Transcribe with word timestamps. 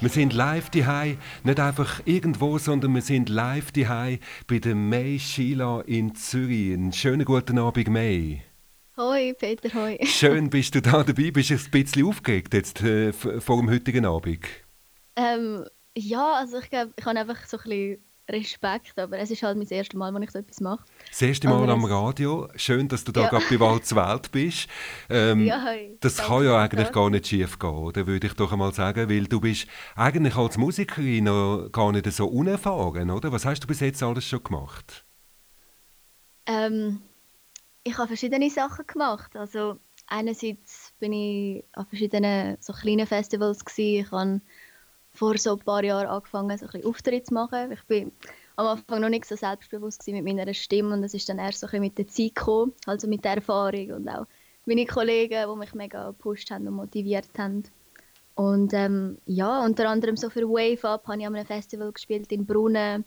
Wir 0.00 0.08
sind 0.08 0.32
live 0.32 0.70
daheim, 0.70 1.18
nicht 1.44 1.60
einfach 1.60 2.00
irgendwo, 2.06 2.56
sondern 2.56 2.94
wir 2.94 3.02
sind 3.02 3.28
live 3.28 3.70
daheim 3.70 4.18
bei 4.46 4.58
der 4.58 4.74
May 4.74 5.18
Sheila 5.18 5.82
in 5.82 6.14
Zürich. 6.14 6.72
Einen 6.72 6.94
schönen 6.94 7.26
guten 7.26 7.58
Abend, 7.58 7.88
May. 7.88 8.40
Hoi, 8.96 9.34
Peter, 9.34 9.68
hoi. 9.74 9.98
Schön, 10.06 10.48
bist 10.48 10.74
du 10.74 10.80
da 10.80 11.02
dabei. 11.04 11.30
Bist 11.30 11.50
du 11.50 11.54
ein 11.54 11.70
bisschen 11.70 12.06
aufgeregt 12.06 12.54
jetzt 12.54 12.80
äh, 12.80 13.12
vor 13.12 13.58
dem 13.58 13.68
heutigen 13.68 14.06
Abend? 14.06 14.46
Ähm, 15.16 15.66
ja, 15.94 16.32
also 16.32 16.60
ich 16.60 16.70
glaube, 16.70 16.94
ich 16.96 17.04
habe 17.04 17.18
einfach 17.18 17.44
so 17.44 17.58
ein 17.58 17.62
bisschen 17.64 18.04
Respekt, 18.32 18.98
aber 18.98 19.18
es 19.18 19.30
ist 19.30 19.42
halt 19.42 19.56
mein 19.56 19.68
erstes 19.68 19.98
Mal, 19.98 20.12
wenn 20.14 20.22
ich 20.22 20.30
so 20.30 20.38
etwas 20.38 20.60
mache. 20.60 20.84
Das 21.08 21.22
erste 21.22 21.48
Mal 21.48 21.68
am 21.68 21.84
Radio. 21.84 22.48
Schön, 22.56 22.88
dass 22.88 23.04
du 23.04 23.12
da 23.12 23.22
ja. 23.22 23.28
gerade 23.28 23.44
bei 23.50 23.60
Walz 23.60 23.94
Welt 23.94 24.32
bist. 24.32 24.68
Ähm, 25.08 25.44
ja, 25.44 25.62
hey, 25.64 25.96
das 26.00 26.18
kann 26.18 26.44
ja 26.44 26.62
eigentlich 26.62 26.92
gar 26.92 27.10
nicht 27.10 27.26
schief 27.26 27.58
gehen, 27.58 27.70
oder 27.70 28.06
würde 28.06 28.26
ich 28.26 28.34
doch 28.34 28.52
einmal 28.52 28.72
sagen, 28.72 29.08
weil 29.10 29.24
du 29.24 29.40
bist 29.40 29.66
eigentlich 29.96 30.36
als 30.36 30.58
Musikerin 30.58 31.24
noch 31.24 31.68
gar 31.72 31.92
nicht 31.92 32.10
so 32.12 32.26
unerfahren, 32.26 33.10
oder? 33.10 33.32
Was 33.32 33.44
hast 33.44 33.60
du 33.60 33.66
bis 33.66 33.80
jetzt 33.80 34.02
alles 34.02 34.24
schon 34.24 34.42
gemacht? 34.42 35.04
Ähm, 36.46 37.00
ich 37.84 37.96
habe 37.96 38.08
verschiedene 38.08 38.50
Sachen 38.50 38.86
gemacht. 38.86 39.36
Also 39.36 39.78
einerseits 40.06 40.92
bin 40.98 41.12
ich 41.12 41.64
an 41.72 41.86
verschiedenen 41.86 42.56
so 42.60 42.72
kleinen 42.72 43.06
Festivals 43.06 43.64
gewesen. 43.64 44.04
Ich 44.04 44.10
habe 44.10 44.40
vor 45.12 45.36
so 45.38 45.52
ein 45.52 45.58
paar 45.58 45.84
Jahren 45.84 46.06
angefangen, 46.06 46.56
so 46.56 46.66
ein 46.66 46.70
bisschen 46.70 46.88
Auftritte 46.88 47.24
zu 47.24 47.34
machen. 47.34 47.72
Ich 47.72 47.82
bin 47.84 48.12
am 48.56 48.66
Anfang 48.66 49.00
noch 49.00 49.08
nicht 49.08 49.24
so 49.24 49.36
selbstbewusst 49.36 50.06
mit 50.06 50.24
meiner 50.24 50.52
Stimme 50.54 50.94
und 50.94 51.02
das 51.02 51.14
ist 51.14 51.28
dann 51.28 51.38
erst 51.38 51.60
so 51.60 51.66
ein 51.66 51.70
bisschen 51.70 51.82
mit 51.82 51.98
der 51.98 52.08
Zeit 52.08 52.34
gekommen, 52.34 52.72
also 52.86 53.08
mit 53.08 53.24
der 53.24 53.36
Erfahrung 53.36 53.90
und 53.92 54.08
auch 54.08 54.26
meine 54.66 54.86
Kollegen, 54.86 55.50
die 55.50 55.58
mich 55.58 55.74
mega 55.74 56.08
gepusht 56.08 56.50
haben 56.50 56.68
und 56.68 56.74
motiviert 56.74 57.28
haben. 57.38 57.64
Und 58.34 58.72
ähm, 58.72 59.18
ja, 59.26 59.64
unter 59.64 59.88
anderem 59.88 60.16
so 60.16 60.30
für 60.30 60.48
Wave 60.48 60.84
Up 60.84 61.06
habe 61.06 61.20
ich 61.20 61.26
an 61.26 61.34
einem 61.34 61.46
Festival 61.46 61.92
gespielt 61.92 62.30
in 62.32 62.46
Brunnen. 62.46 63.04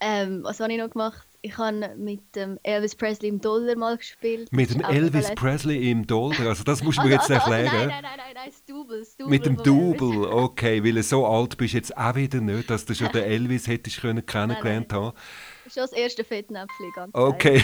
Ähm, 0.00 0.42
was 0.42 0.60
habe 0.60 0.72
ich 0.72 0.78
noch 0.78 0.90
gemacht? 0.90 1.26
Ich 1.42 1.56
habe 1.56 1.94
mit 1.96 2.36
dem 2.36 2.58
Elvis 2.62 2.94
Presley 2.94 3.28
im 3.28 3.40
Dollar 3.40 3.74
mal 3.76 3.96
gespielt. 3.96 4.52
Mit 4.52 4.74
dem 4.74 4.82
Elvis 4.82 5.34
Presley 5.34 5.90
im 5.90 6.06
Dollar? 6.06 6.48
Also 6.48 6.64
das 6.64 6.82
musst 6.82 6.98
du 6.98 7.04
mir 7.04 7.12
jetzt 7.12 7.30
erklären. 7.30 7.88
Nein, 7.88 7.88
nein, 7.88 8.02
nein, 8.02 8.34
nein, 8.34 8.46
das 8.46 8.64
Double, 8.64 9.06
Mit 9.26 9.46
dem 9.46 9.56
Double, 9.56 10.26
okay, 10.26 10.84
weil 10.84 10.92
du 10.92 11.02
so 11.02 11.26
alt 11.26 11.56
bist 11.56 11.74
jetzt 11.74 11.96
auch 11.96 12.14
wieder 12.14 12.40
nicht, 12.40 12.68
dass 12.68 12.84
du 12.84 12.94
schon 12.94 13.10
den 13.12 13.24
Elvis 13.24 13.66
hättest 13.66 14.00
können 14.00 14.24
kennengelernt 14.26 14.92
haben 14.92 15.12
schon 15.72 15.82
das 15.82 15.92
erste 15.92 16.24
Fettnäpfchen, 16.24 16.92
ganz 16.94 17.14
Okay. 17.14 17.62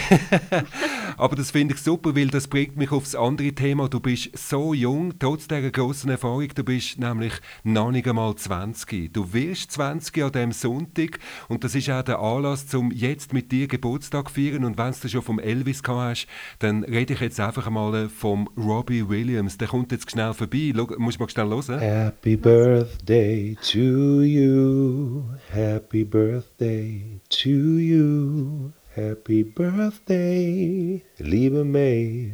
Aber 1.17 1.35
das 1.35 1.51
finde 1.51 1.73
ich 1.73 1.81
super, 1.81 2.15
weil 2.15 2.27
das 2.27 2.47
bringt 2.47 2.77
mich 2.77 2.91
aufs 2.91 3.15
andere 3.15 3.51
Thema. 3.51 3.89
Du 3.89 3.99
bist 3.99 4.37
so 4.37 4.73
jung, 4.73 5.17
trotz 5.19 5.47
dieser 5.47 5.71
grossen 5.71 6.09
Erfahrung. 6.09 6.47
Du 6.53 6.63
bist 6.63 6.99
nämlich 6.99 7.33
noch 7.63 7.91
nicht 7.91 8.07
einmal 8.07 8.35
20. 8.35 9.13
Du 9.13 9.33
wirst 9.33 9.71
20 9.71 10.23
an 10.23 10.31
diesem 10.31 10.51
Sonntag 10.51 11.19
und 11.47 11.63
das 11.63 11.75
ist 11.75 11.89
auch 11.89 12.03
der 12.03 12.19
Anlass, 12.19 12.73
um 12.73 12.91
jetzt 12.91 13.33
mit 13.33 13.51
dir 13.51 13.67
Geburtstag 13.67 14.29
zu 14.29 14.35
feiern. 14.35 14.63
Und 14.63 14.77
wenn 14.77 14.93
du 15.01 15.09
schon 15.09 15.21
vom 15.21 15.39
Elvis 15.39 15.83
gehabt 15.83 15.97
hast, 15.99 16.27
dann 16.59 16.83
rede 16.83 17.13
ich 17.13 17.19
jetzt 17.19 17.39
einfach 17.39 17.69
mal 17.69 18.09
vom 18.09 18.49
Robbie 18.57 19.07
Williams. 19.07 19.57
Der 19.57 19.67
kommt 19.67 19.91
jetzt 19.91 20.09
schnell 20.09 20.33
vorbei. 20.33 20.71
Schau, 20.75 20.87
musst 20.97 21.19
du 21.19 21.23
mal 21.23 21.29
schnell 21.29 21.49
hören? 21.49 21.79
Happy 21.79 22.37
Birthday 22.37 23.57
to 23.61 24.21
you. 24.21 25.23
Happy 25.51 26.03
Birthday 26.03 27.19
to 27.29 27.49
you 27.49 27.96
you. 27.97 28.73
Happy 28.95 29.43
birthday, 29.43 31.03
liebe 31.19 31.63
May. 31.63 32.33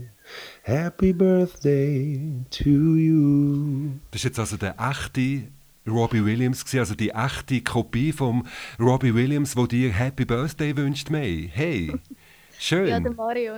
Happy 0.64 1.12
birthday 1.14 2.46
to 2.50 2.70
you. 2.96 4.00
Das 4.12 4.22
ist 4.22 4.24
jetzt 4.24 4.40
also 4.40 4.58
der 4.58 4.76
echte 4.80 5.48
Robbie 5.86 6.24
Williams, 6.24 6.64
also 6.76 6.96
die 6.96 7.10
echte 7.10 7.62
Kopie 7.62 8.14
von 8.14 8.48
Robbie 8.80 9.14
Williams, 9.14 9.58
wo 9.58 9.68
dir 9.68 9.92
Happy 9.92 10.24
Birthday 10.24 10.76
wünscht, 10.76 11.10
May. 11.10 11.50
Hey, 11.54 11.94
schön. 12.60 12.88
Ja, 12.88 13.00
der 13.00 13.14
Mario. 13.14 13.58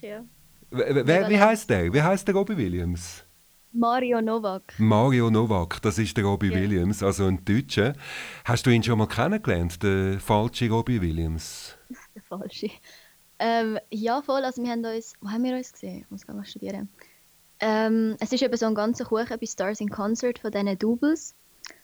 Ja. 0.00 0.24
Wer, 0.70 1.28
wie 1.28 1.38
heißt 1.38 1.68
der? 1.68 1.92
Wie 1.92 2.02
heißt 2.02 2.26
der 2.26 2.34
Robbie 2.34 2.56
Williams? 2.56 3.25
Mario 3.78 4.22
Novak. 4.22 4.74
Mario 4.78 5.30
Novak, 5.30 5.82
das 5.82 5.98
ist 5.98 6.16
der 6.16 6.24
Robbie 6.24 6.48
ja. 6.48 6.54
Williams, 6.56 7.02
also 7.02 7.26
ein 7.26 7.44
Deutscher. 7.44 7.92
Hast 8.46 8.64
du 8.64 8.70
ihn 8.70 8.82
schon 8.82 8.96
mal 8.96 9.06
kennengelernt, 9.06 9.82
den 9.82 10.18
falschen 10.18 10.72
Robbie 10.72 11.02
Williams? 11.02 11.76
der 12.14 12.22
falsche. 12.22 12.70
Ähm, 13.38 13.78
ja, 13.90 14.22
voll. 14.22 14.44
Also 14.44 14.62
wir 14.62 14.70
haben 14.70 14.82
uns, 14.82 15.12
wo 15.20 15.28
haben 15.28 15.44
wir 15.44 15.54
uns 15.54 15.72
gesehen? 15.72 16.00
Ich 16.00 16.10
muss 16.10 16.26
mal 16.26 16.42
studieren. 16.46 16.88
Ähm, 17.60 18.16
es 18.18 18.32
ist 18.32 18.42
eben 18.42 18.56
so 18.56 18.64
ein 18.64 18.74
ganzer 18.74 19.04
Kuchen 19.04 19.38
bei 19.38 19.46
Stars 19.46 19.80
in 19.82 19.90
Concert 19.90 20.38
von 20.38 20.50
diesen 20.50 20.78
Doubles. 20.78 21.34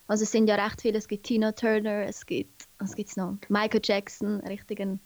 Also 0.06 0.24
es 0.24 0.32
sind 0.32 0.48
ja 0.48 0.54
recht 0.54 0.80
viele. 0.80 0.96
Es 0.96 1.08
gibt 1.08 1.26
Tina 1.26 1.52
Turner, 1.52 2.06
es 2.06 2.24
gibt, 2.24 2.68
was 2.78 2.94
gibt's 2.94 3.16
noch? 3.16 3.36
Michael 3.50 3.82
Jackson, 3.84 4.40
richtig 4.40 4.80
ein 4.80 4.98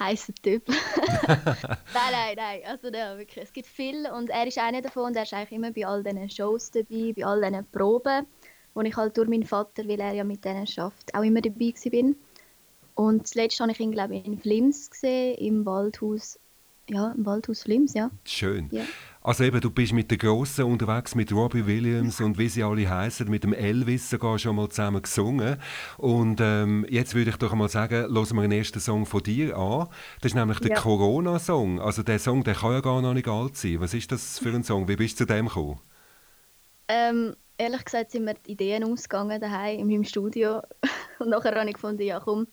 heißer 0.00 0.34
Typ. 0.42 0.68
nein, 1.28 2.12
nein, 2.12 2.34
nein. 2.36 2.60
Also 2.66 2.88
ja, 2.88 3.16
wirklich. 3.16 3.44
Es 3.44 3.52
gibt 3.52 3.68
viel 3.68 4.06
und 4.10 4.30
er 4.30 4.46
ist 4.46 4.58
einer 4.58 4.82
davon 4.82 5.04
und 5.04 5.16
er 5.16 5.22
ist 5.22 5.34
eigentlich 5.34 5.52
immer 5.52 5.70
bei 5.70 5.86
all 5.86 6.02
diesen 6.02 6.28
Shows 6.30 6.70
dabei, 6.70 7.12
bei 7.16 7.24
all 7.24 7.40
diesen 7.40 7.66
Proben, 7.70 8.26
wo 8.74 8.80
ich 8.80 8.96
halt 8.96 9.16
durch 9.16 9.28
meinen 9.28 9.44
Vater, 9.44 9.86
weil 9.86 10.00
er 10.00 10.12
ja 10.12 10.24
mit 10.24 10.44
denen 10.44 10.66
schafft, 10.66 11.14
auch 11.14 11.22
immer 11.22 11.40
dabei 11.40 11.74
bin. 11.90 12.16
Und 12.94 13.28
zuletzt 13.28 13.60
habe 13.60 13.72
ich 13.72 13.80
ihn, 13.80 13.92
glaube 13.92 14.16
ich, 14.16 14.26
in 14.26 14.38
Flims 14.38 14.90
gesehen, 14.90 15.36
im 15.38 15.64
Waldhaus 15.64 16.38
ja, 16.90 17.12
im 17.16 17.24
Waldhaus 17.24 17.62
Flims, 17.62 17.94
ja. 17.94 18.10
Schön. 18.24 18.68
Ja. 18.72 18.84
Also 19.22 19.44
eben, 19.44 19.60
du 19.60 19.70
bist 19.70 19.92
mit 19.92 20.10
den 20.10 20.16
Grossen 20.16 20.64
unterwegs, 20.64 21.14
mit 21.14 21.30
Robbie 21.30 21.66
Williams 21.66 22.22
und 22.22 22.38
wie 22.38 22.48
sie 22.48 22.62
alle 22.62 22.88
heißen, 22.88 23.28
mit 23.28 23.44
dem 23.44 23.52
Elvis 23.52 24.08
sogar 24.08 24.38
schon 24.38 24.56
mal 24.56 24.70
zusammen 24.70 25.02
gesungen. 25.02 25.58
Und 25.98 26.40
ähm, 26.40 26.86
jetzt 26.88 27.14
würde 27.14 27.28
ich 27.28 27.36
doch 27.36 27.52
mal 27.52 27.68
sagen, 27.68 27.96
hören 27.96 28.36
wir 28.36 28.42
den 28.42 28.52
ersten 28.52 28.80
Song 28.80 29.04
von 29.04 29.22
dir 29.22 29.58
an. 29.58 29.88
Das 30.22 30.32
ist 30.32 30.36
nämlich 30.36 30.60
der 30.60 30.70
ja. 30.70 30.80
Corona-Song. 30.80 31.82
Also 31.82 32.02
der 32.02 32.18
Song, 32.18 32.44
der 32.44 32.54
kann 32.54 32.72
ja 32.72 32.80
gar 32.80 33.02
noch 33.02 33.12
nicht 33.12 33.28
alt 33.28 33.58
sein. 33.58 33.80
Was 33.80 33.92
ist 33.92 34.10
das 34.10 34.38
für 34.38 34.54
ein 34.54 34.64
Song? 34.64 34.88
Wie 34.88 34.96
bist 34.96 35.20
du 35.20 35.26
zu 35.26 35.34
dem 35.34 35.48
gekommen? 35.48 35.78
Ähm, 36.88 37.36
ehrlich 37.58 37.84
gesagt 37.84 38.12
sind 38.12 38.24
mir 38.24 38.34
die 38.34 38.52
Ideen 38.52 38.84
ausgegangen 38.84 39.38
daheim 39.38 39.80
in 39.80 39.86
meinem 39.86 40.04
Studio. 40.04 40.62
und 41.18 41.28
nachher 41.28 41.54
habe 41.54 41.68
ich 41.68 41.74
gefunden, 41.74 42.02
ja 42.02 42.20
komm, 42.20 42.46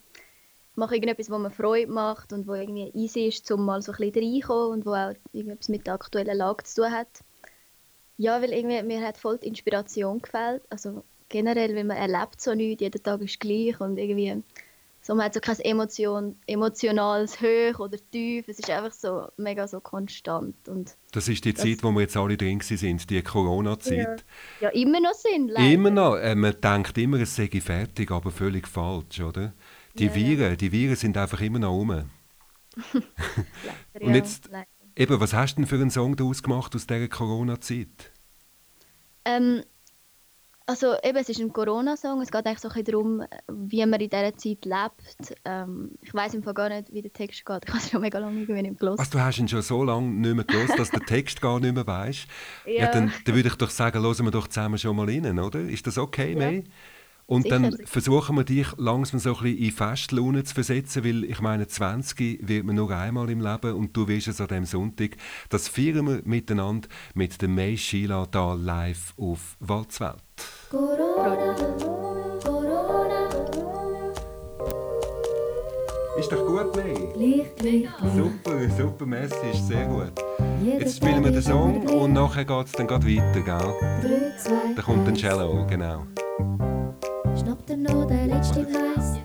mache 0.77 0.95
irgendetwas, 0.95 1.29
was 1.29 1.39
mir 1.39 1.51
Freude 1.51 1.91
macht 1.91 2.33
und 2.33 2.47
wo 2.47 2.53
irgendwie 2.53 2.91
easy 2.93 3.27
ist, 3.27 3.49
um 3.51 3.65
mal 3.65 3.81
so 3.81 3.91
ein 3.91 3.97
bisschen 3.97 4.23
reinkommen 4.23 4.71
und 4.71 4.85
wo 4.85 4.91
auch 4.91 5.13
irgendetwas 5.33 5.69
mit 5.69 5.87
der 5.87 5.95
aktuellen 5.95 6.37
Lage 6.37 6.63
zu 6.63 6.83
tun 6.83 6.91
hat. 6.91 7.23
Ja, 8.17 8.41
weil 8.41 8.53
irgendwie 8.53 8.81
mir 8.83 9.05
hat 9.05 9.17
voll 9.17 9.37
die 9.37 9.47
Inspiration 9.47 10.21
gefällt. 10.21 10.63
Also 10.69 11.03
generell, 11.29 11.75
weil 11.75 11.83
man 11.83 11.97
erlebt 11.97 12.41
so 12.41 12.53
nichts, 12.53 12.81
jeder 12.81 13.01
Tag 13.01 13.21
ist 13.21 13.39
gleich 13.39 13.79
und 13.79 13.97
irgendwie 13.97 14.43
so, 15.07 15.15
man 15.15 15.25
hat 15.25 15.35
so 15.35 15.39
keine 15.39 15.63
Emotion, 15.63 16.35
emotionales 16.47 17.39
Hoch 17.39 17.79
oder 17.79 17.97
Tief, 18.11 18.45
es 18.49 18.59
ist 18.59 18.69
einfach 18.69 18.91
so 18.91 19.27
mega 19.37 19.65
so 19.65 19.79
konstant. 19.79 20.67
Und 20.67 20.97
das 21.13 21.29
ist 21.29 21.45
die 21.45 21.53
das, 21.53 21.63
Zeit, 21.63 21.81
wo 21.81 21.91
wir 21.91 22.01
jetzt 22.01 22.17
alle 22.17 22.35
drin 22.35 22.59
sind, 22.59 23.09
die 23.09 23.21
Corona-Zeit. 23.21 24.25
Ja. 24.59 24.67
ja. 24.67 24.69
immer 24.69 24.99
noch 24.99 25.13
sind, 25.13 25.47
leider. 25.47 25.71
Immer 25.71 25.91
noch. 25.91 26.17
Äh, 26.17 26.35
man 26.35 26.59
denkt 26.59 26.97
immer, 26.97 27.21
es 27.21 27.35
sei 27.35 27.47
fertig, 27.47 28.11
aber 28.11 28.31
völlig 28.31 28.67
falsch, 28.67 29.21
oder? 29.21 29.53
Die 29.99 30.13
Viren, 30.13 30.57
die 30.57 30.71
Viren 30.71 30.95
sind 30.95 31.17
einfach 31.17 31.41
immer 31.41 31.59
noch 31.59 31.71
rum. 31.71 31.89
Und 33.99 34.13
jetzt, 34.15 34.49
eben, 34.95 35.19
was 35.19 35.33
hast 35.33 35.55
du 35.55 35.61
denn 35.61 35.67
für 35.67 35.75
einen 35.75 35.89
Song 35.89 36.15
daraus 36.15 36.43
gemacht 36.43 36.75
aus 36.75 36.85
dieser 36.85 37.07
Corona-Zeit? 37.07 38.11
Ähm, 39.25 39.63
also 40.69 40.95
eben, 41.01 41.17
es 41.17 41.29
ist 41.29 41.39
ein 41.39 41.53
Corona-Song. 41.53 42.21
Es 42.21 42.29
geht 42.29 42.45
eigentlich 42.45 42.59
so 42.59 42.69
ein 42.69 42.83
darum, 42.83 43.23
wie 43.49 43.85
man 43.85 43.99
in 44.01 44.09
dieser 44.09 44.35
Zeit 44.35 44.65
lebt. 44.65 45.33
Ähm, 45.45 45.91
ich 46.01 46.13
weiß 46.13 46.33
im 46.33 46.43
Fall 46.43 46.53
gar 46.53 46.69
nicht, 46.69 46.93
wie 46.93 47.01
der 47.01 47.13
Text 47.13 47.45
geht. 47.45 47.63
Ich 47.63 47.69
habe 47.69 47.79
es 47.79 47.89
schon 47.89 48.01
mega 48.01 48.19
lange 48.19 48.35
nicht 48.35 48.49
mehr 48.49 48.61
gelesen. 48.61 48.99
Also, 48.99 49.11
du 49.11 49.19
hast 49.19 49.39
ihn 49.39 49.47
schon 49.47 49.61
so 49.61 49.83
lange 49.83 50.09
nicht 50.09 50.35
mehr 50.35 50.43
gelesen, 50.43 50.75
dass 50.77 50.91
den 50.91 51.05
Text 51.05 51.41
gar 51.41 51.59
nicht 51.59 51.73
mehr 51.73 51.87
weißt. 51.87 52.27
Ja. 52.65 52.83
ja 52.83 52.91
dann, 52.91 53.13
dann, 53.23 53.35
würde 53.35 53.47
ich 53.47 53.55
doch 53.55 53.69
sagen, 53.69 54.01
hören 54.01 54.25
wir 54.25 54.31
doch 54.31 54.47
zusammen 54.47 54.77
schon 54.77 54.95
mal 54.95 55.05
rein, 55.05 55.39
oder? 55.39 55.61
Ist 55.61 55.87
das 55.87 55.97
okay, 55.97 56.33
ja. 56.33 56.37
May? 56.37 56.63
Und 57.27 57.43
sicher, 57.43 57.59
dann 57.59 57.77
versuchen 57.85 58.37
wir 58.37 58.45
dich 58.45 58.67
langsam 58.77 59.19
so 59.19 59.35
ein 59.35 59.43
bisschen 59.43 59.57
in 59.57 59.71
Festlaune 59.71 60.43
zu 60.45 60.55
versetzen, 60.55 61.03
weil 61.03 61.25
ich 61.25 61.41
meine, 61.41 61.67
20 61.67 62.47
wird 62.47 62.65
man 62.65 62.77
nur 62.77 62.89
einmal 62.91 63.29
im 63.29 63.41
Leben 63.41 63.73
und 63.73 63.95
du 63.95 64.07
wirst 64.07 64.29
es 64.29 64.39
an 64.39 64.47
diesem 64.47 64.65
Sonntag. 64.65 65.17
Das 65.49 65.67
feiern 65.67 66.07
wir 66.07 66.21
miteinander 66.23 66.87
mit 67.13 67.41
der 67.41 67.49
May 67.49 67.77
Sheila 67.77 68.25
da 68.31 68.53
live 68.53 69.13
auf 69.17 69.57
Walzwelt. 69.59 70.23
Corona, 70.69 71.55
Corona. 72.43 72.97
Ist 76.17 76.31
doch 76.31 76.45
gut, 76.47 76.75
May? 76.75 77.13
Licht, 77.15 77.61
Licht, 77.61 77.91
Super, 78.15 78.69
super 78.75 79.05
Message, 79.05 79.59
sehr 79.67 79.85
gut. 79.85 80.13
Jetzt 80.65 80.97
spielen 80.97 81.23
wir 81.23 81.31
den 81.31 81.43
Song 81.43 81.85
und 81.87 82.13
nachher 82.13 82.43
geht 82.43 82.65
es 82.65 82.71
dann 82.71 82.89
weiter, 82.89 83.41
gell? 83.41 84.73
Da 84.75 84.81
kommt 84.81 85.07
ein 85.07 85.15
Cello, 85.15 85.67
genau. 85.69 86.07
Schnappt 87.39 87.69
er 87.69 87.77
noch 87.77 88.07
den 88.07 88.29
letzten 88.29 88.65
Gleis? 88.65 89.19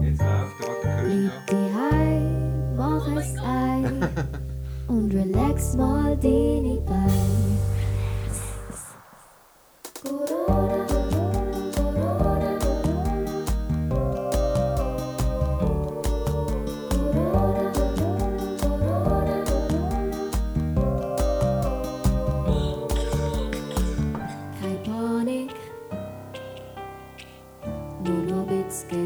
Jetzt 0.00 0.20
läuft 0.20 0.84
der 0.84 1.04
Lieg 1.04 1.30
die 1.48 1.54
heim, 1.54 2.76
mach 2.76 3.06
es 3.16 3.36
ein. 3.38 4.08
Und 4.88 5.14
relax 5.14 5.76
mal 5.76 6.16
deine 6.16 6.80
Beine. 6.80 7.44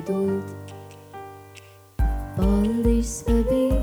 don't 0.03 0.45
polish 2.37 3.19
the 3.27 3.43
beat. 3.49 3.78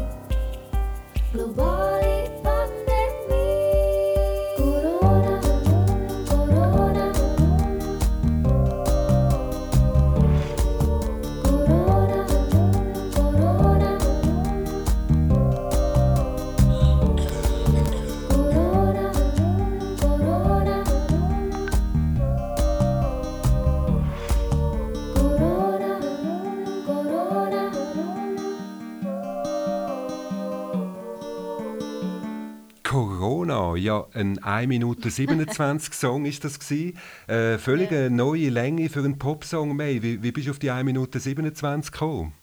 Ja, 33.86 34.08
ein 34.14 34.40
1 34.44 34.68
Minute 34.68 35.10
27 35.10 35.94
Song 35.94 36.26
ist 36.26 36.44
das 36.44 36.60
gewesen. 36.60 36.98
Äh, 37.28 37.58
völlig 37.58 37.92
eine 37.92 38.10
neue 38.10 38.50
Länge 38.50 38.90
für 38.90 39.00
einen 39.00 39.18
Popsong, 39.20 39.76
May. 39.76 40.02
Wie, 40.04 40.22
wie 40.24 40.32
bist 40.32 40.48
du 40.48 40.52
auf 40.52 40.60
die 40.60 40.72
1 40.72 40.86
Minute 40.86 41.20
27 41.20 41.92
gekommen? 41.92 42.34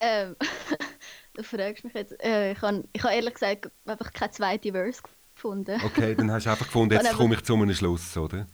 Ähm, 0.00 0.36
du 1.34 1.42
fragst 1.42 1.84
mich 1.84 1.94
jetzt. 1.94 2.12
Äh, 2.22 2.52
ich 2.52 2.62
habe 2.62 2.84
ich 2.92 3.02
hab 3.02 3.12
ehrlich 3.12 3.34
gesagt 3.34 3.70
einfach 3.86 4.12
keine 4.12 4.30
zweite 4.32 4.72
Verse 4.72 5.02
gefunden. 5.34 5.80
Okay, 5.80 6.14
dann 6.14 6.30
hast 6.30 6.46
du 6.46 6.50
einfach 6.50 6.66
gefunden, 6.66 6.94
Und 6.94 7.04
jetzt 7.04 7.12
komme 7.12 7.34
ich 7.34 7.42
zu 7.44 7.54
einem 7.54 7.72
Schluss, 7.74 8.16
oder? 8.16 8.46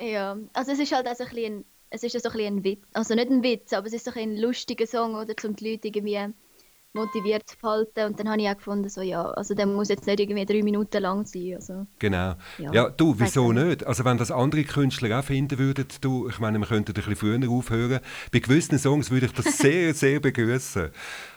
Ja, 0.00 0.36
also 0.52 0.72
es 0.72 0.78
ist 0.78 0.92
halt 0.92 1.06
auch 1.08 1.14
so 1.14 1.24
ein 1.24 1.30
bisschen, 1.30 1.54
ein- 1.60 1.64
es 1.90 2.02
ist 2.02 2.14
ja 2.14 2.20
so 2.20 2.28
ein, 2.30 2.32
bisschen 2.36 2.56
ein 2.58 2.64
Witz, 2.64 2.84
also 2.94 3.14
nicht 3.14 3.30
ein 3.30 3.42
Witz, 3.42 3.72
aber 3.72 3.86
es 3.86 3.92
ist 3.92 4.04
so 4.04 4.12
ein, 4.12 4.18
ein 4.32 4.36
lustiger 4.36 4.86
Song, 4.86 5.14
oder, 5.14 5.34
um 5.44 5.56
die 5.56 5.70
Leute 5.72 5.88
irgendwie 5.88 6.18
motiviert 6.92 7.48
zu 7.48 7.56
behalten. 7.58 8.06
Und 8.06 8.18
dann 8.18 8.28
habe 8.28 8.42
ich 8.42 8.48
auch 8.48 8.56
gefunden, 8.56 8.88
so 8.88 9.00
ja, 9.00 9.22
also 9.22 9.54
der 9.54 9.66
muss 9.66 9.88
jetzt 9.88 10.06
nicht 10.06 10.18
irgendwie 10.18 10.44
drei 10.44 10.62
Minuten 10.62 11.00
lang 11.00 11.24
sein. 11.24 11.54
Also, 11.54 11.86
Genau. 11.98 12.34
Ja, 12.58 12.72
Ja, 12.72 12.88
du, 12.90 13.14
wieso 13.18 13.52
nicht? 13.52 13.86
Also 13.86 14.04
wenn 14.04 14.18
das 14.18 14.30
andere 14.30 14.64
Künstler 14.64 15.18
auch 15.18 15.24
finden 15.24 15.58
würden, 15.58 15.86
du, 16.00 16.28
ich 16.28 16.38
meine, 16.40 16.58
wir 16.58 16.66
könnten 16.66 16.90
ein 16.90 16.94
bisschen 16.94 17.16
früher 17.16 17.50
aufhören. 17.50 18.00
Bei 18.32 18.40
gewissen 18.40 18.78
Songs 18.78 19.10
würde 19.10 19.26
ich 19.26 19.32
das 19.32 19.44
sehr, 19.58 19.94
sehr 19.94 20.18
begrüßen. 20.18 20.90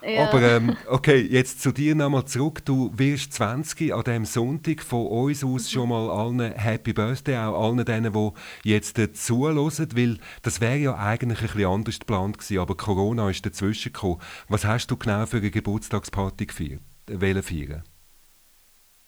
Ja. 0.06 0.28
Aber 0.28 0.42
ähm, 0.42 0.76
okay, 0.88 1.20
jetzt 1.20 1.62
zu 1.62 1.72
dir 1.72 1.94
nochmal 1.94 2.26
zurück. 2.26 2.66
Du 2.66 2.92
wirst 2.96 3.34
20 3.34 3.94
an 3.94 4.04
diesem 4.04 4.26
Sonntag 4.26 4.82
von 4.82 5.06
uns 5.06 5.44
aus 5.44 5.70
schon 5.70 5.90
mal 5.90 6.10
allen 6.10 6.40
Happy 6.40 6.94
Birthday, 6.94 7.38
auch 7.38 7.68
allen 7.68 7.86
denen, 7.86 8.12
die 8.14 8.70
jetzt 8.70 8.98
äh, 8.98 9.14
zuhören, 9.14 9.54
weil 9.54 10.18
das 10.42 10.62
wäre 10.62 10.78
ja 10.78 10.96
eigentlich 10.96 11.42
ein 11.42 11.48
bisschen 11.48 11.66
anders 11.66 12.00
geplant 12.00 12.40
gewesen, 12.40 12.60
aber 12.60 12.76
Corona 12.76 13.30
ist 13.30 13.46
dazwischen 13.46 13.94
gekommen. 13.94 14.20
Was 14.50 14.66
hast 14.66 14.88
du 14.88 14.98
genau 14.98 15.26
für 15.26 15.43
eine 15.44 15.52
Geburtstagsparty 15.52 16.46
gefeiert, 16.46 16.82
wollen 17.08 17.44
feiern? 17.44 17.84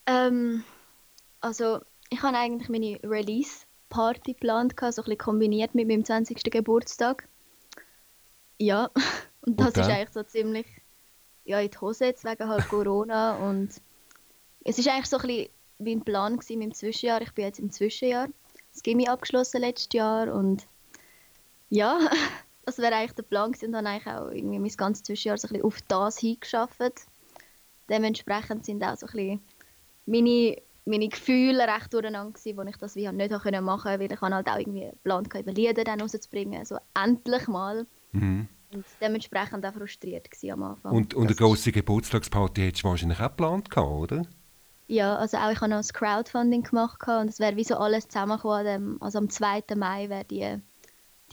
ähm, 0.07 0.63
also 1.41 1.79
ich 2.09 2.21
habe 2.21 2.37
eigentlich 2.37 2.69
meine 2.69 2.99
Release-Party 3.03 4.33
geplant, 4.33 4.73
so 4.79 4.85
ein 4.85 4.93
bisschen 4.95 5.17
kombiniert 5.17 5.73
mit 5.75 5.87
meinem 5.87 6.05
20. 6.05 6.43
Geburtstag. 6.51 7.27
Ja, 8.59 8.89
und 9.41 9.59
das 9.59 9.75
Und 9.75 9.81
ist 9.81 9.89
eigentlich 9.89 10.09
so 10.11 10.23
ziemlich 10.23 10.67
ja, 11.45 11.59
in 11.59 11.69
die 11.69 11.77
Hose 11.77 12.05
jetzt 12.05 12.25
wegen 12.25 12.49
halt 12.49 12.67
Corona 12.67 13.35
und 13.35 13.69
es 14.63 14.79
ist 14.79 14.87
eigentlich 14.87 15.05
so 15.05 15.17
ein 15.17 15.27
bisschen 15.27 15.49
mein 15.77 16.01
Plan 16.01 16.37
gewesen, 16.37 16.61
im 16.61 16.73
Zwischenjahr. 16.73 17.21
Ich 17.21 17.31
bin 17.33 17.45
jetzt 17.45 17.59
im 17.59 17.71
Zwischenjahr, 17.71 18.27
das 18.73 18.81
Gimmi 18.81 19.07
abgeschlossen 19.07 19.61
letztes 19.61 19.93
Jahr 19.93 20.33
und 20.33 20.67
ja, 21.69 21.99
das 22.65 22.77
wäre 22.79 22.95
eigentlich 22.95 23.13
der 23.13 23.23
Plan 23.23 23.51
gewesen 23.51 23.69
und 23.69 23.75
habe 23.75 23.89
eigentlich 23.89 24.07
auch 24.07 24.29
irgendwie 24.29 24.59
mein 24.59 24.71
ganzes 24.71 25.03
Zwischenjahr 25.03 25.37
so 25.37 25.47
ein 25.47 25.53
bisschen 25.53 25.65
auf 25.65 25.81
das 25.87 26.17
hingeschafft. 26.17 27.07
Dementsprechend 27.89 28.65
sind 28.65 28.83
auch 28.83 28.97
so 28.97 29.05
ein 29.05 29.11
bisschen 29.11 29.41
meine, 30.05 30.57
meine 30.85 31.07
Gefühle 31.07 31.67
recht 31.67 31.93
durcheinander 31.93 32.33
gewesen, 32.33 32.57
wo 32.57 32.61
ich 32.63 32.77
das 32.77 32.95
wie 32.95 33.07
nicht 33.11 33.31
machen 33.31 33.51
konnte, 33.53 33.99
weil 33.99 34.11
ich 34.11 34.21
habe 34.21 34.35
halt 34.35 34.47
auch 34.47 34.57
irgendwie 34.57 34.89
geplant, 34.89 35.33
über 35.33 35.51
Lieder 35.51 35.83
dann 35.83 36.01
rauszubringen, 36.01 36.65
so 36.65 36.77
endlich 36.93 37.47
mal. 37.47 37.85
Mhm. 38.11 38.47
Und 38.73 38.85
dementsprechend 38.99 39.65
auch 39.65 39.73
frustriert 39.73 40.27
am 40.51 40.63
Anfang. 40.63 40.91
Und, 40.91 41.13
und 41.13 41.27
eine 41.27 41.35
grosse 41.35 41.71
Geburtstagsparty 41.71 42.61
hättest 42.61 42.83
du 42.83 42.89
wahrscheinlich 42.89 43.19
auch 43.19 43.29
geplant, 43.29 43.77
oder? 43.77 44.23
Ja, 44.87 45.15
also 45.15 45.37
auch 45.37 45.51
ich 45.51 45.61
habe 45.61 45.69
noch 45.69 45.77
das 45.77 45.93
Crowdfunding 45.93 46.63
gemacht 46.63 47.01
und 47.07 47.29
es 47.29 47.39
wäre 47.39 47.55
wie 47.55 47.63
so 47.63 47.75
alles 47.75 48.07
zusammengekommen. 48.07 49.01
Also 49.01 49.17
am 49.17 49.29
2. 49.29 49.63
Mai 49.75 50.09
wäre 50.09 50.25
die, 50.25 50.59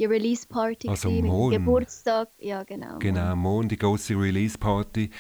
die 0.03 0.07
Release-Party 0.15 0.89
Also 0.89 1.09
gewesen 1.09 1.27
morgen. 1.27 1.57
Geburtstag. 1.57 2.29
Ja, 2.39 2.63
genau. 2.65 2.99
Genau, 2.99 3.37
morgen 3.37 3.69
die 3.69 3.77
grosse 3.79 4.15
Release-Party. 4.15 5.11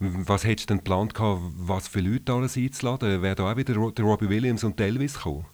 W- 0.00 0.22
Was 0.26 0.44
hättest 0.44 0.68
du 0.70 0.74
denn 0.74 0.78
geplant, 0.78 1.14
gehabt, 1.14 1.40
was 1.56 1.88
für 1.88 2.00
Leute 2.00 2.32
alles 2.32 2.56
einzuladen? 2.56 3.22
Wäre 3.22 3.34
da 3.36 3.52
auch 3.52 3.56
wieder 3.56 3.74
der 3.92 4.04
Robbie 4.04 4.28
Williams 4.28 4.64
und 4.64 4.80
Elvis 4.80 5.14
gekommen? 5.14 5.46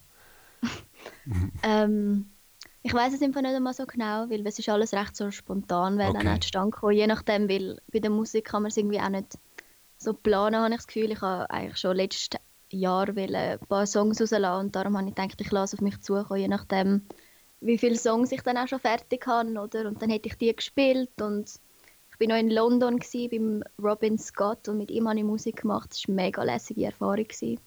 Ähm, 1.62 2.30
ich 2.82 2.92
weiß 2.92 3.14
es 3.14 3.22
einfach 3.22 3.42
nicht 3.42 3.54
einmal 3.54 3.74
so 3.74 3.86
genau, 3.86 4.28
weil 4.30 4.46
es 4.46 4.58
ist 4.58 4.68
alles 4.68 4.92
recht 4.92 5.16
so 5.16 5.30
spontan, 5.30 5.98
wer 5.98 6.08
Okay. 6.10 6.24
dann 6.24 6.34
auch 6.34 6.38
zustande 6.40 6.70
gekommen. 6.70 6.94
Je 6.96 7.06
nachdem, 7.06 7.48
weil 7.48 7.80
bei 7.92 7.98
der 8.00 8.10
Musik 8.10 8.46
kann 8.46 8.62
man 8.62 8.70
es 8.70 8.76
irgendwie 8.76 9.00
auch 9.00 9.08
nicht 9.08 9.38
so 9.98 10.12
planen, 10.14 10.56
habe 10.60 10.70
ich 10.70 10.76
das 10.78 10.86
Gefühl. 10.86 11.10
Ich 11.12 11.20
habe 11.20 11.50
eigentlich 11.50 11.78
schon 11.78 11.96
letztes 11.96 12.40
Jahr 12.70 13.08
ein 13.08 13.58
paar 13.68 13.86
Songs 13.86 14.20
rauslassen 14.20 14.66
und 14.66 14.76
darum 14.76 14.96
habe 14.96 15.08
ich 15.08 15.14
gedacht, 15.14 15.40
ich 15.40 15.50
lasse 15.50 15.76
auf 15.76 15.80
mich 15.80 16.00
zukommen, 16.00 16.40
je 16.40 16.48
nachdem, 16.48 17.02
wie 17.60 17.78
viele 17.78 17.96
Songs 17.96 18.32
ich 18.32 18.42
dann 18.42 18.56
auch 18.56 18.68
schon 18.68 18.80
fertig 18.80 19.26
habe, 19.26 19.50
oder? 19.50 19.86
Und 19.86 20.00
dann 20.00 20.10
hätte 20.10 20.28
ich 20.28 20.36
die 20.36 20.54
gespielt 20.54 21.10
und 21.20 21.50
ich 22.10 22.18
bin 22.18 22.30
noch 22.30 22.36
in 22.36 22.50
London 22.50 22.98
gsi 22.98 23.28
beim 23.28 23.62
Robin 23.82 24.18
Scott 24.18 24.68
und 24.68 24.78
mit 24.78 24.90
ihm 24.90 25.08
habe 25.08 25.18
ich 25.18 25.24
Musik 25.24 25.62
gemacht. 25.62 25.90
Das 25.90 26.02
war 26.08 26.14
eine 26.14 26.22
mega 26.22 26.42
lässige 26.42 26.86
Erfahrung. 26.86 27.24
Gewesen. 27.24 27.60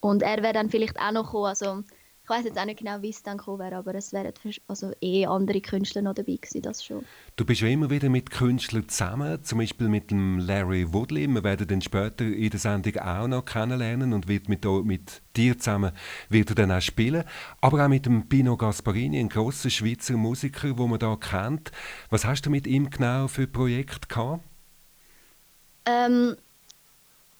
Und 0.00 0.22
er 0.22 0.42
wäre 0.42 0.52
dann 0.52 0.68
vielleicht 0.68 0.98
auch 0.98 1.12
noch 1.12 1.24
gekommen. 1.24 1.46
Also, 1.46 1.82
ich 2.24 2.30
weiß 2.30 2.46
jetzt 2.46 2.58
auch 2.58 2.64
nicht 2.64 2.78
genau, 2.78 3.02
wie 3.02 3.10
es 3.10 3.22
dann 3.22 3.36
gekommen 3.36 3.58
wäre, 3.58 3.76
aber 3.76 3.94
es 3.94 4.14
wären 4.14 4.32
also 4.66 4.92
eh 5.02 5.26
andere 5.26 5.60
Künstler 5.60 6.00
noch 6.00 6.14
dabei 6.14 6.36
gewesen, 6.36 6.62
das 6.62 6.82
schon. 6.82 7.04
Du 7.36 7.44
bist 7.44 7.60
ja 7.60 7.68
immer 7.68 7.90
wieder 7.90 8.08
mit 8.08 8.30
Künstlern 8.30 8.88
zusammen, 8.88 9.44
zum 9.44 9.58
Beispiel 9.58 9.90
mit 9.90 10.10
dem 10.10 10.38
Larry 10.38 10.90
Woodley. 10.90 11.26
Wir 11.26 11.44
werden 11.44 11.68
den 11.68 11.82
später 11.82 12.24
in 12.24 12.48
der 12.48 12.58
Sendung 12.58 12.96
auch 12.96 13.28
noch 13.28 13.44
kennenlernen 13.44 14.14
und 14.14 14.26
wird 14.26 14.48
mit, 14.48 14.64
mit 14.64 15.20
dir 15.36 15.58
zusammen 15.58 15.92
wird 16.30 16.48
er 16.48 16.54
dann 16.54 16.72
auch 16.72 16.80
spielen. 16.80 17.24
Aber 17.60 17.84
auch 17.84 17.88
mit 17.88 18.06
dem 18.06 18.26
Pino 18.26 18.56
Gasparini, 18.56 19.20
ein 19.20 19.28
grosser 19.28 19.68
Schweizer 19.68 20.16
Musiker, 20.16 20.72
den 20.72 20.88
man 20.88 20.98
da 20.98 21.16
kennt. 21.16 21.72
Was 22.08 22.24
hast 22.24 22.46
du 22.46 22.50
mit 22.50 22.66
ihm 22.66 22.88
genau 22.88 23.28
für 23.28 23.46
Projekt 23.46 24.08
gehabt? 24.08 24.42
Ähm, 25.84 26.36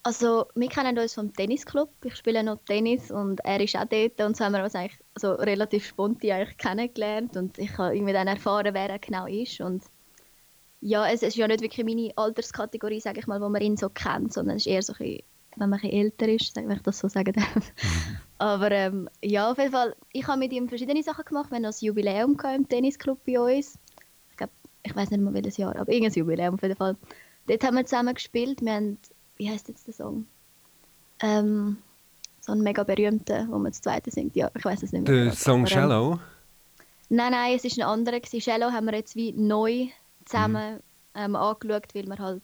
also, 0.06 0.46
wir 0.54 0.68
kennen 0.68 0.98
uns 0.98 1.14
vom 1.14 1.32
Tennisclub. 1.32 1.88
Ich 2.04 2.16
spiele 2.16 2.44
noch 2.44 2.58
Tennis 2.66 3.10
und 3.10 3.40
er 3.42 3.58
ist 3.58 3.74
auch 3.74 3.86
dort. 3.86 4.20
Und 4.20 4.36
so 4.36 4.44
haben 4.44 4.52
wir 4.52 4.62
uns 4.62 4.74
eigentlich 4.74 4.98
so 5.16 5.32
relativ 5.32 5.86
spontan 5.86 6.30
eigentlich 6.32 6.58
kennengelernt. 6.58 7.38
Und 7.38 7.58
ich 7.58 7.76
habe 7.78 7.96
irgendwie 7.96 8.12
dann 8.12 8.28
erfahren, 8.28 8.74
wer 8.74 8.90
er 8.90 8.98
genau 8.98 9.26
ist. 9.26 9.62
Und 9.62 9.82
ja, 10.82 11.08
es 11.08 11.22
ist 11.22 11.36
ja 11.36 11.48
nicht 11.48 11.62
wirklich 11.62 11.86
meine 11.86 12.12
Alterskategorie, 12.16 13.00
sage 13.00 13.20
ich 13.20 13.26
mal, 13.26 13.40
wo 13.40 13.48
man 13.48 13.62
ihn 13.62 13.78
so 13.78 13.88
kennt, 13.88 14.34
sondern 14.34 14.56
es 14.56 14.66
ist 14.66 14.72
eher 14.72 14.82
so 14.82 14.92
ein 14.92 14.98
bisschen, 14.98 15.22
wenn 15.56 15.70
man 15.70 15.78
ein 15.78 15.88
bisschen 15.88 16.00
älter 16.02 16.28
ist, 16.28 16.56
wenn 16.56 16.70
ich 16.70 16.82
das 16.82 16.98
so 16.98 17.08
sagen 17.08 17.32
darf. 17.32 17.72
Aber 18.38 18.70
ähm, 18.72 19.08
ja, 19.22 19.50
auf 19.50 19.56
jeden 19.56 19.72
Fall, 19.72 19.96
ich 20.12 20.26
habe 20.26 20.38
mit 20.38 20.52
ihm 20.52 20.68
verschiedene 20.68 21.02
Sachen 21.02 21.24
gemacht. 21.24 21.50
Wir 21.50 21.56
haben 21.56 21.64
ein 21.64 21.74
Jubiläum 21.80 22.36
im 22.54 22.68
Tennisclub 22.68 23.24
bei 23.24 23.40
uns. 23.40 23.78
Ich 24.30 24.36
glaube, 24.36 24.52
ich 24.82 24.94
weiß 24.94 25.10
nicht 25.12 25.22
mehr 25.22 25.32
welches 25.32 25.56
Jahr, 25.56 25.74
aber 25.76 25.90
irgendein 25.90 26.18
Jubiläum 26.18 26.56
auf 26.56 26.62
jeden 26.62 26.76
Fall. 26.76 26.94
Dort 27.46 27.64
haben 27.64 27.76
wir 27.76 27.86
zusammen 27.86 28.14
gespielt. 28.14 28.60
Wir 28.60 28.72
haben, 28.74 28.98
wie 29.36 29.50
heißt 29.50 29.68
jetzt 29.68 29.86
der 29.86 29.94
Song? 29.94 30.26
Ähm, 31.20 31.78
so 32.40 32.52
ein 32.52 32.60
mega 32.60 32.82
berühmter, 32.84 33.46
wo 33.48 33.58
man 33.58 33.72
das 33.72 33.80
zweite 33.80 34.10
singt. 34.10 34.36
Ja, 34.36 34.50
ich 34.56 34.64
weiß 34.64 34.82
es 34.82 34.92
nicht 34.92 35.08
mehr. 35.08 35.24
Der 35.24 35.32
Song 35.32 35.66
Shallow? 35.66 36.18
Nein, 37.08 37.32
nein, 37.32 37.54
es 37.56 37.64
ist 37.64 37.78
ein 37.78 37.84
anderer. 37.84 38.20
Shallow 38.24 38.70
haben 38.72 38.86
wir 38.86 38.94
jetzt 38.94 39.16
wie 39.16 39.32
neu 39.32 39.86
Mhm. 40.24 40.26
zusammen 40.26 40.80
ähm, 41.14 41.36
angeschaut, 41.36 41.94
weil 41.94 42.06
wir 42.06 42.18
halt 42.18 42.42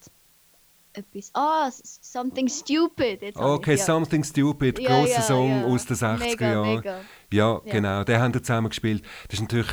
etwas. 0.93 1.31
Ah, 1.35 1.69
s- 1.69 1.99
Something 2.03 2.49
Stupid. 2.49 3.23
Jetzt 3.23 3.39
Okay, 3.39 3.75
ich, 3.75 3.81
ja. 3.81 3.85
Something 3.87 4.25
Stupid, 4.25 4.81
Ja, 4.81 4.89
grosser 4.89 5.07
ja, 5.09 5.23
Song 5.23 5.65
aus 5.65 5.87
den 5.87 5.97
60er 5.97 6.45
Mega, 6.45 6.53
Jahren. 6.65 7.09
Ja, 7.33 7.61
genau, 7.69 8.03
den 8.05 8.19
haben 8.21 8.35
wir 8.35 8.43
zusammen 8.43 8.69
gespielt. 8.71 9.03
Das 9.29 9.35
ist 9.35 9.43
natürlich 9.43 9.71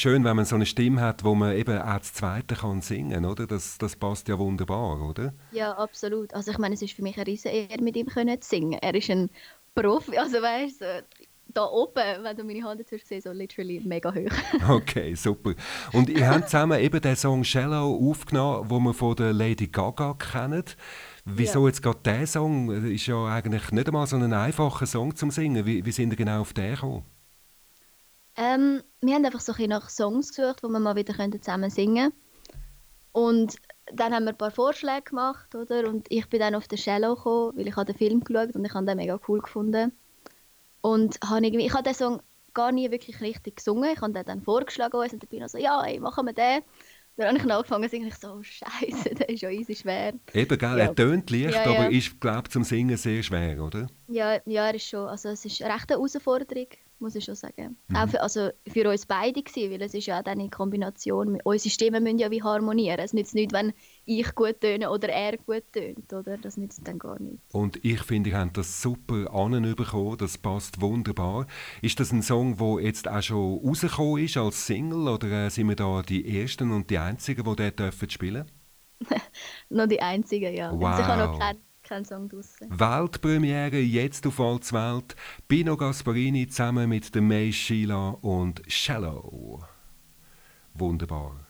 schön, 0.00 0.24
wenn 0.24 0.36
man 0.36 0.44
so 0.44 0.54
eine 0.54 0.66
Stimme 0.66 1.00
hat, 1.00 1.24
wo 1.24 1.34
man 1.34 1.56
eben 1.56 1.76
auch 1.78 1.98
das 1.98 2.14
Zweite 2.14 2.54
kann 2.54 2.82
singen 2.82 3.24
oder? 3.24 3.46
Das, 3.48 3.78
das 3.78 3.96
passt 3.96 4.28
ja 4.28 4.38
wunderbar, 4.38 5.00
oder? 5.02 5.34
Ja, 5.50 5.72
absolut. 5.76 6.32
Also 6.34 6.52
ich 6.52 6.58
meine, 6.58 6.74
es 6.74 6.82
ist 6.82 6.94
für 6.94 7.02
mich 7.02 7.16
eine 7.16 7.26
riesen 7.26 7.50
Ehre, 7.50 7.82
mit 7.82 7.96
ihm 7.96 8.06
können 8.06 8.40
zu 8.40 8.48
singen. 8.48 8.78
Er 8.80 8.94
ist 8.94 9.10
ein 9.10 9.30
Profi, 9.74 10.16
also 10.18 10.40
weißt 10.42 10.80
du, 10.82 11.04
da 11.54 11.64
oben, 11.64 12.02
wenn 12.22 12.36
du 12.36 12.44
meine 12.44 12.62
Hand 12.62 12.80
jetzt 12.80 13.08
siehst, 13.08 13.24
so 13.24 13.32
literally 13.32 13.80
mega 13.84 14.12
hoch. 14.14 14.68
Okay, 14.68 15.14
super. 15.14 15.54
Und 15.92 16.08
ihr 16.08 16.28
habt 16.28 16.48
zusammen 16.48 16.80
eben 16.80 17.00
den 17.00 17.16
Song 17.16 17.44
Shallow 17.44 18.10
aufgenommen, 18.10 18.70
wo 18.70 18.78
wir 18.78 18.94
von 18.94 19.16
der 19.16 19.32
Lady 19.32 19.66
Gaga 19.68 20.14
kennen. 20.14 20.64
Wieso 21.24 21.60
Ja. 21.62 21.66
jetzt 21.68 21.82
gerade 21.82 22.00
der 22.04 22.26
Song? 22.26 22.68
Das 22.68 22.84
Ist 22.84 23.06
ja 23.06 23.26
eigentlich 23.26 23.70
nicht 23.72 23.86
einmal 23.86 24.06
so 24.06 24.16
ein 24.16 24.32
einfacher 24.32 24.86
Song 24.86 25.14
zum 25.16 25.30
Singen. 25.30 25.66
Wie, 25.66 25.84
wie 25.84 25.92
sind 25.92 26.10
ihr 26.12 26.16
genau 26.16 26.40
auf 26.40 26.52
den 26.52 26.74
gekommen? 26.74 27.04
Ähm, 28.36 28.82
wir 29.00 29.14
haben 29.14 29.24
einfach 29.24 29.40
so 29.40 29.52
ein 29.52 29.68
nach 29.68 29.90
Songs 29.90 30.34
gesucht, 30.34 30.62
die 30.62 30.68
wir 30.68 30.78
mal 30.80 30.96
wieder 30.96 31.14
zusammen 31.42 31.70
singen 31.70 32.10
können. 32.10 32.12
Und 33.12 33.56
dann 33.92 34.14
haben 34.14 34.24
wir 34.24 34.30
ein 34.30 34.38
paar 34.38 34.50
Vorschläge 34.52 35.02
gemacht, 35.02 35.54
oder? 35.54 35.88
Und 35.88 36.06
ich 36.10 36.28
bin 36.28 36.40
dann 36.40 36.54
auf 36.54 36.68
den 36.68 36.78
Shallow 36.78 37.16
gekommen, 37.16 37.56
weil 37.56 37.68
ich 37.68 37.74
den 37.74 37.96
Film 37.96 38.20
geschaut 38.20 38.54
und 38.54 38.64
ich 38.64 38.72
habe 38.72 38.86
den 38.86 38.96
mega 38.96 39.18
cool 39.28 39.40
gefunden. 39.40 39.92
Und 40.80 41.18
habe 41.24 41.44
irgendwie, 41.44 41.66
ich 41.66 41.74
habe 41.74 41.82
den 41.82 41.94
Song 41.94 42.22
gar 42.54 42.72
nie 42.72 42.90
wirklich 42.90 43.20
richtig 43.20 43.56
gesungen. 43.56 43.90
Ich 43.92 44.00
habe 44.00 44.12
den 44.12 44.24
dann 44.24 44.42
vorgeschlagen 44.42 44.96
uns 44.96 45.12
und 45.12 45.22
dann 45.22 45.28
bin 45.28 45.42
ich 45.42 45.48
so, 45.48 45.58
ja, 45.58 45.82
ey, 45.84 46.00
machen 46.00 46.26
wir 46.26 46.32
den. 46.32 46.62
Dann 47.16 47.28
habe 47.28 47.38
ich 47.38 47.52
angefangen 47.52 47.84
zu 47.84 47.90
singen 47.90 48.08
ich 48.08 48.14
so, 48.14 48.32
oh 48.32 48.42
Scheiße, 48.42 49.14
der 49.14 49.28
ist 49.28 49.42
ja 49.42 49.50
easy 49.50 49.74
schwer. 49.74 50.14
Eben, 50.32 50.58
gell? 50.58 50.78
Ja. 50.78 50.84
er 50.84 50.94
tönt 50.94 51.30
leicht, 51.30 51.54
ja, 51.54 51.70
ja. 51.70 51.78
aber 51.78 51.90
ist, 51.90 52.20
glaube 52.20 52.48
zum 52.48 52.64
Singen 52.64 52.96
sehr 52.96 53.22
schwer, 53.22 53.62
oder? 53.62 53.88
Ja, 54.08 54.40
ja, 54.46 54.66
er 54.66 54.74
ist 54.74 54.88
schon, 54.88 55.06
also 55.06 55.28
es 55.28 55.44
ist 55.44 55.62
eine 55.62 55.74
rechte 55.74 55.94
Herausforderung 55.94 56.68
muss 57.00 57.14
ich 57.14 57.24
schon 57.24 57.34
sagen. 57.34 57.76
Mhm. 57.88 57.96
Auch 57.96 58.08
für, 58.08 58.20
also 58.20 58.50
für 58.66 58.88
uns 58.88 59.06
beide 59.06 59.42
gewesen, 59.42 59.72
weil 59.72 59.82
es 59.82 59.94
ist 59.94 60.06
ja 60.06 60.20
auch 60.20 60.24
eine 60.24 60.50
Kombination. 60.50 61.40
Unsere 61.42 61.70
Stimmen 61.70 62.02
müssen 62.02 62.18
ja 62.18 62.30
wie 62.30 62.42
harmonieren. 62.42 62.98
Es 63.00 63.12
nützt 63.12 63.34
nicht, 63.34 63.52
wenn 63.52 63.72
ich 64.18 64.34
gut 64.34 64.60
töne 64.60 64.90
oder 64.90 65.08
er 65.08 65.36
gut 65.36 65.72
tönt, 65.72 66.12
oder? 66.12 66.36
Das 66.36 66.56
nützt 66.56 66.86
dann 66.86 66.98
gar 66.98 67.20
nicht. 67.20 67.38
Und 67.52 67.84
ich 67.84 68.02
finde, 68.02 68.30
ihr 68.30 68.38
habt 68.38 68.56
das 68.56 68.82
super 68.82 69.32
anbekommen, 69.32 70.18
das 70.18 70.36
passt 70.36 70.80
wunderbar. 70.80 71.46
Ist 71.80 72.00
das 72.00 72.12
ein 72.12 72.22
Song, 72.22 72.56
der 72.56 72.84
jetzt 72.84 73.06
auch 73.06 73.22
schon 73.22 73.58
rausgekommen 73.58 74.24
ist 74.24 74.36
als 74.36 74.66
Single, 74.66 75.08
oder 75.08 75.46
äh, 75.46 75.50
sind 75.50 75.68
wir 75.68 75.76
da 75.76 76.02
die 76.02 76.40
Ersten 76.40 76.72
und 76.72 76.90
die 76.90 76.98
Einzigen, 76.98 77.44
die 77.44 77.56
dort 77.56 77.78
dürfen 77.78 78.10
spielen? 78.10 78.50
noch 79.70 79.86
die 79.86 80.00
Einzigen, 80.00 80.54
ja. 80.54 80.72
Wow. 80.72 80.84
Also 80.84 81.02
ich 81.02 81.08
habe 81.08 81.22
noch 81.22 81.38
keinen 81.38 81.58
kein 81.82 82.04
Song 82.04 82.28
draussen. 82.28 82.68
Weltpremiere 82.70 83.78
jetzt 83.78 84.24
auf 84.26 84.38
Allzwelt. 84.38 85.16
Pino 85.48 85.76
Gasparini 85.76 86.46
zusammen 86.46 86.88
mit 86.88 87.14
der 87.14 87.22
May 87.22 87.52
Sheila 87.52 88.10
und 88.20 88.62
Shallow. 88.68 89.60
Wunderbar. 90.74 91.49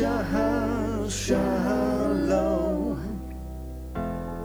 Shah, 0.00 1.08
Shalom. 1.10 2.96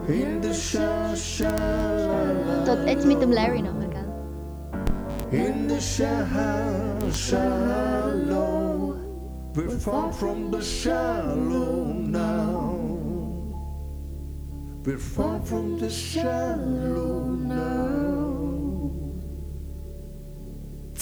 In 0.06 0.40
de 0.42 0.52
Shah, 0.52 1.14
Shalom. 1.16 2.64
Tot 2.66 2.84
Edge 2.84 3.06
met 3.06 3.20
de 3.20 3.26
Larry 3.26 3.60
nog 3.60 3.74
gaan. 3.92 4.12
In 5.30 5.66
de 5.66 5.80
Shah, 5.80 7.10
Shalom. 7.10 8.94
We're 9.54 9.78
far 9.78 10.12
from 10.12 10.50
the 10.50 10.60
Shalom 10.60 12.10
now. 12.10 12.76
We're 14.82 14.98
far 14.98 15.40
from 15.40 15.78
the 15.78 15.88
Shalom 15.88 17.48
now. 17.48 17.95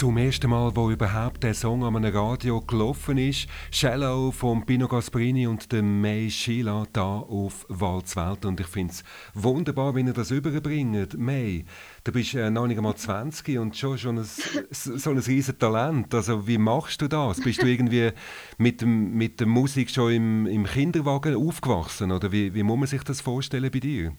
Zum 0.04 0.18
ersten 0.18 0.50
Mal, 0.50 0.76
wo 0.76 0.90
überhaupt 0.90 1.42
der 1.44 1.54
Song 1.54 1.82
an 1.82 1.96
einem 1.96 2.14
Radio 2.14 2.60
gelaufen 2.60 3.16
ist, 3.16 3.48
Shallow 3.70 4.32
von 4.32 4.66
Pino 4.66 4.86
Gasparini 4.86 5.46
und 5.46 5.72
der 5.72 5.82
May 5.82 6.30
Sheila 6.30 6.84
da 6.92 7.20
auf 7.20 7.64
Walzwelt. 7.70 8.44
Und 8.44 8.60
ich 8.60 8.66
finde 8.66 8.92
es 8.92 9.02
wunderbar, 9.32 9.96
wie 9.96 10.02
ihr 10.02 10.12
das 10.12 10.30
überbringt. 10.30 11.16
May, 11.16 11.64
du 12.04 12.12
bist 12.12 12.34
äh, 12.34 12.50
noch 12.50 12.66
nicht 12.66 12.76
einmal 12.76 12.96
20 12.96 13.58
und 13.58 13.78
schon, 13.78 13.96
schon 13.96 14.18
ein, 14.18 14.24
so 14.70 15.08
ein 15.08 15.16
riesiges 15.16 15.58
Talent. 15.58 16.12
Also 16.14 16.46
wie 16.46 16.58
machst 16.58 17.00
du 17.00 17.08
das? 17.08 17.40
Bist 17.40 17.62
du 17.62 17.66
irgendwie 17.66 18.10
mit, 18.58 18.82
dem, 18.82 19.14
mit 19.14 19.40
der 19.40 19.46
Musik 19.46 19.88
schon 19.88 20.12
im, 20.12 20.46
im 20.46 20.66
Kinderwagen 20.66 21.34
aufgewachsen? 21.34 22.12
Oder 22.12 22.30
wie, 22.30 22.52
wie 22.52 22.62
muss 22.62 22.76
man 22.76 22.88
sich 22.88 23.04
das 23.04 23.22
vorstellen 23.22 23.70
bei 23.70 23.80
dir? 23.80 24.12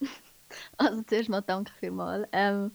Also 0.76 1.00
zuerst 1.02 1.28
mal 1.28 1.40
danke 1.40 1.72
vielmals. 1.78 2.28
Ähm, 2.32 2.72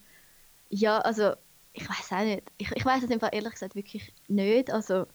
ja, 0.69 0.97
also 0.99 1.33
ich 1.77 1.87
weiß 1.87 2.11
auch 2.11 2.23
nicht. 2.23 2.43
Ich, 2.57 2.71
ich 2.71 2.85
weiß 2.85 3.03
es 3.03 3.11
einfach 3.11 3.29
ehrlich 3.31 3.53
gesagt 3.53 3.75
wirklich 3.75 4.11
nicht. 4.27 4.71
Also, 4.71 5.05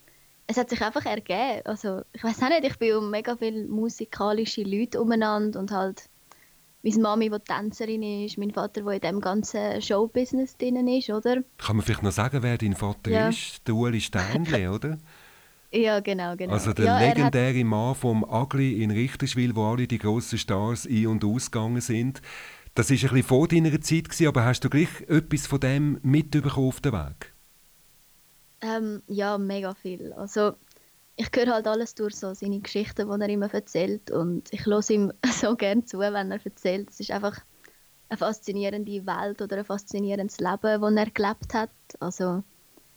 es 0.47 0.57
hat 0.57 0.71
sich 0.71 0.81
einfach 0.81 1.04
ergeben. 1.04 1.62
Also, 1.64 2.02
ich 2.12 2.23
weiß 2.23 2.42
auch 2.42 2.49
nicht, 2.49 2.64
ich 2.64 2.78
bin 2.78 2.97
um 2.97 3.11
mega 3.11 3.37
viele 3.37 3.66
musikalische 3.66 4.62
Leute 4.62 5.00
umeinander 5.00 5.59
und 5.59 5.71
halt 5.73 6.09
meine 6.85 6.99
Mami, 6.99 7.31
die 7.31 7.38
Tänzerin 7.38 8.02
ist, 8.02 8.38
mein 8.38 8.50
Vater, 8.50 8.83
der 8.83 8.92
in 8.95 9.00
dem 9.00 9.21
ganzen 9.21 9.81
Showbusiness 9.81 10.57
drin 10.57 10.87
ist, 10.88 11.11
oder? 11.11 11.42
Kann 11.59 11.76
man 11.76 11.85
vielleicht 11.85 12.02
noch 12.02 12.12
sagen, 12.12 12.42
wer 12.42 12.59
dein 12.59 12.75
Vater 12.75 13.11
ja. 13.11 13.28
ist? 13.28 13.66
Der 13.66 13.75
Uli 13.75 14.00
Steinle, 14.00 14.71
oder? 14.75 14.99
Ja, 15.73 16.00
genau, 16.00 16.37
genau. 16.37 16.52
Also 16.52 16.73
der 16.73 16.85
ja, 16.85 16.99
legendäre 16.99 17.64
Mann 17.64 17.95
vom 17.95 18.25
Agli 18.25 18.83
in 18.83 18.90
Richterswil, 18.90 19.57
wo 19.57 19.64
alle 19.64 19.87
die 19.87 19.99
grossen 19.99 20.38
Stars 20.38 20.87
ein- 20.87 21.07
und 21.07 21.25
ausgegangen 21.25 21.81
sind. 21.81 22.21
Das 22.74 22.88
war 22.88 22.94
ein 22.94 23.00
bisschen 23.00 23.22
vor 23.22 23.48
deiner 23.48 23.80
Zeit, 23.80 24.04
gewesen, 24.04 24.28
aber 24.28 24.44
hast 24.44 24.64
du 24.64 24.70
gleich 24.70 25.02
etwas 25.08 25.46
von 25.46 25.60
dem 25.60 25.98
mitbekommen 26.02 26.68
auf 26.68 26.80
dem 26.80 26.92
Weg? 26.92 27.34
Ähm, 28.62 29.02
ja, 29.08 29.36
mega 29.36 29.74
viel. 29.74 30.12
Also 30.14 30.54
ich 31.16 31.28
höre 31.34 31.52
halt 31.52 31.66
alles 31.66 31.94
durch 31.94 32.16
so 32.16 32.32
seine 32.32 32.60
Geschichten, 32.60 33.10
die 33.10 33.20
er 33.20 33.28
immer 33.28 33.52
erzählt 33.52 34.10
und 34.10 34.50
ich 34.52 34.64
höre 34.64 34.88
ihm 34.90 35.12
so 35.32 35.54
gerne 35.56 35.84
zu, 35.84 35.98
wenn 35.98 36.30
er 36.30 36.44
erzählt. 36.44 36.88
Es 36.90 37.00
ist 37.00 37.10
einfach 37.10 37.38
eine 38.08 38.16
faszinierende 38.16 39.06
Welt 39.06 39.42
oder 39.42 39.58
ein 39.58 39.64
faszinierendes 39.64 40.38
Leben, 40.38 40.80
das 40.80 40.94
er 40.94 41.10
gelebt 41.10 41.54
hat. 41.54 41.70
Also 42.00 42.42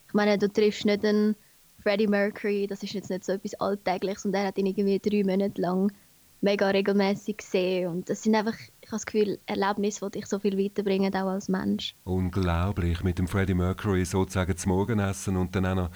ich 0.08 0.14
meine, 0.14 0.38
du 0.38 0.50
triffst 0.50 0.86
nicht 0.86 1.04
einen 1.04 1.36
Freddie 1.82 2.06
Mercury, 2.06 2.66
das 2.66 2.82
ist 2.82 2.94
jetzt 2.94 3.10
nicht 3.10 3.24
so 3.24 3.32
etwas 3.32 3.54
Alltägliches 3.54 4.24
und 4.24 4.34
er 4.34 4.46
hat 4.46 4.58
ihn 4.58 4.66
irgendwie 4.66 4.98
drei 4.98 5.22
Monate 5.24 5.60
lang 5.60 5.92
mega 6.40 6.68
regelmäßig 6.68 7.38
gesehen 7.38 7.88
und 7.90 8.10
das 8.10 8.22
sind 8.22 8.34
einfach 8.34 8.56
ich 8.86 8.92
habe 8.92 9.00
das 9.00 9.06
Gefühl, 9.06 9.40
Erlebnisse, 9.46 10.08
die 10.08 10.20
dich 10.20 10.26
so 10.26 10.38
viel 10.38 10.56
weiterbringen, 10.56 11.12
auch 11.12 11.26
als 11.26 11.48
Mensch. 11.48 11.96
Unglaublich, 12.04 13.02
mit 13.02 13.18
dem 13.18 13.26
Freddie 13.26 13.54
Mercury 13.54 14.04
sozusagen 14.04 14.56
zum 14.56 14.70
Morgenessen 14.70 15.36
und 15.36 15.56
dann 15.56 15.66
auch 15.66 15.74
noch 15.74 15.90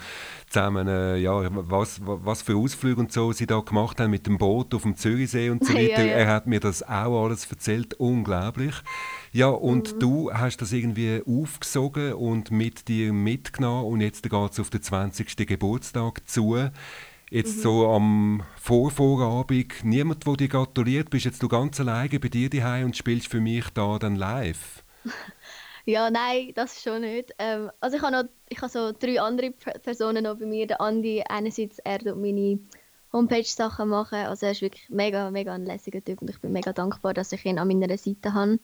zusammen, 0.49 0.89
äh, 0.89 1.15
ja, 1.15 1.31
was, 1.69 2.01
was 2.03 2.41
für 2.41 2.57
Ausflüge 2.57 2.99
und 2.99 3.13
so 3.13 3.31
sie 3.31 3.47
da 3.47 3.61
gemacht 3.61 3.97
haben 4.01 4.11
mit 4.11 4.27
dem 4.27 4.37
Boot 4.37 4.73
auf 4.73 4.81
dem 4.81 4.97
Zürichsee 4.97 5.49
und 5.51 5.63
so 5.63 5.73
weiter. 5.73 6.03
ja, 6.03 6.05
ja. 6.05 6.17
Er 6.17 6.27
hat 6.27 6.47
mir 6.47 6.59
das 6.59 6.83
auch 6.83 7.23
alles 7.23 7.49
erzählt, 7.49 7.93
unglaublich. 7.93 8.75
Ja, 9.31 9.47
und 9.47 9.95
mhm. 9.95 9.99
du 9.99 10.33
hast 10.33 10.57
das 10.57 10.73
irgendwie 10.73 11.21
aufgesogen 11.25 12.11
und 12.15 12.51
mit 12.51 12.89
dir 12.89 13.13
mitgenommen 13.13 13.85
und 13.85 14.01
jetzt 14.01 14.23
geht 14.23 14.51
es 14.51 14.59
auf 14.59 14.69
den 14.69 14.81
20. 14.81 15.47
Geburtstag 15.47 16.27
zu. 16.27 16.57
Jetzt 17.31 17.59
mhm. 17.59 17.61
so 17.61 17.87
am 17.87 18.43
Vorvorabend, 18.57 19.85
niemand, 19.85 20.27
der 20.27 20.33
dir 20.33 20.49
gratuliert, 20.49 21.09
bist 21.09 21.23
jetzt 21.23 21.41
du 21.41 21.47
ganz 21.47 21.79
alleine 21.79 22.19
bei 22.19 22.27
dir 22.27 22.49
daheim 22.49 22.87
und 22.87 22.97
spielst 22.97 23.29
für 23.29 23.39
mich 23.39 23.69
da 23.69 23.97
dann 23.97 24.17
live? 24.17 24.83
ja, 25.85 26.11
nein, 26.11 26.51
das 26.55 26.83
schon 26.83 26.99
nicht. 26.99 27.33
Ähm, 27.39 27.71
also 27.79 27.95
ich 27.95 28.03
habe 28.03 28.11
noch, 28.11 28.23
ich 28.49 28.57
habe 28.61 28.69
so 28.69 28.91
drei 28.91 29.21
andere 29.21 29.51
Personen 29.51 30.25
noch 30.25 30.39
bei 30.39 30.45
mir. 30.45 30.67
Der 30.67 30.81
Andi, 30.81 31.23
einerseits 31.25 31.79
er 31.79 32.05
und 32.13 32.21
meine 32.21 32.59
Homepage-Sachen 33.13 33.87
machen. 33.87 34.25
Also 34.25 34.47
er 34.47 34.51
ist 34.51 34.61
wirklich 34.61 34.89
mega, 34.89 35.31
mega 35.31 35.53
ein 35.53 35.65
lässiger 35.65 36.03
Typ 36.03 36.21
und 36.21 36.29
ich 36.29 36.41
bin 36.41 36.51
mega 36.51 36.73
dankbar, 36.73 37.13
dass 37.13 37.31
ich 37.31 37.45
ihn 37.45 37.59
an 37.59 37.69
meiner 37.69 37.97
Seite 37.97 38.33
habe. 38.33 38.59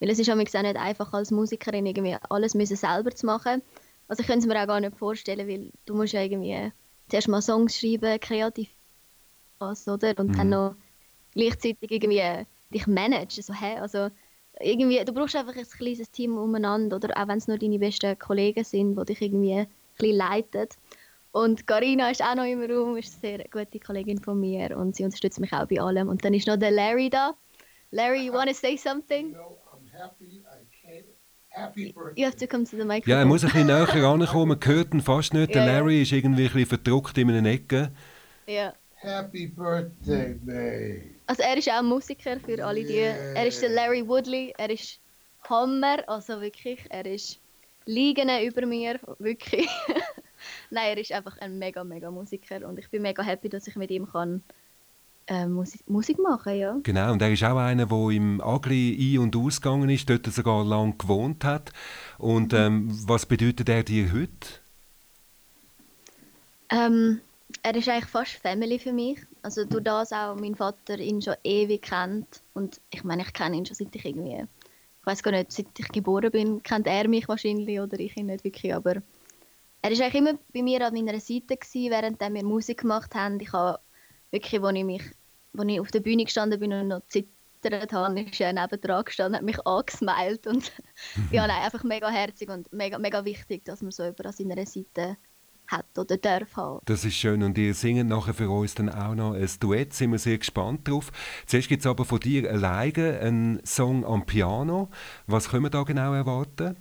Weil 0.00 0.10
es 0.10 0.18
ist 0.18 0.28
auch 0.28 0.34
nicht 0.34 0.56
einfach 0.56 1.12
als 1.12 1.30
Musikerin 1.30 1.86
irgendwie 1.86 2.16
alles 2.28 2.56
müssen 2.56 2.74
selber 2.74 3.12
zu 3.12 3.26
machen. 3.26 3.62
Also 4.08 4.22
ich 4.22 4.26
könnte 4.26 4.40
es 4.40 4.46
mir 4.52 4.60
auch 4.60 4.66
gar 4.66 4.80
nicht 4.80 4.96
vorstellen, 4.96 5.46
weil 5.46 5.70
du 5.86 5.94
musst 5.94 6.14
ja 6.14 6.22
irgendwie 6.22 6.72
zuerst 7.08 7.28
mal 7.28 7.42
Songs 7.42 7.78
schreiben, 7.78 8.18
kreativ 8.20 8.68
was, 9.58 9.88
oder? 9.88 10.14
Und 10.18 10.28
mhm. 10.28 10.36
dann 10.36 10.48
noch 10.50 10.74
gleichzeitig 11.32 11.90
irgendwie 11.90 12.46
dich 12.72 12.86
managen. 12.86 13.42
So, 13.42 13.52
hä? 13.52 13.78
Also, 13.78 14.10
irgendwie, 14.60 15.04
du 15.04 15.12
brauchst 15.12 15.36
einfach 15.36 15.56
ein 15.56 15.64
kleines 15.64 16.10
Team 16.10 16.36
umeinander, 16.36 16.96
oder 16.96 17.16
auch 17.16 17.28
wenn 17.28 17.38
es 17.38 17.48
nur 17.48 17.58
deine 17.58 17.78
besten 17.78 18.18
Kollegen 18.18 18.64
sind, 18.64 18.96
die 18.96 19.04
dich 19.04 19.22
irgendwie 19.22 19.54
ein 19.54 19.68
bisschen 19.96 20.16
leiten. 20.16 20.68
Und 21.32 21.66
Carina 21.66 22.10
ist 22.10 22.22
auch 22.22 22.34
noch 22.34 22.44
im 22.44 22.62
Raum, 22.62 22.96
ist 22.96 23.22
eine 23.22 23.38
sehr 23.38 23.48
gute 23.48 23.78
Kollegin 23.78 24.18
von 24.18 24.40
mir 24.40 24.76
und 24.76 24.96
sie 24.96 25.04
unterstützt 25.04 25.40
mich 25.40 25.52
auch 25.52 25.66
bei 25.66 25.80
allem. 25.80 26.08
Und 26.08 26.24
dann 26.24 26.34
ist 26.34 26.46
noch 26.46 26.56
der 26.56 26.70
Larry 26.70 27.10
da. 27.10 27.34
Larry, 27.90 28.26
you 28.26 28.32
want 28.32 28.48
to 28.48 28.54
say 28.54 28.76
something? 28.76 29.32
No, 29.32 29.58
I'm 29.72 29.86
happy 29.92 30.44
I 30.44 30.64
came 30.82 31.04
Happy 31.04 31.04
birthday. 31.04 31.47
You 32.16 32.26
have 32.26 32.36
to 32.36 32.46
come 32.46 32.64
to 32.64 32.76
the 32.76 32.84
microphone. 32.84 33.10
Ja, 33.10 33.18
er 33.20 33.26
muss 33.26 33.44
ein 33.44 33.50
bisschen 33.50 33.66
näher 33.66 33.88
rankommen. 33.94 34.48
Man 34.48 34.60
hört 34.64 34.94
ihn 34.94 35.00
fast 35.00 35.34
nicht. 35.34 35.54
Der 35.54 35.66
Larry 35.66 36.02
ist 36.02 36.12
irgendwie 36.12 36.46
ein 36.46 36.52
bisschen 36.52 36.66
verdruckt 36.66 37.16
in 37.18 37.30
einer 37.30 37.48
Ecke. 37.48 37.92
Ja. 38.46 38.72
Happy 38.96 39.46
Birthday, 39.46 40.36
May. 40.44 41.14
Also 41.26 41.42
er 41.42 41.56
ist 41.56 41.70
auch 41.70 41.82
Musiker 41.82 42.38
für 42.40 42.64
alle 42.64 42.84
die. 42.84 42.98
Er 42.98 43.46
ist 43.46 43.62
der 43.62 43.70
Larry 43.70 44.06
Woodley. 44.06 44.52
Er 44.58 44.70
ist 44.70 45.00
Hammer. 45.48 45.98
Also 46.08 46.40
wirklich, 46.40 46.80
er 46.88 47.06
ist 47.06 47.38
liegen 47.84 48.28
über 48.44 48.66
mir. 48.66 48.98
Wirklich. 49.18 49.68
Nein, 50.70 50.88
er 50.90 50.98
ist 50.98 51.12
einfach 51.12 51.38
ein 51.38 51.58
mega, 51.58 51.84
mega 51.84 52.10
Musiker. 52.10 52.66
Und 52.66 52.78
ich 52.78 52.90
bin 52.90 53.02
mega 53.02 53.22
happy, 53.22 53.48
dass 53.48 53.66
ich 53.66 53.76
mit 53.76 53.90
ihm 53.90 54.10
kann 54.10 54.42
äh, 55.28 55.46
Musik, 55.46 55.88
Musik 55.88 56.18
machen, 56.18 56.56
ja. 56.56 56.76
Genau, 56.82 57.12
und 57.12 57.22
er 57.22 57.30
ist 57.30 57.44
auch 57.44 57.58
einer, 57.58 57.86
der 57.86 58.08
im 58.10 58.40
Agri 58.40 58.96
ein- 58.98 59.18
und 59.18 59.36
ausgegangen 59.36 59.90
ist, 59.90 60.08
dort 60.08 60.26
sogar 60.26 60.64
lange 60.64 60.94
gewohnt 60.94 61.44
hat. 61.44 61.72
Und 62.16 62.52
ähm, 62.54 62.88
was 63.06 63.26
bedeutet 63.26 63.68
er 63.68 63.82
dir 63.82 64.12
heute? 64.12 64.48
Ähm, 66.70 67.20
er 67.62 67.74
ist 67.76 67.88
eigentlich 67.88 68.06
fast 68.06 68.32
Family 68.32 68.78
für 68.78 68.92
mich. 68.92 69.20
Also 69.42 69.64
durch 69.64 69.84
das 69.84 70.12
auch 70.12 70.34
mein 70.34 70.54
Vater 70.54 70.98
ihn 70.98 71.22
schon 71.22 71.36
ewig 71.44 71.82
kennt. 71.82 72.42
Und 72.54 72.80
ich 72.90 73.04
meine, 73.04 73.22
ich 73.22 73.32
kenne 73.32 73.56
ihn 73.56 73.66
schon 73.66 73.76
seit 73.76 73.94
ich 73.94 74.04
irgendwie, 74.04 74.44
ich 75.00 75.06
weiß 75.06 75.22
gar 75.22 75.32
nicht, 75.32 75.52
seit 75.52 75.66
ich 75.78 75.88
geboren 75.88 76.30
bin, 76.30 76.62
kennt 76.62 76.86
er 76.86 77.08
mich 77.08 77.28
wahrscheinlich 77.28 77.80
oder 77.80 77.98
ich 78.00 78.16
ihn 78.16 78.26
nicht 78.26 78.44
wirklich, 78.44 78.74
aber 78.74 78.96
er 79.80 79.90
ist 79.90 80.00
eigentlich 80.00 80.14
immer 80.22 80.38
bei 80.52 80.62
mir 80.62 80.86
an 80.86 80.94
meiner 80.94 81.20
Seite 81.20 81.56
gewesen, 81.56 81.90
während 81.90 82.20
wir 82.20 82.44
Musik 82.44 82.80
gemacht 82.80 83.14
haben. 83.14 83.38
Ich 83.40 83.52
habe 83.52 83.78
wirklich, 84.30 84.62
als 84.62 84.76
ich 84.76 84.84
mich 84.84 85.02
als 85.56 85.68
ich 85.68 85.80
auf 85.80 85.90
der 85.90 86.00
Bühne 86.00 86.24
gestanden 86.24 86.60
bin 86.60 86.72
und 86.72 86.88
noch 86.88 87.02
zittert 87.08 87.92
habe, 87.92 88.20
ist 88.20 88.40
er 88.40 88.52
nebendran 88.52 89.04
gestanden, 89.04 89.36
hat 89.36 89.44
mich 89.44 89.66
angesmiled 89.66 90.46
und 90.46 90.72
ja, 91.32 91.46
nein, 91.46 91.62
einfach 91.62 91.84
mega 91.84 92.08
herzig 92.08 92.48
und 92.50 92.72
mega, 92.72 92.98
mega 92.98 93.24
wichtig, 93.24 93.64
dass 93.64 93.82
man 93.82 93.90
so 93.90 94.02
jemanden 94.02 94.26
an 94.26 94.32
seiner 94.32 94.66
Seite 94.66 95.16
hat 95.66 95.86
oder 95.98 96.16
darf 96.16 96.56
haben. 96.56 96.80
Das 96.86 97.04
ist 97.04 97.14
schön 97.14 97.42
und 97.42 97.58
ihr 97.58 97.74
singt 97.74 98.08
nachher 98.08 98.32
für 98.32 98.48
uns 98.48 98.74
dann 98.74 98.88
auch 98.88 99.14
noch 99.14 99.34
ein 99.34 99.50
Duett, 99.60 99.92
sind 99.92 100.12
wir 100.12 100.18
sehr 100.18 100.38
gespannt 100.38 100.88
drauf. 100.88 101.10
Zuerst 101.46 101.68
gibt 101.68 101.80
es 101.80 101.86
aber 101.86 102.04
von 102.04 102.20
dir 102.20 102.50
alleine 102.50 103.20
einen 103.20 103.66
Song 103.66 104.04
am 104.04 104.24
Piano. 104.24 104.88
Was 105.26 105.50
können 105.50 105.64
wir 105.64 105.70
da 105.70 105.82
genau 105.82 106.14
erwarten? 106.14 106.76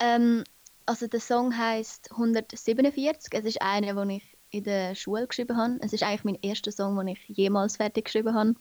Ähm, 0.00 0.42
also 0.86 1.06
der 1.06 1.20
Song 1.20 1.56
heißt 1.56 2.10
147. 2.12 3.32
Es 3.32 3.44
ist 3.44 3.62
einer, 3.62 3.94
den 3.94 4.10
ich 4.10 4.37
in 4.50 4.64
der 4.64 4.94
Schule 4.94 5.26
geschrieben 5.26 5.56
habe. 5.56 5.78
Es 5.80 5.92
ist 5.92 6.02
eigentlich 6.02 6.24
mein 6.24 6.38
erster 6.42 6.72
Song, 6.72 6.96
den 6.96 7.08
ich 7.08 7.28
jemals 7.28 7.76
fertig 7.76 8.06
geschrieben 8.06 8.34
habe. 8.34 8.54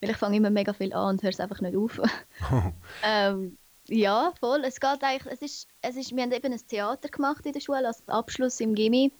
Weil 0.00 0.10
ich 0.10 0.16
fange 0.16 0.36
immer 0.36 0.50
mega 0.50 0.72
viel 0.72 0.92
an 0.94 1.10
und 1.10 1.22
höre 1.22 1.30
es 1.30 1.40
einfach 1.40 1.60
nicht 1.60 1.76
auf. 1.76 2.00
ähm, 3.04 3.58
ja, 3.88 4.32
voll. 4.38 4.62
Es 4.64 4.80
geht 4.80 5.02
eigentlich, 5.02 5.32
es 5.32 5.42
ist, 5.42 5.68
es 5.82 5.96
ist, 5.96 6.14
wir 6.14 6.22
haben 6.22 6.32
eben 6.32 6.52
ein 6.52 6.66
Theater 6.66 7.08
gemacht 7.08 7.44
in 7.44 7.52
der 7.52 7.60
Schule 7.60 7.86
als 7.86 8.06
Abschluss 8.08 8.60
im 8.60 8.74
Gimmi. 8.74 9.12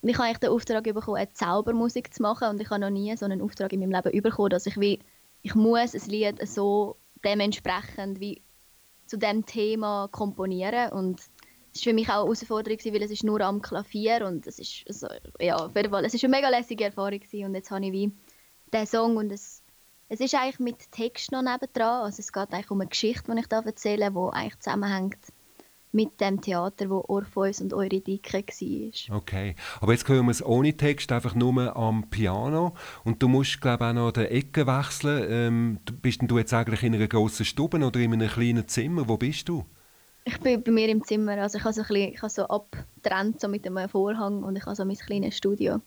Und 0.00 0.08
ich 0.08 0.16
habe 0.16 0.26
eigentlich 0.26 0.38
den 0.38 0.50
Auftrag 0.50 0.84
bekommen, 0.84 1.16
eine 1.16 1.32
Zaubermusik 1.32 2.12
zu 2.14 2.22
machen. 2.22 2.48
Und 2.48 2.60
ich 2.60 2.70
habe 2.70 2.80
noch 2.80 2.90
nie 2.90 3.16
so 3.16 3.24
einen 3.24 3.42
Auftrag 3.42 3.72
in 3.72 3.80
meinem 3.80 3.92
Leben 3.92 4.22
bekommen, 4.22 4.50
dass 4.50 4.66
ich 4.66 4.78
wie, 4.78 5.00
ich 5.42 5.54
muss 5.54 5.94
ein 5.94 6.10
Lied 6.10 6.46
so 6.48 6.96
dementsprechend 7.24 8.20
wie 8.20 8.42
zu 9.06 9.18
dem 9.18 9.46
Thema 9.46 10.08
komponieren. 10.10 10.92
Und 10.92 11.20
war 11.74 11.82
für 11.82 11.92
mich 11.92 12.08
auch 12.08 12.14
eine 12.14 12.22
Herausforderung, 12.24 12.78
weil 12.84 13.02
es 13.02 13.10
ist 13.10 13.24
nur 13.24 13.40
am 13.40 13.62
Klavier 13.62 14.26
und 14.26 14.46
es 14.46 14.58
ist, 14.58 14.84
also, 14.86 15.08
ja, 15.40 15.56
auf 15.56 15.72
Fall, 15.72 16.04
es 16.04 16.14
ist 16.14 16.24
eine 16.24 16.36
mega 16.36 16.48
lässige 16.48 16.84
Erfahrung 16.84 17.20
gewesen. 17.20 17.46
und 17.46 17.54
jetzt 17.54 17.70
habe 17.70 17.84
ich 17.86 17.92
wie 17.92 18.12
den 18.72 18.86
Song 18.86 19.16
und 19.16 19.32
es, 19.32 19.62
es 20.08 20.20
ist 20.20 20.34
eigentlich 20.34 20.58
mit 20.58 20.90
Text 20.92 21.32
noch 21.32 21.42
nebendran, 21.42 22.02
also 22.04 22.20
es 22.20 22.32
geht 22.32 22.52
eigentlich 22.52 22.70
um 22.70 22.80
eine 22.80 22.88
Geschichte, 22.88 23.32
die 23.32 23.40
ich 23.40 23.46
da 23.46 23.60
erzähle, 23.60 24.10
die 24.10 24.18
eigentlich 24.32 24.58
zusammenhängt 24.60 25.18
mit 25.92 26.20
dem 26.20 26.40
Theater, 26.40 26.90
wo 26.90 27.04
Orpheus 27.08 27.60
und 27.60 27.72
Eurydike 27.72 28.44
war. 28.44 29.16
Okay, 29.16 29.54
aber 29.80 29.92
jetzt 29.92 30.06
hören 30.08 30.26
wir 30.26 30.32
es 30.32 30.44
ohne 30.44 30.76
Text, 30.76 31.10
einfach 31.12 31.34
nur 31.34 31.76
am 31.76 32.10
Piano 32.10 32.74
und 33.04 33.22
du 33.22 33.28
musst, 33.28 33.60
glaube 33.60 33.86
auch 33.86 33.92
noch 33.92 34.12
die 34.12 34.20
Ecke 34.20 34.66
wechseln. 34.66 35.26
Ähm, 35.30 35.78
bist 36.02 36.20
du 36.22 36.38
jetzt 36.38 36.52
eigentlich 36.52 36.82
in 36.82 36.94
einer 36.94 37.08
grossen 37.08 37.46
Stube 37.46 37.78
oder 37.78 38.00
in 38.00 38.12
einem 38.12 38.28
kleinen 38.28 38.68
Zimmer? 38.68 39.08
Wo 39.08 39.16
bist 39.16 39.48
du? 39.48 39.64
Ich 40.28 40.38
bin 40.40 40.62
bei 40.62 40.70
mir 40.70 40.90
im 40.90 41.02
Zimmer, 41.02 41.38
also 41.38 41.56
ich 41.56 41.64
habe 41.64 41.72
so, 41.72 41.80
ein 41.80 41.86
bisschen, 41.86 42.12
ich 42.12 42.20
habe 42.20 42.30
so 42.30 42.46
abgetrennt 42.48 43.40
so 43.40 43.48
mit 43.48 43.66
einem 43.66 43.88
Vorhang 43.88 44.42
und 44.42 44.56
ich 44.56 44.66
habe 44.66 44.76
so 44.76 44.84
mein 44.84 44.96
kleines 44.96 45.38
Studio. 45.38 45.80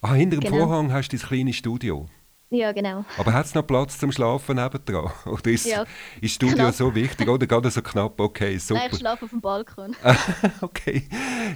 Ah, 0.00 0.14
hinter 0.14 0.38
dem 0.38 0.50
genau. 0.50 0.66
Vorhang 0.66 0.90
hast 0.90 1.10
du 1.10 1.18
dein 1.18 1.26
kleines 1.26 1.56
Studio? 1.56 2.06
Ja, 2.48 2.72
genau. 2.72 3.04
Aber 3.18 3.34
hat 3.34 3.44
es 3.44 3.54
noch 3.54 3.66
Platz 3.66 3.98
zum 3.98 4.10
Schlafen 4.10 4.56
nebendran? 4.56 5.12
Oder 5.26 5.50
ist, 5.50 5.66
ja. 5.66 5.84
das 6.22 6.30
Studio 6.30 6.56
knapp. 6.56 6.74
so 6.74 6.94
wichtig? 6.94 7.28
Oder 7.28 7.46
gerade 7.46 7.70
so 7.70 7.82
knapp? 7.82 8.18
Okay, 8.18 8.56
super. 8.56 8.80
Nein, 8.80 8.90
ich 8.90 8.98
schlafe 8.98 9.26
auf 9.26 9.30
dem 9.30 9.42
Balkon. 9.42 9.94
okay. 10.62 11.06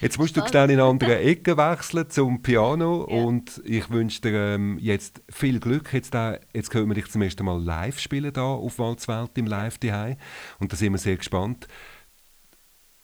Jetzt 0.02 0.18
musst 0.18 0.36
du 0.36 0.46
schnell 0.46 0.70
in 0.70 0.80
eine 0.80 0.84
andere 0.84 1.20
Ecke 1.20 1.56
wechseln 1.56 2.10
zum 2.10 2.42
Piano 2.42 3.06
ja. 3.08 3.24
und 3.24 3.62
ich 3.64 3.88
wünsche 3.88 4.20
dir 4.20 4.54
ähm, 4.54 4.76
jetzt 4.82 5.22
viel 5.30 5.60
Glück. 5.60 5.94
Jetzt, 5.94 6.14
äh, 6.14 6.40
jetzt 6.52 6.70
können 6.70 6.88
wir 6.88 6.94
dich 6.94 7.10
zum 7.10 7.22
ersten 7.22 7.46
Mal 7.46 7.62
live 7.62 7.98
spielen 7.98 8.34
da 8.34 8.42
auf 8.42 8.78
Walzwelt 8.78 9.30
im 9.38 9.46
Live-Dihei 9.46 10.18
und 10.58 10.70
da 10.70 10.76
sind 10.76 10.92
wir 10.92 10.98
sehr 10.98 11.16
gespannt. 11.16 11.68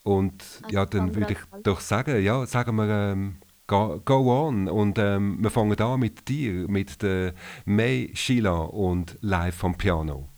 Und 0.05 0.45
Also 0.62 0.77
ja, 0.77 0.87
dann 0.87 1.14
würde 1.14 1.33
ich 1.33 1.62
doch 1.62 1.81
sagen, 1.81 2.23
ja, 2.23 2.47
sagen 2.47 2.77
wir 2.77 2.88
ähm, 2.88 3.37
go, 3.67 4.01
go 4.05 4.47
on. 4.47 4.69
Und 4.69 4.99
ähm, 4.99 5.38
wir 5.43 5.51
fangen 5.51 5.81
an 5.81 5.99
mit 6.01 6.29
dir, 6.29 6.69
mit 6.69 7.03
der 7.03 7.35
May 7.64 8.11
Sheila 8.14 8.59
und 8.59 9.19
live 9.23 9.57
vom 9.57 9.77
Piano. 9.77 10.29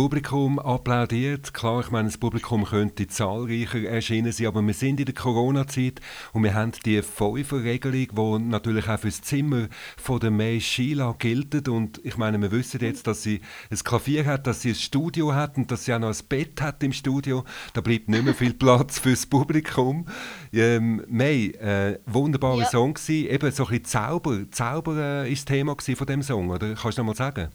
Publikum 0.00 0.58
applaudiert. 0.58 1.52
Klar, 1.52 1.80
ich 1.80 1.90
meine, 1.90 2.08
das 2.08 2.16
Publikum 2.16 2.64
könnte 2.64 3.06
zahlreicher 3.06 3.82
erschienen 3.82 4.32
sein, 4.32 4.46
aber 4.46 4.62
wir 4.62 4.72
sind 4.72 4.98
in 4.98 5.04
der 5.04 5.14
Corona-Zeit 5.14 6.00
und 6.32 6.42
wir 6.42 6.54
haben 6.54 6.72
die 6.86 7.02
Fünfer-Regelung, 7.02 8.38
die 8.40 8.44
natürlich 8.48 8.88
auch 8.88 8.98
für 8.98 9.08
das 9.08 9.20
Zimmer 9.20 9.68
von 9.98 10.18
der 10.18 10.30
May 10.30 10.58
Sheila 10.58 11.14
gilt. 11.18 11.68
Und 11.68 12.00
ich 12.02 12.16
meine, 12.16 12.40
wir 12.40 12.50
wissen 12.50 12.80
jetzt, 12.80 13.08
dass 13.08 13.22
sie 13.22 13.42
ein 13.70 13.76
Klavier 13.76 14.24
hat, 14.24 14.46
dass 14.46 14.62
sie 14.62 14.70
ein 14.70 14.74
Studio 14.74 15.34
hat 15.34 15.58
und 15.58 15.70
dass 15.70 15.84
sie 15.84 15.92
auch 15.92 15.98
noch 15.98 16.08
ein 16.08 16.26
Bett 16.30 16.62
hat 16.62 16.82
im 16.82 16.94
Studio. 16.94 17.44
Da 17.74 17.82
bleibt 17.82 18.08
nicht 18.08 18.24
mehr 18.24 18.32
viel 18.32 18.54
Platz 18.54 18.98
fürs 18.98 19.26
Publikum. 19.26 20.06
Ähm, 20.50 21.04
May, 21.08 21.48
äh, 21.48 21.98
wunderbarer 22.06 22.60
Ja. 22.60 22.70
Song 22.70 22.94
gewesen. 22.94 23.28
Eben 23.28 23.52
so 23.52 23.64
ein 23.64 23.68
bisschen 23.68 23.84
Zauber. 23.84 24.50
Zauber 24.50 24.96
äh, 24.96 25.30
ist 25.30 25.46
das 25.46 25.54
Thema 25.56 25.76
von 25.78 26.06
dem 26.06 26.22
Song, 26.22 26.48
oder? 26.48 26.74
Kannst 26.74 26.96
du 26.96 27.02
noch 27.02 27.08
mal 27.08 27.16
sagen? 27.16 27.50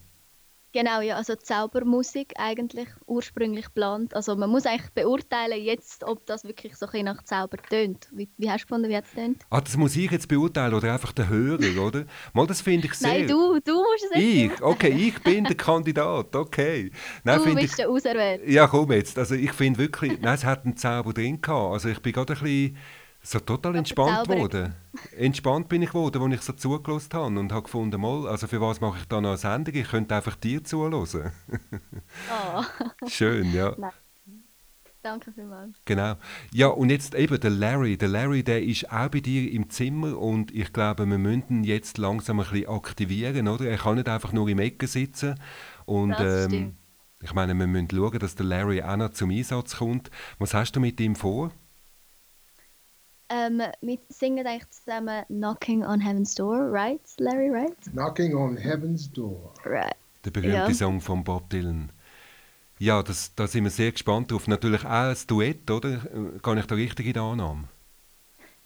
Genau, 0.76 1.00
ja, 1.00 1.16
also 1.16 1.34
Zaubermusik 1.36 2.34
eigentlich 2.36 2.88
ursprünglich 3.06 3.64
geplant. 3.64 4.14
Also 4.14 4.36
man 4.36 4.50
muss 4.50 4.66
eigentlich 4.66 4.90
beurteilen 4.90 5.64
jetzt, 5.64 6.04
ob 6.04 6.26
das 6.26 6.44
wirklich 6.44 6.76
so 6.76 6.84
ein 6.84 6.92
bisschen 6.92 7.04
nach 7.06 7.22
Zauber 7.22 7.56
tönt. 7.56 8.10
Wie, 8.12 8.28
wie 8.36 8.50
hast 8.50 8.64
du 8.64 8.66
gefunden, 8.66 8.90
wie 8.90 8.96
hat 8.98 9.04
es 9.04 9.14
tönt? 9.14 9.38
Ah, 9.48 9.62
das 9.62 9.74
muss 9.78 9.96
ich 9.96 10.10
jetzt 10.10 10.28
beurteilen 10.28 10.74
oder 10.74 10.92
einfach 10.92 11.12
der 11.12 11.30
Hörer, 11.30 11.82
oder? 11.82 12.04
Mal, 12.34 12.46
das 12.46 12.60
finde 12.60 12.88
ich 12.88 12.92
sehr... 12.92 13.08
Nein, 13.08 13.26
du, 13.26 13.58
du 13.64 13.72
musst 13.72 14.04
es 14.12 14.20
Ich? 14.20 14.60
Okay, 14.60 14.90
ich 14.90 15.18
bin 15.22 15.44
der 15.44 15.56
Kandidat, 15.56 16.36
okay. 16.36 16.92
Nein, 17.24 17.40
Du 17.42 17.54
bist 17.54 17.78
der 17.78 17.88
Auserwählte. 17.88 18.50
Ja, 18.50 18.66
komm 18.66 18.92
jetzt. 18.92 19.18
Also 19.18 19.34
ich 19.34 19.52
finde 19.52 19.78
wirklich, 19.78 20.20
nein, 20.20 20.34
es 20.34 20.44
hat 20.44 20.66
einen 20.66 20.76
Zauber 20.76 21.14
drin 21.14 21.40
gehabt. 21.40 21.72
Also 21.72 21.88
ich 21.88 22.02
bin 22.02 22.12
gerade 22.12 22.34
ein 22.34 22.38
bisschen 22.38 22.76
so 23.26 23.40
total 23.40 23.74
entspannt 23.76 24.28
geworden. 24.28 24.74
Entspannt 25.16 25.68
bin 25.68 25.82
ich 25.82 25.90
geworden, 25.90 26.22
als 26.22 26.34
ich 26.34 26.42
so 26.42 26.52
zugelassen 26.52 27.12
habe 27.12 27.38
und 27.38 27.52
habe 27.52 27.64
gefunden, 27.64 28.00
mal, 28.00 28.28
also 28.28 28.46
für 28.46 28.60
was 28.60 28.80
mache 28.80 28.98
ich 29.00 29.08
da 29.08 29.20
noch 29.20 29.30
eine 29.30 29.38
Sendung? 29.38 29.74
Ich 29.74 29.88
könnte 29.88 30.14
einfach 30.14 30.36
dir 30.36 30.62
zuhören. 30.62 30.86
Oh, 32.30 32.62
Schön, 33.08 33.52
ja. 33.52 33.74
danke 35.02 35.32
vielmals. 35.32 35.76
Genau. 35.84 36.14
Ja, 36.52 36.68
und 36.68 36.90
jetzt 36.90 37.14
eben 37.14 37.38
der 37.40 37.50
Larry. 37.50 37.96
Der 37.96 38.08
Larry, 38.08 38.42
der 38.44 38.62
ist 38.62 38.90
auch 38.90 39.08
bei 39.08 39.20
dir 39.20 39.50
im 39.52 39.70
Zimmer 39.70 40.16
und 40.16 40.54
ich 40.54 40.72
glaube, 40.72 41.06
wir 41.06 41.18
müssen 41.18 41.44
ihn 41.48 41.64
jetzt 41.64 41.98
langsam 41.98 42.40
ein 42.40 42.48
bisschen 42.48 42.68
aktivieren, 42.68 43.48
oder? 43.48 43.66
Er 43.66 43.78
kann 43.78 43.96
nicht 43.96 44.08
einfach 44.08 44.32
nur 44.32 44.48
im 44.48 44.58
Ecken 44.60 44.88
sitzen. 44.88 45.34
Und 45.84 46.10
Das 46.10 46.44
ähm, 46.44 46.50
stimmt. 46.50 46.74
ich 47.22 47.34
meine, 47.34 47.54
wir 47.54 47.66
müssen 47.66 47.90
schauen, 47.90 48.18
dass 48.18 48.36
der 48.36 48.46
Larry 48.46 48.82
auch 48.82 48.96
noch 48.96 49.10
zum 49.10 49.30
Einsatz 49.30 49.76
kommt. 49.76 50.10
Was 50.38 50.54
hast 50.54 50.72
du 50.72 50.80
mit 50.80 51.00
ihm 51.00 51.16
vor? 51.16 51.50
Ähm, 53.28 53.60
wir 53.80 53.98
singen 54.08 54.46
eigentlich 54.46 54.70
zusammen 54.70 55.24
Knocking 55.26 55.84
on 55.84 56.00
Heaven's 56.00 56.34
Door, 56.34 56.70
right, 56.72 57.00
Larry, 57.18 57.50
right? 57.50 57.76
Knocking 57.92 58.34
on 58.36 58.56
Heaven's 58.56 59.10
Door. 59.12 59.52
Right. 59.64 59.94
Der 60.24 60.30
berühmte 60.30 60.56
Ja. 60.56 60.74
Song 60.74 61.00
von 61.00 61.24
Bob 61.24 61.50
Dylan. 61.50 61.90
Ja, 62.78 63.02
das, 63.02 63.34
da 63.34 63.46
sind 63.46 63.64
wir 63.64 63.70
sehr 63.70 63.90
gespannt 63.92 64.30
drauf. 64.30 64.46
Natürlich 64.48 64.84
auch 64.84 64.90
ein 64.90 65.16
Duett, 65.26 65.70
oder? 65.70 65.98
Kann 66.42 66.58
ich 66.58 66.66
da 66.66 66.74
richtig 66.74 67.06
in 67.06 67.12
der 67.14 67.22
Annahme? 67.22 67.64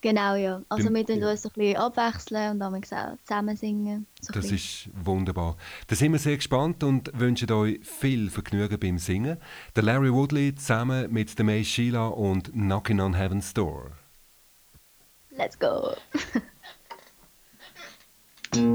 Genau, 0.02 0.34
ja. 0.34 0.62
Also 0.68 0.84
Beim- 0.86 0.94
wir 0.94 1.06
tun 1.06 1.22
uns 1.22 1.44
ein 1.46 1.52
bisschen 1.54 1.76
abwechseln 1.76 2.52
und 2.52 2.58
dann 2.58 2.82
zusammen 3.22 3.56
singen. 3.56 4.06
So 4.20 4.32
Das 4.32 4.50
ist 4.50 4.88
wunderbar. 4.94 5.56
Da 5.86 5.94
sind 5.94 6.12
wir 6.12 6.18
sehr 6.18 6.36
gespannt 6.36 6.82
und 6.82 7.10
wünschen 7.18 7.52
euch 7.52 7.80
viel 7.84 8.30
Vergnügen 8.30 8.80
beim 8.80 8.98
Singen. 8.98 9.36
Der 9.76 9.82
Larry 9.82 10.12
Woodley 10.12 10.54
zusammen 10.54 11.12
mit 11.12 11.38
der 11.38 11.44
May 11.44 11.62
Sheila 11.64 12.08
und 12.08 12.50
Knocking 12.52 12.98
on 13.00 13.14
Heaven's 13.14 13.52
Door. 13.54 13.92
Let's 15.36 15.56
go. 15.56 15.96
Come 18.52 18.66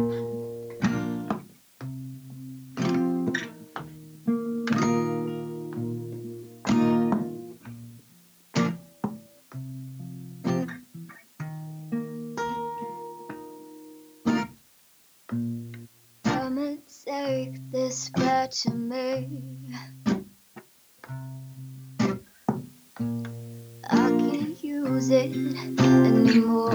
and 16.58 16.82
take 17.06 17.72
this 17.72 18.10
back 18.10 18.52
to 18.52 18.72
me. 18.72 19.74
Can't 25.10 25.36
it 25.36 25.80
anymore. 25.82 26.74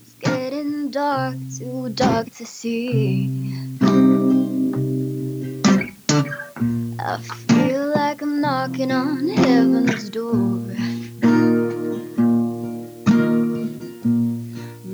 It's 0.00 0.14
getting 0.20 0.90
dark, 0.90 1.36
too 1.56 1.90
dark 1.90 2.30
to 2.34 2.46
see. 2.46 3.30
I 6.98 7.18
feel 7.48 7.92
like 7.94 8.22
I'm 8.22 8.40
knocking 8.40 8.90
on 8.90 9.28
heaven's 9.28 10.10
door. 10.10 10.62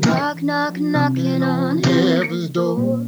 Knock, 0.05 0.43
knock, 0.43 0.79
knocking 0.79 1.43
on 1.43 1.83
heaven's 1.83 2.51
door. 2.51 3.02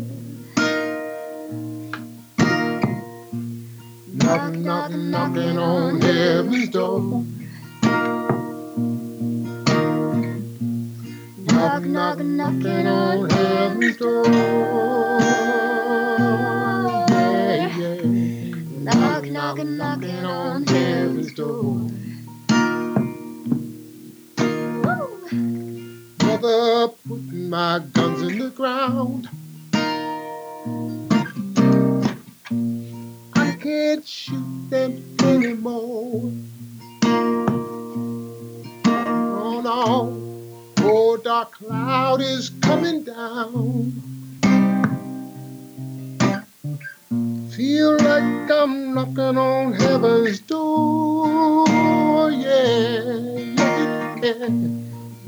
Feel 47.56 47.96
like 47.98 48.50
I'm 48.50 48.94
knocking 48.94 49.38
on 49.38 49.74
heaven's 49.74 50.40
door. 50.40 52.28
Yeah, 52.32 53.02
yeah, 53.38 54.16
yeah. 54.20 54.48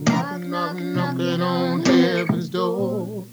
Knock, 0.01 0.41
knock, 0.41 0.77
knocking 0.77 1.41
on 1.41 1.85
heaven's 1.85 2.49
door. 2.49 3.25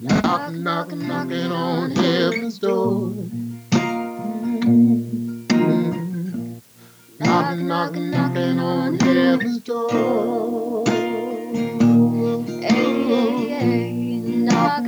Knock, 0.00 0.52
knock, 0.52 0.90
knocking 0.90 1.52
on 1.52 1.90
heaven's 1.92 2.58
door. 2.58 3.12
Knock, 7.20 7.58
knock, 7.58 7.94
knocking 7.94 8.58
on 8.58 8.98
heaven's 8.98 9.58
door. 9.60 10.95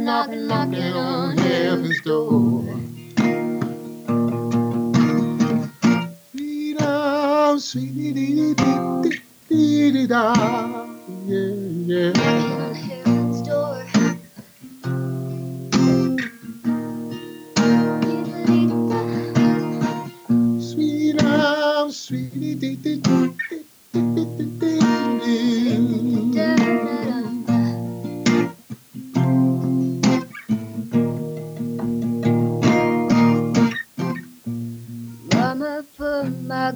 Knock, 0.08 0.30
knock, 0.30 0.68
knocking 0.70 0.92
on 0.94 1.36
heaven's 1.36 2.00
door. 2.00 2.64
Freedom, 6.32 7.58
sweetie, 7.58 8.14
dee, 8.14 8.54
dee, 8.54 8.54
dee, 9.02 9.20
dee, 9.50 9.92
dee, 9.92 10.06
da. 10.06 10.32
Yeah, 11.26 12.12
yeah. 12.16 12.77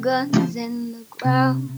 Guns 0.02 0.56
in 0.56 0.92
the 0.92 1.06
ground. 1.10 1.70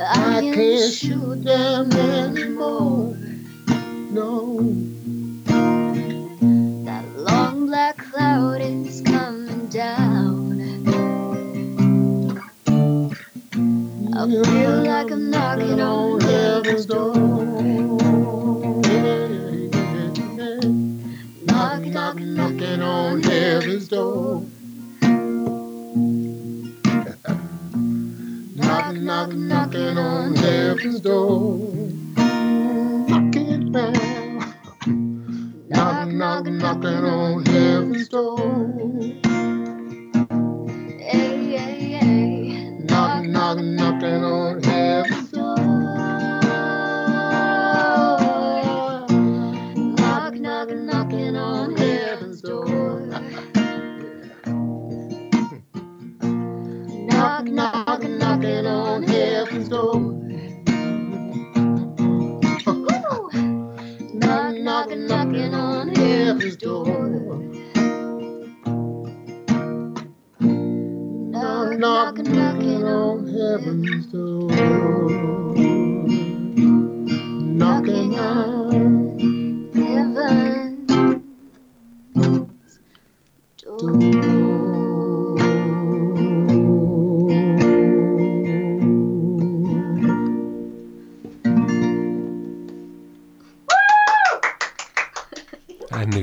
I 0.00 0.38
I 0.38 0.42
can't 0.54 0.94
shoot 0.94 1.44
them 1.44 1.92
anymore. 1.92 3.16
No, 4.12 4.60
That 6.84 7.04
long 7.16 7.66
black 7.66 7.98
cloud 7.98 8.60
is 8.62 9.02
coming 9.02 9.68
down. 9.68 10.60
I 14.14 14.26
feel 14.28 14.84
like 14.84 15.10
I'm 15.12 15.30
knocking 15.30 15.80
on 15.80 16.20
heaven's 16.20 16.86
door. 16.86 17.37
Door. 31.00 31.67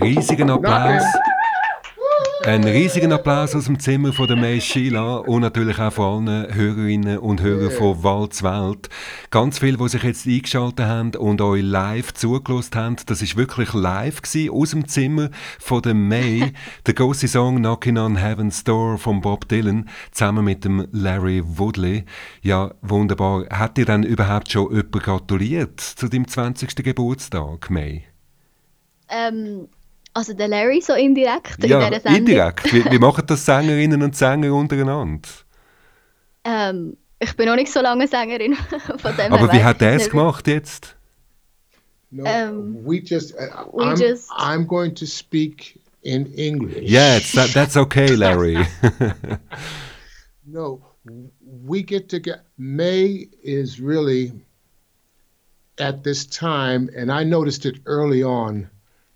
Riesigen 0.05 0.51
Applaus. 0.51 1.03
Ein 2.43 2.63
riesigen 2.63 3.11
Applaus 3.11 3.55
aus 3.55 3.65
dem 3.65 3.79
Zimmer 3.79 4.13
von 4.13 4.27
der 4.27 4.37
May 4.37 4.61
Sheila 4.61 5.15
und 5.15 5.41
natürlich 5.41 5.79
auch 5.79 5.91
von 5.91 6.27
allen 6.27 6.53
Hörerinnen 6.53 7.17
und 7.17 7.41
Hörern 7.41 7.71
von 7.71 8.03
Walz 8.03 8.43
Welt. 8.43 8.87
Ganz 9.31 9.57
viele, 9.57 9.77
die 9.77 9.89
sich 9.89 10.03
jetzt 10.03 10.27
eingeschaltet 10.27 10.85
haben 10.85 11.15
und 11.15 11.41
euch 11.41 11.63
live 11.63 12.13
zugelassen 12.13 12.75
haben, 12.75 12.95
das 13.07 13.23
ist 13.23 13.35
wirklich 13.35 13.73
live 13.73 14.21
gewesen, 14.21 14.51
aus 14.51 14.69
dem 14.69 14.87
Zimmer 14.87 15.31
von 15.57 15.81
der 15.81 15.95
May. 15.95 16.53
der 16.85 16.93
große 16.93 17.27
Song 17.27 17.57
Knocking 17.57 17.97
on 17.97 18.17
Heaven's 18.17 18.63
Door 18.63 18.99
von 18.99 19.21
Bob 19.21 19.49
Dylan 19.49 19.89
zusammen 20.11 20.45
mit 20.45 20.65
dem 20.65 20.87
Larry 20.91 21.41
Woodley. 21.43 22.05
Ja, 22.43 22.75
wunderbar. 22.83 23.45
Hat 23.49 23.77
dir 23.77 23.85
dann 23.85 24.03
überhaupt 24.03 24.51
schon 24.51 24.69
jemand 24.69 24.91
gratuliert 25.01 25.79
zu 25.79 26.07
deinem 26.07 26.27
20. 26.27 26.75
Geburtstag, 26.75 27.71
May? 27.71 28.03
Ähm, 29.09 29.67
also 30.15 30.33
der 30.33 30.47
Larry 30.47 30.81
so 30.81 30.93
indirekt 30.93 31.63
in 31.63 31.69
Ja, 31.69 31.87
dieser 31.89 32.01
Sendung. 32.01 32.19
indirekt. 32.19 32.73
Wie, 32.73 32.83
wie 32.91 32.99
machen 32.99 33.23
das 33.27 33.45
Sängerinnen 33.45 34.01
und 34.01 34.15
Sänger 34.15 34.53
untereinander? 34.53 35.29
Ähm, 36.43 36.97
ich 37.19 37.35
bin 37.35 37.45
noch 37.47 37.55
nicht 37.55 37.71
so 37.71 37.81
lange 37.81 38.07
Sängerin 38.07 38.55
von 38.97 39.15
dem 39.17 39.31
Aber 39.33 39.51
wie 39.53 39.63
hat 39.63 39.81
er 39.81 39.95
es 39.95 40.09
gemacht 40.09 40.47
jetzt? 40.47 40.95
No, 42.11 42.23
Um, 42.23 42.77
we 42.85 42.99
just. 43.03 43.33
Uh, 43.33 43.65
we 43.73 43.83
I'm, 43.83 43.97
just- 43.99 44.31
I'm 44.31 44.65
going 44.65 44.95
to 44.95 45.05
speak 45.05 45.79
in 46.03 46.27
English. 46.35 46.89
Yeah, 46.89 47.17
it's, 47.17 47.33
that, 47.33 47.51
that's 47.53 47.75
okay, 47.75 48.07
Larry. 48.15 48.57
No, 50.45 50.81
we 51.65 51.81
get 51.83 52.07
to 52.09 52.19
get. 52.19 52.45
May 52.57 53.27
is 53.43 53.79
really 53.81 54.31
at 55.79 56.03
this 56.03 56.25
time, 56.25 56.89
and 56.95 57.11
I 57.11 57.23
noticed 57.23 57.65
it 57.65 57.79
early 57.85 58.23
on, 58.23 58.69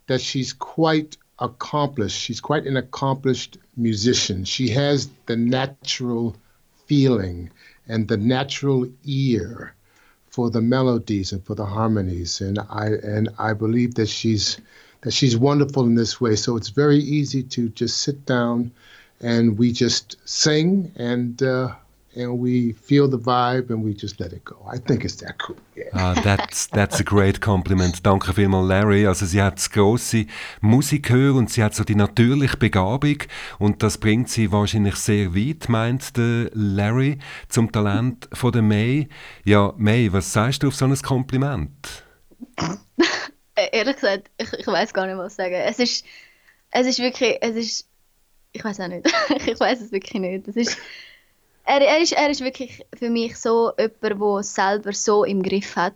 that 0.09 0.19
she's 0.19 0.53
quite 0.53 1.17
accomplished. 1.37 2.19
She's 2.19 2.41
quite 2.41 2.65
an 2.65 2.77
accomplished 2.77 3.59
musician. 3.77 4.43
She 4.43 4.69
has 4.69 5.07
the 5.27 5.35
natural 5.35 6.35
feeling 6.87 7.51
and 7.87 8.07
the 8.07 8.17
natural 8.17 8.89
ear 9.05 9.75
for 10.31 10.49
the 10.49 10.61
melodies 10.61 11.31
and 11.31 11.45
for 11.45 11.53
the 11.53 11.65
harmonies, 11.65 12.41
and 12.41 12.57
I 12.57 12.87
and 12.87 13.29
I 13.37 13.53
believe 13.53 13.95
that 13.95 14.09
she's 14.09 14.57
that 15.01 15.11
she's 15.11 15.37
wonderful 15.37 15.85
in 15.85 15.93
this 15.93 16.19
way. 16.19 16.35
So 16.35 16.57
it's 16.57 16.69
very 16.69 16.97
easy 16.97 17.43
to 17.43 17.69
just 17.69 17.99
sit 17.99 18.25
down 18.25 18.71
and 19.21 19.59
we 19.59 19.71
just 19.71 20.17
sing 20.25 20.91
and 20.95 21.41
uh, 21.43 21.75
and 22.19 22.39
we 22.39 22.73
feel 22.73 23.09
the 23.09 23.17
vibe 23.17 23.69
and 23.69 23.83
we 23.83 23.93
just 23.93 24.19
let 24.19 24.33
it 24.33 24.43
go. 24.43 24.57
I 24.71 24.77
think 24.77 25.03
it's 25.05 25.15
that 25.17 25.37
cool. 25.39 25.55
Yeah. 25.75 25.85
Ah, 25.93 26.13
that's, 26.23 26.67
that's 26.67 26.99
a 26.99 27.03
great 27.03 27.39
compliment. 27.39 28.03
Danke 28.05 28.33
vielmals, 28.33 28.67
Larry. 28.67 29.07
Also 29.07 29.25
sie 29.25 29.41
hat 29.41 29.57
das 29.57 29.69
grosse 29.69 30.25
Musikhör 30.61 31.35
und 31.35 31.49
sie 31.49 31.63
hat 31.63 31.73
so 31.73 31.83
die 31.83 31.95
natürliche 31.95 32.57
Begabung 32.57 33.17
und 33.57 33.81
das 33.81 33.97
bringt 33.97 34.29
sie 34.29 34.51
wahrscheinlich 34.51 34.95
sehr 34.95 35.33
weit, 35.33 35.69
meint 35.69 36.17
der 36.17 36.51
Larry, 36.53 37.19
zum 37.47 37.71
Talent 37.71 38.27
von 38.33 38.51
der 38.51 38.61
May. 38.61 39.07
Ja, 39.45 39.73
May, 39.77 40.11
was 40.11 40.33
sagst 40.33 40.63
du 40.63 40.67
auf 40.67 40.75
so 40.75 40.85
ein 40.85 40.95
Kompliment? 40.95 42.03
Äh, 43.55 43.69
ehrlich 43.71 43.95
gesagt, 43.95 44.29
ich, 44.37 44.51
ich 44.53 44.67
weiß 44.67 44.93
gar 44.93 45.05
nicht, 45.05 45.17
was 45.17 45.35
sagen. 45.35 45.53
Es 45.53 45.79
ist, 45.79 46.05
es 46.71 46.87
ist 46.87 46.99
wirklich, 46.99 47.37
es 47.41 47.55
ist, 47.55 47.89
ich 48.51 48.63
weiß 48.63 48.79
auch 48.79 48.87
nicht. 48.87 49.05
ich 49.47 49.59
weiß 49.59 49.81
es 49.81 49.91
wirklich 49.91 50.21
nicht. 50.21 50.47
Es 50.47 50.55
ist, 50.55 50.77
er, 51.69 51.81
er, 51.81 52.01
ist, 52.01 52.13
er 52.13 52.29
ist 52.29 52.41
wirklich 52.41 52.85
für 52.97 53.09
mich 53.09 53.37
so 53.37 53.71
jemand, 53.77 54.21
der 54.21 54.43
selber 54.43 54.93
so 54.93 55.23
im 55.23 55.43
Griff 55.43 55.75
hat. 55.75 55.95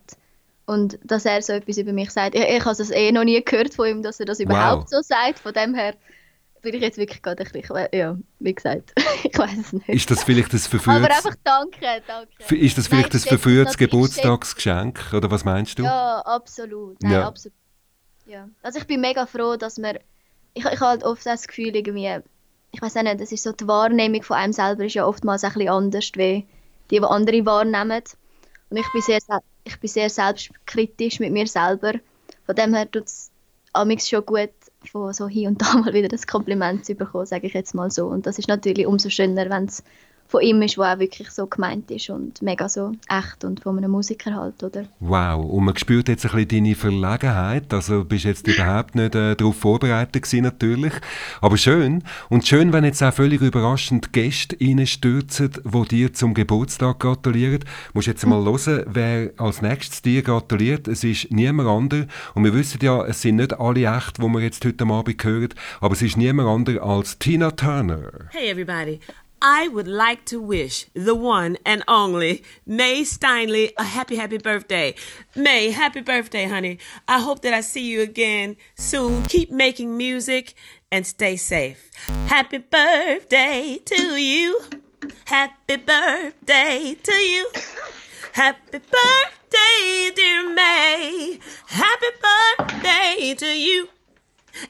Und 0.65 0.97
dass 1.03 1.25
er 1.25 1.41
so 1.41 1.51
etwas 1.51 1.77
über 1.77 1.91
mich 1.91 2.11
sagt. 2.11 2.35
Ich, 2.35 2.41
ich 2.41 2.63
habe 2.63 2.71
es 2.71 2.89
eh 2.89 3.11
noch 3.11 3.25
nie 3.25 3.43
gehört 3.43 3.73
von 3.73 3.87
ihm, 3.87 4.01
dass 4.01 4.19
er 4.19 4.25
das 4.25 4.39
überhaupt 4.39 4.89
so 4.89 5.01
sagt. 5.01 5.39
Von 5.39 5.51
dem 5.51 5.73
her 5.73 5.95
bin 6.61 6.75
ich 6.75 6.81
jetzt 6.81 6.97
wirklich 6.97 7.21
gerade 7.21 7.43
ein 7.43 7.51
bisschen, 7.51 7.87
ja, 7.91 8.17
wie 8.39 8.53
gesagt, 8.55 8.93
ich 9.23 9.37
weiß 9.37 9.57
es 9.57 9.73
nicht. 9.73 9.89
Ist 9.89 10.09
das 10.09 10.23
vielleicht 10.23 10.53
das 10.53 10.67
verführtes... 10.67 11.03
Aber 11.03 11.13
einfach 11.13 11.35
danke, 11.43 12.01
danke. 12.07 12.55
Ist 12.55 12.77
das 12.77 12.87
vielleicht 12.87 13.09
Nein, 13.09 13.11
das 13.11 13.25
verführtes 13.25 13.77
Geburtstagsgeschenk, 13.77 15.11
oder 15.13 15.29
was 15.29 15.43
meinst 15.43 15.77
du? 15.77 15.83
Ja, 15.83 16.19
absolut. 16.19 17.01
Nein, 17.03 17.11
ja. 17.11 17.27
absolut. 17.27 17.57
Ja. 18.25 18.47
Also 18.61 18.79
ich 18.79 18.87
bin 18.87 19.01
mega 19.01 19.25
froh, 19.25 19.57
dass 19.57 19.77
man, 19.77 19.97
ich, 20.53 20.63
ich 20.63 20.65
habe 20.65 20.79
halt 20.79 21.03
oft 21.03 21.25
das 21.25 21.45
Gefühl, 21.45 21.75
irgendwie, 21.75 22.21
ich 22.73 22.81
weiß 22.81 22.95
nicht, 22.95 23.21
das 23.21 23.31
ist 23.31 23.43
so 23.43 23.51
die 23.51 23.67
Wahrnehmung 23.67 24.23
von 24.23 24.35
einem 24.35 24.51
selber 24.51 24.83
ist 24.85 24.95
ja 24.95 25.05
oftmals 25.05 25.43
ein 25.43 25.53
bisschen 25.53 25.69
anders, 25.69 26.11
wie 26.15 26.45
die, 26.89 26.99
die 26.99 27.03
andere 27.03 27.45
wahrnehmen. 27.45 28.01
Und 28.69 28.77
ich 28.77 28.91
bin 28.91 29.01
sehr, 29.03 29.19
ich 29.63 29.79
bin 29.79 29.89
sehr 29.89 30.09
selbstkritisch 30.09 31.19
mit 31.19 31.31
mir 31.31 31.47
selber. 31.47 31.93
Von 32.47 32.55
dem 32.55 32.73
her 32.73 32.89
tut 32.89 33.05
es 33.05 33.31
schon 33.99 34.25
gut, 34.25 34.49
von 34.91 35.13
so 35.13 35.27
hier 35.27 35.49
und 35.49 35.61
da 35.61 35.73
mal 35.77 35.93
wieder 35.93 36.07
das 36.07 36.25
Kompliment 36.25 36.83
zu 36.83 36.95
bekommen, 36.95 37.27
sage 37.27 37.45
ich 37.45 37.53
jetzt 37.53 37.75
mal 37.75 37.91
so. 37.91 38.07
Und 38.07 38.25
das 38.25 38.39
ist 38.39 38.47
natürlich 38.47 38.87
umso 38.87 39.09
schöner, 39.09 39.49
wenn 39.51 39.65
es 39.65 39.83
von 40.33 40.41
ihm 40.41 40.63
ist, 40.63 40.77
der 40.77 40.95
auch 40.95 40.97
wirklich 40.97 41.29
so 41.29 41.45
gemeint 41.45 41.91
ist 41.91 42.09
und 42.09 42.41
mega 42.41 42.67
so 42.67 42.93
echt 43.07 43.43
und 43.43 43.59
von 43.59 43.77
einem 43.77 43.91
Musiker 43.91 44.33
halt, 44.33 44.63
oder? 44.63 44.85
Wow, 44.99 45.45
und 45.45 45.63
man 45.63 45.77
spürt 45.77 46.07
jetzt 46.07 46.25
ein 46.25 46.31
bisschen 46.31 46.63
deine 46.63 46.73
Verlegenheit, 46.73 47.71
also 47.71 48.03
bist 48.03 48.25
jetzt 48.25 48.47
überhaupt 48.47 48.95
nicht 48.95 49.13
äh, 49.13 49.35
darauf 49.35 49.55
vorbereitet 49.55 50.23
gewesen, 50.23 50.41
natürlich, 50.41 50.93
aber 51.39 51.55
schön. 51.55 52.03
Und 52.29 52.47
schön, 52.47 52.73
wenn 52.73 52.83
jetzt 52.83 53.03
auch 53.03 53.13
völlig 53.13 53.41
überraschend 53.41 54.11
Gäste 54.11 54.57
reinstürzen, 54.59 55.51
die 55.63 55.87
dir 55.87 56.13
zum 56.13 56.33
Geburtstag 56.33 56.99
gratulieren. 56.99 57.59
Du 57.59 57.67
musst 57.93 58.07
jetzt 58.07 58.25
mal 58.25 58.43
hören, 58.43 58.85
wer 58.87 59.29
als 59.37 59.61
nächstes 59.61 60.01
dir 60.01 60.23
gratuliert, 60.23 60.87
es 60.87 61.03
ist 61.03 61.29
niemand 61.29 61.69
anderes 61.69 62.07
und 62.33 62.43
wir 62.43 62.55
wissen 62.55 62.79
ja, 62.81 63.05
es 63.05 63.21
sind 63.21 63.35
nicht 63.35 63.59
alle 63.59 63.85
echt, 63.85 64.19
wo 64.19 64.27
wir 64.29 64.41
jetzt 64.41 64.65
heute 64.65 64.83
Abend 64.83 65.23
hören, 65.23 65.49
aber 65.79 65.93
es 65.93 66.01
ist 66.01 66.17
niemand 66.17 66.49
anderes 66.49 66.81
als 66.81 67.19
Tina 67.19 67.51
Turner. 67.51 68.09
Hey 68.31 68.49
everybody, 68.49 68.99
I 69.45 69.67
would 69.67 69.89
like 69.89 70.23
to 70.27 70.39
wish 70.39 70.85
the 70.93 71.13
one 71.13 71.57
and 71.65 71.83
only 71.85 72.45
May 72.65 73.01
Steinley 73.01 73.73
a 73.77 73.83
happy, 73.83 74.15
happy 74.15 74.37
birthday. 74.37 74.95
May, 75.35 75.71
happy 75.71 75.99
birthday, 75.99 76.45
honey. 76.45 76.79
I 77.09 77.19
hope 77.19 77.41
that 77.41 77.53
I 77.53 77.59
see 77.59 77.85
you 77.85 78.01
again 78.01 78.55
soon. 78.75 79.23
Keep 79.23 79.51
making 79.51 79.97
music 79.97 80.53
and 80.93 81.05
stay 81.05 81.35
safe. 81.35 81.91
Happy 82.27 82.59
birthday 82.59 83.81
to 83.83 84.15
you. 84.15 84.61
Happy 85.25 85.75
birthday 85.75 86.95
to 87.03 87.13
you. 87.13 87.49
Happy 88.31 88.79
birthday, 88.79 90.11
dear 90.15 90.53
May. 90.53 91.37
Happy 91.67 92.07
birthday 92.57 93.35
to 93.37 93.47
you. 93.47 93.89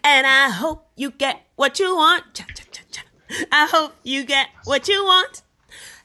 And 0.04 0.26
I 0.26 0.50
hope 0.50 0.88
you 0.96 1.12
get 1.12 1.44
what 1.58 1.80
you 1.80 1.96
want. 1.96 2.44
I 3.52 3.68
hope 3.72 3.94
you 4.04 4.26
get 4.26 4.48
what 4.66 4.88
you 4.88 5.04
want. 5.04 5.42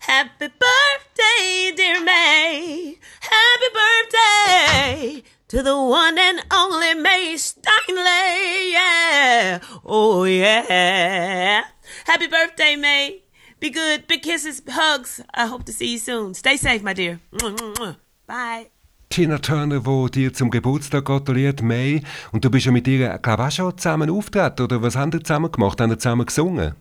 Happy 0.00 0.48
birthday, 0.48 1.72
dear 1.76 2.02
May. 2.02 2.98
Happy 3.20 3.68
birthday 3.74 5.22
to 5.48 5.62
the 5.62 5.76
one 5.76 6.18
and 6.18 6.44
only 6.52 6.94
May 6.94 7.34
Steinley. 7.36 8.72
Yeah. 8.72 9.60
Oh, 9.84 10.24
yeah. 10.24 11.64
Happy 12.06 12.28
birthday, 12.28 12.76
May. 12.76 13.22
Be 13.60 13.70
good. 13.70 14.06
Big 14.06 14.22
kisses, 14.22 14.62
hugs. 14.68 15.20
I 15.34 15.46
hope 15.46 15.64
to 15.64 15.72
see 15.72 15.92
you 15.92 15.98
soon. 15.98 16.34
Stay 16.34 16.56
safe, 16.56 16.82
my 16.82 16.94
dear. 16.94 17.20
Bye. 18.26 18.70
Tina 19.10 19.38
Turner, 19.38 19.84
wo 19.84 20.08
dir 20.08 20.32
zum 20.32 20.50
Geburtstag 20.50 21.06
gratuliert, 21.06 21.62
May. 21.62 22.02
Und 22.30 22.44
du 22.44 22.50
bist 22.50 22.66
ja 22.66 22.72
mit 22.72 22.86
ihr, 22.86 23.18
glaube 23.18 23.42
ich, 23.42 23.48
auch 23.48 23.50
schon 23.70 23.78
zusammen 23.78 24.10
auftreten, 24.10 24.62
oder 24.62 24.82
was 24.82 24.96
haben 24.96 25.12
ihr 25.12 25.24
zusammen 25.24 25.50
gemacht? 25.50 25.80
Haben 25.80 25.92
ihr 25.92 25.98
zusammen 25.98 26.26
gesungen? 26.26 26.74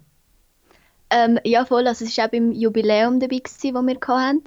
Ähm, 1.09 1.39
ja, 1.43 1.65
voll. 1.65 1.87
Also 1.87 2.05
es 2.05 2.17
war 2.17 2.25
auch 2.25 2.31
beim 2.31 2.51
Jubiläum 2.51 3.19
dabei, 3.19 3.39
das 3.43 3.63
wir 3.63 3.73
hatten. 3.73 4.43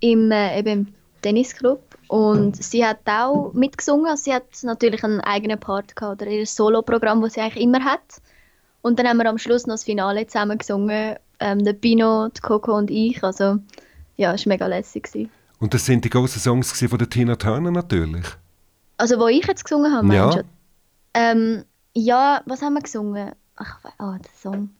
Im, 0.00 0.30
äh, 0.30 0.58
eben 0.58 0.68
im 0.68 0.94
Tennisclub. 1.22 1.80
Und 2.08 2.62
sie 2.62 2.84
hat 2.84 3.00
auch 3.06 3.52
mitgesungen. 3.52 4.06
Also 4.06 4.24
sie 4.24 4.34
hat 4.34 4.44
natürlich 4.62 5.02
einen 5.02 5.20
eigenen 5.20 5.58
Part 5.58 5.96
gehabt, 5.96 6.22
oder 6.22 6.30
ihr 6.30 6.46
Solo-Programm, 6.46 7.20
das 7.22 7.34
sie 7.34 7.40
eigentlich 7.40 7.62
immer 7.62 7.84
hat. 7.84 8.22
Und 8.82 8.98
dann 8.98 9.08
haben 9.08 9.16
wir 9.18 9.28
am 9.28 9.38
Schluss 9.38 9.66
noch 9.66 9.74
das 9.74 9.84
Finale 9.84 10.26
zusammen 10.26 10.58
gesungen. 10.58 11.16
Ähm, 11.40 11.64
der 11.64 11.72
Pino, 11.72 12.28
die 12.28 12.40
Coco 12.40 12.76
und 12.76 12.90
ich. 12.90 13.22
Also 13.22 13.58
ja, 14.16 14.32
es 14.32 14.46
war 14.46 14.52
mega 14.52 14.66
lässig. 14.66 15.04
Gewesen. 15.04 15.30
Und 15.58 15.74
das 15.74 15.84
sind 15.84 16.04
die 16.04 16.10
grossen 16.10 16.40
Songs 16.40 16.72
von 16.72 16.98
der 16.98 17.10
Tina 17.10 17.36
Turner 17.36 17.70
natürlich? 17.70 18.26
Also 18.98 19.18
wo 19.18 19.26
ich 19.26 19.46
jetzt 19.46 19.64
gesungen 19.64 19.92
habe, 19.92 20.14
ja. 20.14 20.42
Ähm, 21.14 21.64
ja, 21.94 22.42
was 22.46 22.62
haben 22.62 22.74
wir 22.74 22.82
gesungen? 22.82 23.32
Ach, 23.56 23.78
oh, 23.98 24.12
der 24.12 24.30
Song. 24.38 24.70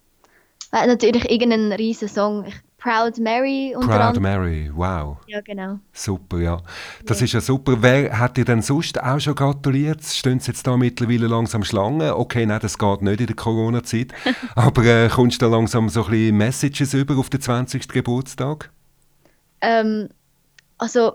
Äh, 0.77 0.87
natürlich 0.87 1.31
irgendein 1.31 1.73
riesen 1.73 2.09
Song. 2.09 2.45
Proud 2.79 3.19
Mary 3.19 3.73
unter 3.75 3.89
Proud 3.89 4.01
anderem. 4.01 4.23
Mary, 4.23 4.71
wow. 4.73 5.17
Ja, 5.27 5.41
genau. 5.41 5.81
Super, 5.93 6.39
ja. 6.39 6.61
Das 7.05 7.19
ja. 7.19 7.25
ist 7.25 7.33
ja 7.33 7.41
super. 7.41 7.79
Wer 7.81 8.17
hat 8.17 8.37
dir 8.37 8.45
denn 8.45 8.63
sonst 8.63 9.03
auch 9.03 9.19
schon 9.19 9.35
gratuliert? 9.35 10.05
Stehen 10.05 10.39
sie 10.39 10.53
jetzt 10.53 10.67
da 10.67 10.77
mittlerweile 10.77 11.27
langsam 11.27 11.65
Schlangen? 11.65 12.11
Okay, 12.11 12.47
nein, 12.47 12.61
das 12.61 12.79
geht 12.79 13.03
nicht 13.03 13.21
in 13.21 13.27
der 13.27 13.35
Corona-Zeit. 13.35 14.13
Aber 14.55 14.85
äh, 14.85 15.09
kommst 15.09 15.41
du 15.41 15.47
da 15.47 15.57
langsam 15.57 15.89
so 15.89 16.05
ein 16.05 16.11
bisschen 16.11 16.37
Messages 16.37 16.95
über 16.95 17.17
auf 17.17 17.31
den 17.31 17.41
20. 17.41 17.89
Geburtstag? 17.89 18.71
Ähm, 19.63 20.11
also 20.79 21.15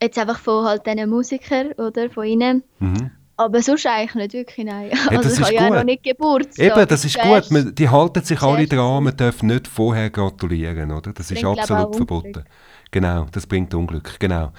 jetzt 0.00 0.18
einfach 0.18 0.38
von 0.38 0.66
halt 0.66 0.86
diesen 0.86 1.08
Musikern, 1.08 1.72
oder? 1.72 2.10
Von 2.10 2.26
ihnen. 2.26 2.62
Mhm. 2.78 3.10
Aber 3.38 3.62
sonst 3.62 3.86
eigentlich 3.86 4.14
nicht 4.16 4.32
wirklich, 4.32 4.66
nein. 4.66 4.90
Ja, 4.90 5.16
also 5.16 5.30
ich 5.30 5.40
habe 5.40 5.54
ja 5.54 5.70
noch 5.70 5.84
nicht 5.84 6.02
Geburtstag. 6.02 6.76
Eben, 6.76 6.88
das 6.88 7.04
ist 7.04 7.20
gut. 7.20 7.50
Man, 7.52 7.72
die 7.72 7.88
halten 7.88 8.24
sich 8.24 8.42
alle 8.42 8.66
dran, 8.66 9.04
man 9.04 9.16
darf 9.16 9.44
nicht 9.44 9.68
vorher 9.68 10.10
gratulieren, 10.10 10.90
oder? 10.90 11.12
Das 11.12 11.30
ist 11.30 11.44
absolut 11.44 11.94
verboten. 11.94 12.44
Genau, 12.90 13.26
das 13.30 13.46
bringt 13.46 13.72
Unglück, 13.74 14.18
genau. 14.18 14.50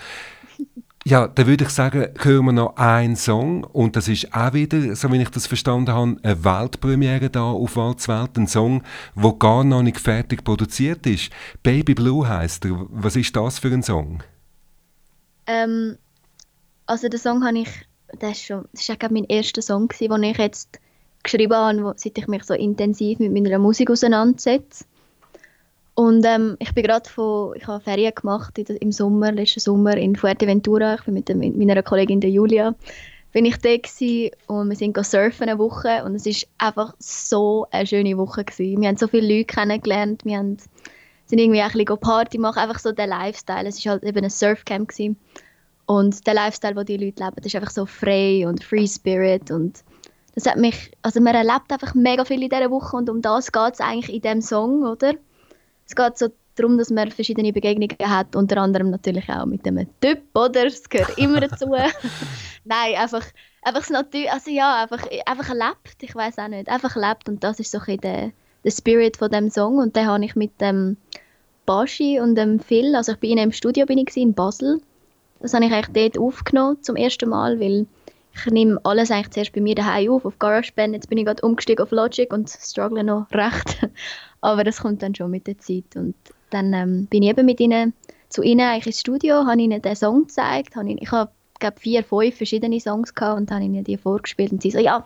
Ja, 1.06 1.28
dann 1.28 1.48
würde 1.48 1.66
ich 1.66 1.72
sagen, 1.72 2.08
hören 2.20 2.46
wir 2.46 2.52
noch 2.54 2.78
einen 2.78 3.18
Song 3.18 3.66
und 3.66 3.98
das 3.98 4.08
ist 4.08 4.34
auch 4.34 4.54
wieder, 4.54 4.96
so 4.96 5.12
wie 5.12 5.22
ich 5.22 5.30
das 5.30 5.48
verstanden 5.48 5.92
habe, 5.92 6.16
eine 6.24 6.44
Weltpremiere 6.46 7.30
da 7.30 7.44
auf 7.44 7.76
Walzwelt, 7.76 8.38
ein 8.38 8.48
Song, 8.48 8.84
der 9.16 9.34
gar 9.34 9.66
noch 9.66 9.82
nicht 9.82 10.00
fertig 10.00 10.46
produziert 10.46 11.06
ist. 11.06 11.32
Baby 11.64 11.96
Blue 11.96 12.28
heißt 12.28 12.64
er. 12.66 12.86
Was 12.90 13.18
ist 13.18 13.36
das 13.36 13.60
für 13.60 13.74
ein 13.74 13.84
Song? 13.84 14.24
Ähm, 15.48 15.98
also 16.86 17.10
den 17.10 17.20
Song 17.20 17.44
habe 17.44 17.60
ich 17.60 17.70
das 18.20 18.32
ist 18.32 18.46
schon, 18.46 18.66
das 18.72 18.88
ist 18.88 19.12
mein 19.12 19.26
erster 19.26 19.62
Song 19.62 19.90
den 20.00 20.24
ich 20.24 20.38
jetzt 20.38 20.80
geschrieben 21.24 21.56
habe, 21.56 21.94
seit 21.98 22.18
ich 22.18 22.28
mich 22.28 22.44
so 22.44 22.54
intensiv 22.54 23.20
mit 23.20 23.32
meiner 23.32 23.60
Musik 23.60 23.92
auseinandersetze. 23.92 24.86
Und 25.96 26.26
ähm, 26.26 26.56
ich 26.60 26.74
bin 26.74 26.86
gerade 26.86 27.10
von, 27.10 27.56
ich 27.58 27.68
habe 27.68 27.84
Ferien 27.84 28.14
gemacht 28.16 28.58
im 28.58 28.92
Sommer, 28.92 29.34
letzten 29.34 29.60
Sommer 29.60 29.98
in 29.98 30.16
Fuerteventura. 30.16 30.96
Ich 30.96 31.04
bin 31.04 31.14
mit, 31.14 31.28
mit 31.36 31.58
meiner 31.58 31.84
Kollegin 31.84 32.22
der 32.22 32.30
Julia 32.30 32.74
bin 33.32 33.46
ich 33.46 33.58
da 33.58 33.76
gewesen, 33.76 34.32
und 34.48 34.70
wir 34.70 34.76
sind 34.76 34.98
surfen 35.06 35.50
eine 35.50 35.60
Woche 35.60 36.04
und 36.04 36.16
es 36.16 36.26
ist 36.26 36.48
einfach 36.58 36.94
so 37.00 37.68
eine 37.72 37.86
schöne 37.86 38.18
Woche 38.18 38.44
gewesen. 38.44 38.82
Wir 38.82 38.88
haben 38.88 38.98
so 38.98 39.08
viele 39.08 39.28
Leute 39.28 39.46
kennengelernt, 39.46 40.26
wir 40.26 40.38
haben, 40.38 40.58
sind 41.26 41.40
irgendwie 41.40 41.62
ein 41.62 41.72
bisschen 41.72 42.00
Party 42.00 42.38
machen, 42.38 42.60
einfach 42.60 42.80
so 42.80 42.92
der 42.92 43.08
Lifestyle. 43.08 43.68
Es 43.68 43.86
war 43.86 43.94
halt 43.94 44.04
eben 44.04 44.24
ein 44.24 44.30
Surfcamp 44.30 44.90
gewesen. 44.90 45.18
Und 45.90 46.28
der 46.28 46.36
Lifestyle, 46.36 46.76
den 46.76 46.86
die 46.86 47.04
Leute 47.04 47.24
leben, 47.24 47.44
ist 47.44 47.56
einfach 47.56 47.72
so 47.72 47.88
frei 47.88 48.48
und 48.48 48.64
Free 48.64 48.86
Spirit. 48.86 49.50
Und 49.50 49.84
das 50.36 50.46
hat 50.46 50.58
mich, 50.58 50.92
also 51.02 51.20
man 51.20 51.34
erlebt 51.34 51.72
einfach 51.72 51.96
mega 51.96 52.26
viel 52.26 52.44
in 52.44 52.50
dieser 52.50 52.70
Woche 52.70 52.96
und 52.96 53.10
um 53.10 53.24
das 53.24 53.52
geht 53.52 53.74
es 53.74 53.80
eigentlich 53.80 54.14
in 54.14 54.22
diesem 54.22 54.42
Song, 54.44 54.84
oder? 54.84 55.16
Es 55.88 55.96
geht 55.96 56.16
so 56.20 56.28
darum, 56.54 56.78
dass 56.78 56.92
man 56.92 57.10
verschiedene 57.10 57.52
Begegnungen 57.52 57.98
hat, 58.04 58.36
unter 58.36 58.58
anderem 58.58 58.92
natürlich 58.92 59.28
auch 59.30 59.48
mit 59.48 59.66
einem 59.66 59.88
Typ, 60.00 60.22
oder? 60.36 60.66
Das 60.66 60.88
gehört 60.88 61.18
immer 61.18 61.40
dazu. 61.40 61.66
Nein, 62.66 62.94
einfach, 62.96 63.26
einfach 63.64 63.82
das 63.82 63.90
Natur, 63.90 64.32
also 64.32 64.52
ja, 64.52 64.84
einfach, 64.84 65.08
einfach 65.26 65.50
lebt, 65.50 66.04
ich 66.04 66.14
weiß 66.14 66.38
auch 66.38 66.50
nicht, 66.50 66.70
einfach 66.70 66.96
lebt 66.98 67.28
und 67.28 67.44
das 67.44 67.60
ist 67.60 67.72
so 67.72 67.80
ein 67.88 67.98
der, 67.98 68.32
der 68.64 68.72
Spirit 68.72 69.18
von 69.18 69.32
dem 69.32 69.50
Song 69.50 69.80
und 69.80 69.96
den 69.96 70.06
habe 70.06 70.24
ich 70.24 70.36
mit 70.36 70.62
dem 70.62 70.98
Baschi 71.66 72.20
und 72.20 72.36
dem 72.36 72.60
Phil, 72.60 72.96
also 72.96 73.14
ich 73.14 73.18
bin 73.18 73.32
in 73.32 73.40
einem 73.40 73.54
Studio 73.54 73.88
bin 73.88 73.98
ich 73.98 74.16
in 74.16 74.36
Basel, 74.36 74.82
das 75.40 75.54
habe 75.54 75.66
ich 75.66 75.72
eigentlich 75.72 76.12
dort 76.12 76.18
aufgenommen 76.18 76.82
zum 76.82 76.96
ersten 76.96 77.30
Mal, 77.30 77.60
weil 77.60 77.88
ich 78.34 78.46
nehme 78.46 78.80
alles 78.84 79.12
eigentlich 79.12 79.32
zuerst 79.32 79.54
bei 79.54 79.62
mir 79.62 79.76
daheim 79.76 80.12
auf, 80.12 80.26
auf 80.26 80.40
GarageBand, 80.40 80.94
jetzt 80.94 81.10
bin 81.10 81.18
ich 81.18 81.26
gerade 81.26 81.46
umgestiegen 81.46 81.84
auf 81.84 81.92
Logic 81.92 82.32
und 82.32 82.50
struggle 82.50 83.04
noch 83.04 83.28
recht, 83.34 83.88
aber 84.42 84.64
das 84.64 84.82
kommt 84.82 85.02
dann 85.02 85.16
schon 85.16 85.32
mit 85.32 85.48
der 85.48 85.58
Zeit. 85.58 85.96
Und 85.96 86.16
dann 86.50 86.74
ähm, 86.74 87.08
bin 87.08 87.24
ich 87.24 87.30
eben 87.30 87.46
mit 87.46 87.60
ihnen 87.60 87.94
zu 88.30 88.44
ihnen 88.44 88.62
eigentlich 88.62 88.88
ins 88.88 89.00
Studio, 89.00 89.46
habe 89.46 89.62
ihnen 89.62 89.82
den 89.82 89.96
Song 89.96 90.28
gezeigt, 90.28 90.76
habe 90.76 90.90
ihnen, 90.90 91.00
ich 91.02 91.12
habe 91.12 91.32
glaube 91.60 91.80
vier, 91.80 92.04
fünf 92.04 92.36
verschiedene 92.36 92.80
Songs 92.80 93.14
gehabt 93.14 93.40
und 93.40 93.52
habe 93.52 93.64
ihnen 93.64 93.84
die 93.84 93.98
vorgespielt. 93.98 94.52
Und 94.52 94.62
sie 94.62 94.72
so, 94.72 94.80
ja, 94.80 95.06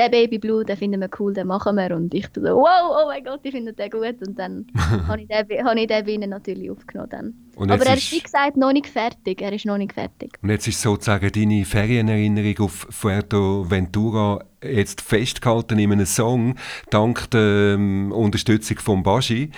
der 0.00 0.08
Baby 0.08 0.38
Blue, 0.38 0.64
den 0.64 0.76
finden 0.76 1.00
wir 1.00 1.10
cool, 1.18 1.34
den 1.34 1.46
machen 1.46 1.76
wir 1.76 1.94
und 1.94 2.14
ich 2.14 2.26
so, 2.34 2.40
wow, 2.42 3.02
oh 3.02 3.06
mein 3.06 3.22
Gott, 3.22 3.40
die 3.44 3.50
finden 3.50 3.76
den 3.76 3.90
gut 3.90 4.26
und 4.26 4.38
dann 4.38 4.66
habe 5.06 5.20
ich, 5.20 5.28
den, 5.28 5.46
ich 5.50 5.86
den 5.86 6.04
bei 6.04 6.10
ihnen 6.10 6.30
natürlich 6.30 6.70
aufgenommen 6.70 7.10
dann. 7.10 7.34
Aber 7.56 7.84
er 7.84 7.96
ist, 7.96 8.10
wie 8.12 8.20
gesagt, 8.20 8.56
noch 8.56 8.72
nicht 8.72 8.86
fertig, 8.86 9.42
er 9.42 9.52
ist 9.52 9.66
noch 9.66 9.76
nicht 9.76 9.92
fertig. 9.92 10.38
Und 10.40 10.48
jetzt 10.48 10.66
ist 10.66 10.80
sozusagen 10.80 11.30
deine 11.30 11.64
Ferienerinnerung 11.66 12.66
auf 12.66 12.86
Fuerteventura 12.88 14.44
jetzt 14.62 15.00
festgehalten 15.00 15.78
in 15.78 15.92
einem 15.92 16.06
Song, 16.06 16.54
dank 16.90 17.30
der 17.30 17.74
ähm, 17.74 18.12
Unterstützung 18.12 18.78
von 18.78 19.02
Baschi. 19.02 19.50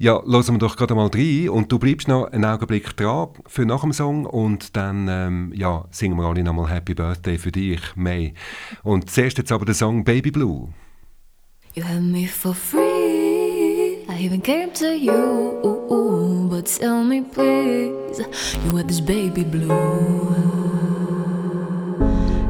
Ja, 0.00 0.22
hören 0.24 0.54
wir 0.54 0.58
doch 0.58 0.76
gerade 0.76 0.94
mal 0.94 1.10
rein 1.12 1.48
und 1.48 1.72
du 1.72 1.78
bleibst 1.80 2.06
noch 2.06 2.26
einen 2.26 2.44
Augenblick 2.44 2.96
dran 2.96 3.30
für 3.48 3.66
nach 3.66 3.80
dem 3.80 3.92
Song 3.92 4.26
und 4.26 4.76
dann 4.76 5.08
ähm, 5.10 5.52
ja, 5.56 5.86
singen 5.90 6.16
wir 6.16 6.24
alle 6.24 6.44
nochmal 6.44 6.70
Happy 6.70 6.94
Birthday 6.94 7.36
für 7.36 7.50
dich, 7.50 7.80
May. 7.96 8.34
Und 8.84 9.10
zuerst 9.10 9.38
jetzt 9.38 9.50
aber 9.50 9.64
der 9.64 9.74
Song 9.74 9.87
Baby 9.88 10.28
Blue. 10.30 10.68
You 11.74 11.82
had 11.82 12.02
me 12.02 12.26
for 12.26 12.52
free. 12.52 14.04
I 14.06 14.18
even 14.20 14.42
came 14.42 14.70
to 14.72 14.94
you, 14.96 16.48
but 16.50 16.66
tell 16.66 17.02
me 17.04 17.22
please, 17.22 18.18
you 18.64 18.76
had 18.76 18.86
this 18.86 19.00
baby 19.00 19.44
blue. 19.44 19.72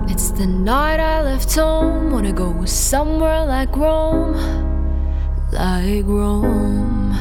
It's 0.08 0.32
the 0.32 0.46
night 0.46 0.98
I 0.98 1.22
left 1.22 1.54
home. 1.54 2.10
Wanna 2.10 2.32
go 2.32 2.64
somewhere 2.64 3.44
like 3.44 3.76
Rome, 3.76 4.34
like 5.52 6.06
Rome. 6.06 7.14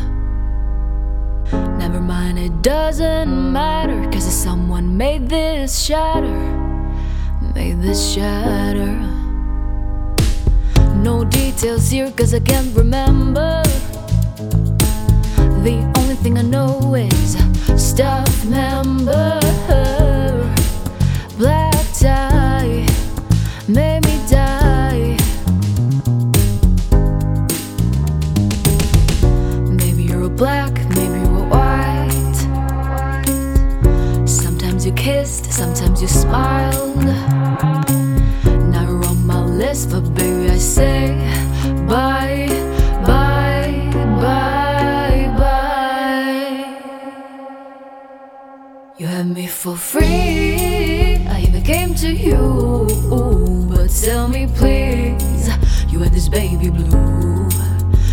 Never 1.77 2.01
mind, 2.01 2.39
it 2.39 2.63
doesn't 2.63 3.51
matter. 3.53 4.01
Cause 4.11 4.25
someone 4.25 4.97
made 4.97 5.29
this 5.29 5.79
shatter. 5.85 6.39
Made 7.53 7.81
this 7.81 8.13
shatter. 8.13 9.16
No 11.07 11.23
details 11.23 11.89
here, 11.89 12.11
cause 12.11 12.33
I 12.33 12.41
can't 12.41 12.75
remember. 12.75 13.63
The 15.63 15.77
only 15.99 16.15
thing 16.15 16.37
I 16.37 16.41
know 16.41 16.95
is 16.95 17.37
stuff 17.77 18.43
member. 18.43 19.39
Black 21.37 21.85
tie 21.93 22.85
made 23.69 24.03
me 24.03 24.19
die. 24.29 25.15
Maybe 29.79 30.03
you're 30.03 30.23
a 30.23 30.29
black, 30.29 30.73
maybe 30.89 31.19
you're 31.23 31.47
white. 31.55 32.39
Sometimes 34.27 34.85
you 34.85 34.91
kissed, 34.91 35.53
sometimes 35.53 36.01
you 36.01 36.09
smiled. 36.09 36.97
List, 39.57 39.89
but 39.89 40.01
baby, 40.13 40.49
I 40.51 40.57
say 40.57 41.17
bye, 41.87 42.47
bye, 43.05 43.89
bye, 44.21 45.33
bye. 45.37 46.77
You 48.97 49.07
had 49.07 49.27
me 49.27 49.47
for 49.47 49.75
free. 49.75 51.17
I 51.27 51.41
even 51.47 51.63
came 51.63 51.95
to 51.95 52.11
you, 52.13 52.87
but 53.71 53.89
tell 53.89 54.27
me 54.27 54.47
please, 54.55 55.49
you 55.89 55.99
had 55.99 56.13
this 56.13 56.29
baby 56.29 56.69
blue. 56.69 57.49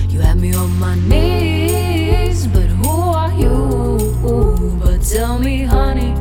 You 0.08 0.20
had 0.20 0.38
me 0.38 0.54
on 0.54 0.78
my 0.78 0.94
knees, 0.94 2.46
but 2.46 2.68
who 2.80 2.88
are 2.90 3.32
you? 3.32 4.16
But 4.82 5.02
tell 5.02 5.38
me, 5.38 5.64
honey, 5.64 6.14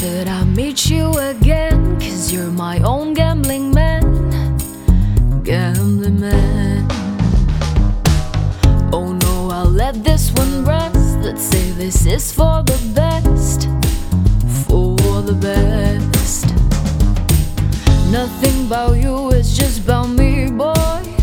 Should 0.00 0.28
I 0.28 0.44
meet 0.44 0.88
you 0.88 1.12
again? 1.18 2.00
Cause 2.00 2.32
you're 2.32 2.50
my 2.50 2.78
own 2.78 3.12
gambling 3.12 3.70
man. 3.70 4.02
Gambling 5.44 6.18
man. 6.18 6.86
Oh 8.94 9.12
no, 9.12 9.50
I'll 9.50 9.66
let 9.66 10.02
this 10.02 10.32
one 10.32 10.64
rest. 10.64 11.18
Let's 11.18 11.42
say 11.42 11.72
this 11.72 12.06
is 12.06 12.32
for 12.32 12.62
the 12.62 12.80
best. 12.94 13.68
For 14.64 15.20
the 15.20 15.34
best. 15.34 16.46
Nothing 18.10 18.68
about 18.68 18.96
you, 18.96 19.32
it's 19.32 19.54
just 19.54 19.84
about 19.84 20.08
me, 20.08 20.50
boy. 20.50 21.19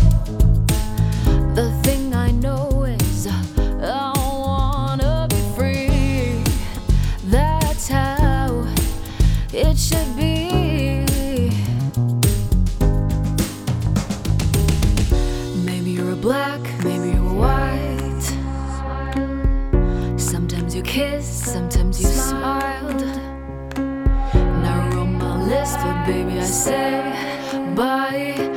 Baby, 26.24 26.40
I 26.40 26.44
say 26.44 27.00
bye, 27.76 28.47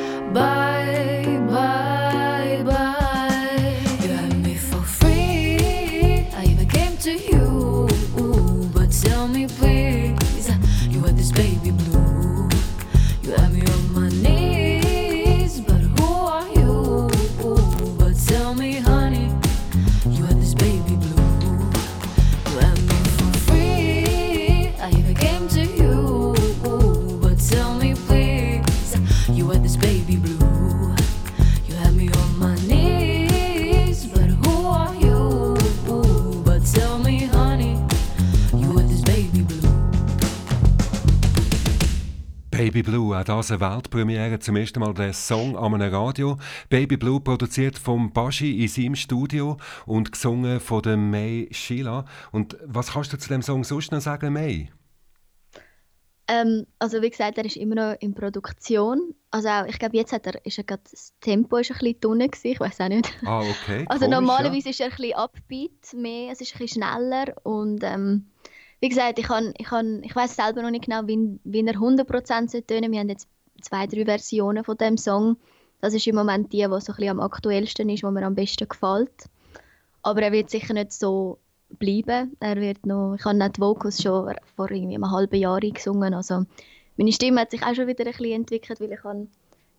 Baby 42.71 42.83
Blue, 42.83 43.17
auch 43.17 43.25
das 43.25 43.51
eine 43.51 43.59
Weltpremiere, 43.59 44.39
zum 44.39 44.55
ersten 44.55 44.79
Mal 44.79 44.93
der 44.93 45.11
Song 45.11 45.57
an 45.57 45.73
einem 45.73 45.93
Radio. 45.93 46.37
Baby 46.69 46.95
Blue 46.95 47.19
produziert 47.19 47.77
vom 47.77 48.13
Baschi 48.13 48.61
in 48.61 48.69
seinem 48.69 48.95
Studio 48.95 49.57
und 49.85 50.13
gesungen 50.13 50.61
von 50.61 50.81
der 50.81 50.95
May 50.95 51.49
Sheila. 51.51 52.05
Und 52.31 52.55
was 52.63 52.93
kannst 52.93 53.11
du 53.11 53.17
zu 53.17 53.27
dem 53.27 53.41
Song 53.41 53.65
sonst 53.65 53.91
noch 53.91 53.99
sagen, 53.99 54.31
May? 54.31 54.69
Ähm, 56.29 56.65
also 56.79 57.01
wie 57.01 57.09
gesagt, 57.09 57.37
er 57.37 57.43
ist 57.43 57.57
immer 57.57 57.75
noch 57.75 57.95
in 57.99 58.13
Produktion. 58.13 59.15
Also 59.31 59.49
auch, 59.49 59.65
ich 59.65 59.77
glaube, 59.77 59.97
jetzt 59.97 60.13
hat 60.13 60.25
er, 60.27 60.45
ist 60.45 60.57
er 60.57 60.63
gerade, 60.63 60.83
das 60.89 61.13
Tempo 61.19 61.57
ist 61.57 61.71
ein 61.71 61.77
bisschen 61.77 62.19
gewesen, 62.19 62.47
ich 62.47 62.59
weiß 62.61 62.79
auch 62.79 62.87
nicht. 62.87 63.11
Ah, 63.25 63.41
okay. 63.41 63.83
Also 63.89 64.05
komisch, 64.05 64.17
normalerweise 64.17 64.69
ist 64.69 64.79
er 64.79 64.85
ein 64.85 64.95
bisschen 64.95 65.15
upbeat, 65.15 65.93
mehr, 65.93 66.31
es 66.31 66.39
ist 66.39 66.55
ein 66.55 66.59
bisschen 66.59 66.83
schneller 66.83 67.35
und 67.43 67.83
ähm, 67.83 68.30
wie 68.81 68.89
gesagt, 68.89 69.19
ich, 69.19 69.25
kann, 69.25 69.53
ich, 69.57 69.67
kann, 69.67 70.03
ich 70.03 70.15
weiß 70.15 70.35
selber 70.35 70.63
noch 70.63 70.71
nicht 70.71 70.85
genau, 70.85 71.05
wie, 71.05 71.39
wie 71.43 71.65
er 71.65 71.75
100% 71.75 72.49
soll 72.49 72.63
tönen. 72.63 72.91
Wir 72.91 72.99
haben 72.99 73.09
jetzt 73.09 73.27
zwei, 73.61 73.85
drei 73.85 74.05
Versionen 74.05 74.63
von 74.63 74.75
dem 74.75 74.97
Song. 74.97 75.37
Das 75.81 75.93
ist 75.93 76.07
im 76.07 76.15
Moment 76.15 76.51
die, 76.51 76.67
die 76.67 76.81
so 76.81 76.93
am 76.93 77.19
aktuellsten 77.19 77.89
ist, 77.89 78.01
die 78.01 78.07
mir 78.07 78.25
am 78.25 78.35
besten 78.35 78.67
gefällt. 78.67 79.29
Aber 80.01 80.21
er 80.23 80.31
wird 80.31 80.49
sicher 80.49 80.73
nicht 80.73 80.93
so 80.93 81.37
bleiben. 81.77 82.35
Er 82.39 82.55
wird 82.55 82.85
noch, 82.87 83.15
ich 83.17 83.23
habe 83.23 83.37
nicht 83.37 83.57
die 83.57 83.61
Vocals 83.61 84.01
schon 84.01 84.33
vor 84.55 84.71
irgendwie 84.71 84.95
einem 84.95 85.11
halben 85.11 85.39
Jahr 85.39 85.59
gesungen. 85.59 86.15
Also 86.15 86.45
meine 86.97 87.11
Stimme 87.11 87.41
hat 87.41 87.51
sich 87.51 87.63
auch 87.63 87.75
schon 87.75 87.87
wieder 87.87 88.05
ein 88.05 88.11
bisschen 88.11 88.31
entwickelt, 88.33 88.81
weil 88.81 88.91
ich 88.91 89.03
habe 89.03 89.27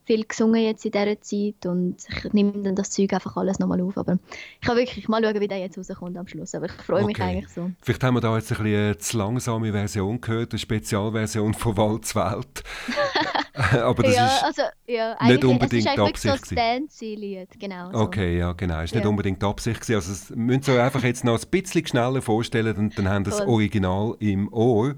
viel 0.05 0.25
gesungen 0.25 0.63
jetzt 0.63 0.85
in 0.85 0.93
dieser 0.93 1.21
Zeit 1.21 1.67
und 1.67 1.97
ich 2.09 2.33
nehme 2.33 2.53
dann 2.63 2.75
das 2.75 2.91
Zeug 2.91 3.13
einfach 3.13 3.37
alles 3.37 3.59
nochmal 3.59 3.81
auf. 3.81 3.97
Aber 3.97 4.19
ich 4.61 4.67
kann 4.67 4.77
wirklich 4.77 5.09
mal 5.09 5.23
schauen, 5.23 5.41
wie 5.41 5.49
der 5.49 5.59
jetzt 5.59 5.79
rauskommt 5.79 6.17
am 6.17 6.27
Schluss. 6.27 6.55
Aber 6.55 6.67
ich 6.67 6.73
freue 6.73 7.05
mich 7.05 7.21
eigentlich 7.21 7.49
so. 7.49 7.71
Vielleicht 7.81 8.03
haben 8.03 8.15
wir 8.15 8.21
da 8.21 8.37
jetzt 8.37 8.53
ein 8.53 8.63
bisschen 8.63 8.85
eine 8.85 8.99
zu 8.99 9.19
langsame 9.19 9.73
Version 9.73 10.21
gehört, 10.21 10.53
eine 10.53 10.59
Spezialversion 10.59 11.55
von 11.55 11.77
Waldswelt. 11.77 12.63
Aber 13.83 14.03
das 14.03 14.15
ja, 14.15 14.27
ist 14.27 14.45
also, 14.45 14.63
ja, 14.87 15.11
nicht 15.11 15.21
eigentlich- 15.21 15.45
unbedingt 15.45 15.87
es 15.87 15.93
ist 15.93 15.99
Absicht 15.99 16.47
so 16.47 16.57
ein 16.57 16.89
Fancy-Lied, 16.89 17.61
genau. 17.61 17.91
So. 17.93 17.99
Okay, 17.99 18.39
ja, 18.39 18.53
genau. 18.53 18.81
Ist 18.83 18.95
nicht 18.95 19.05
Ja. 19.05 19.09
unbedingt 19.11 19.41
die 19.43 19.47
Absicht 19.47 19.81
gewesen. 19.81 19.95
Also, 19.97 20.13
es 20.13 20.31
müsst 20.31 20.69
ihr 20.69 20.75
euch 20.75 20.81
einfach 20.81 21.03
jetzt 21.05 21.25
noch 21.25 21.41
ein 21.43 21.49
bisschen 21.51 21.87
schneller 21.87 22.23
vorstellen, 22.23 22.75
dann, 22.75 22.91
dann 22.91 23.09
haben 23.09 23.27
wir 23.27 23.31
das. 23.33 23.41
Original 23.43 24.17
im 24.21 24.53
Ohr. 24.53 24.95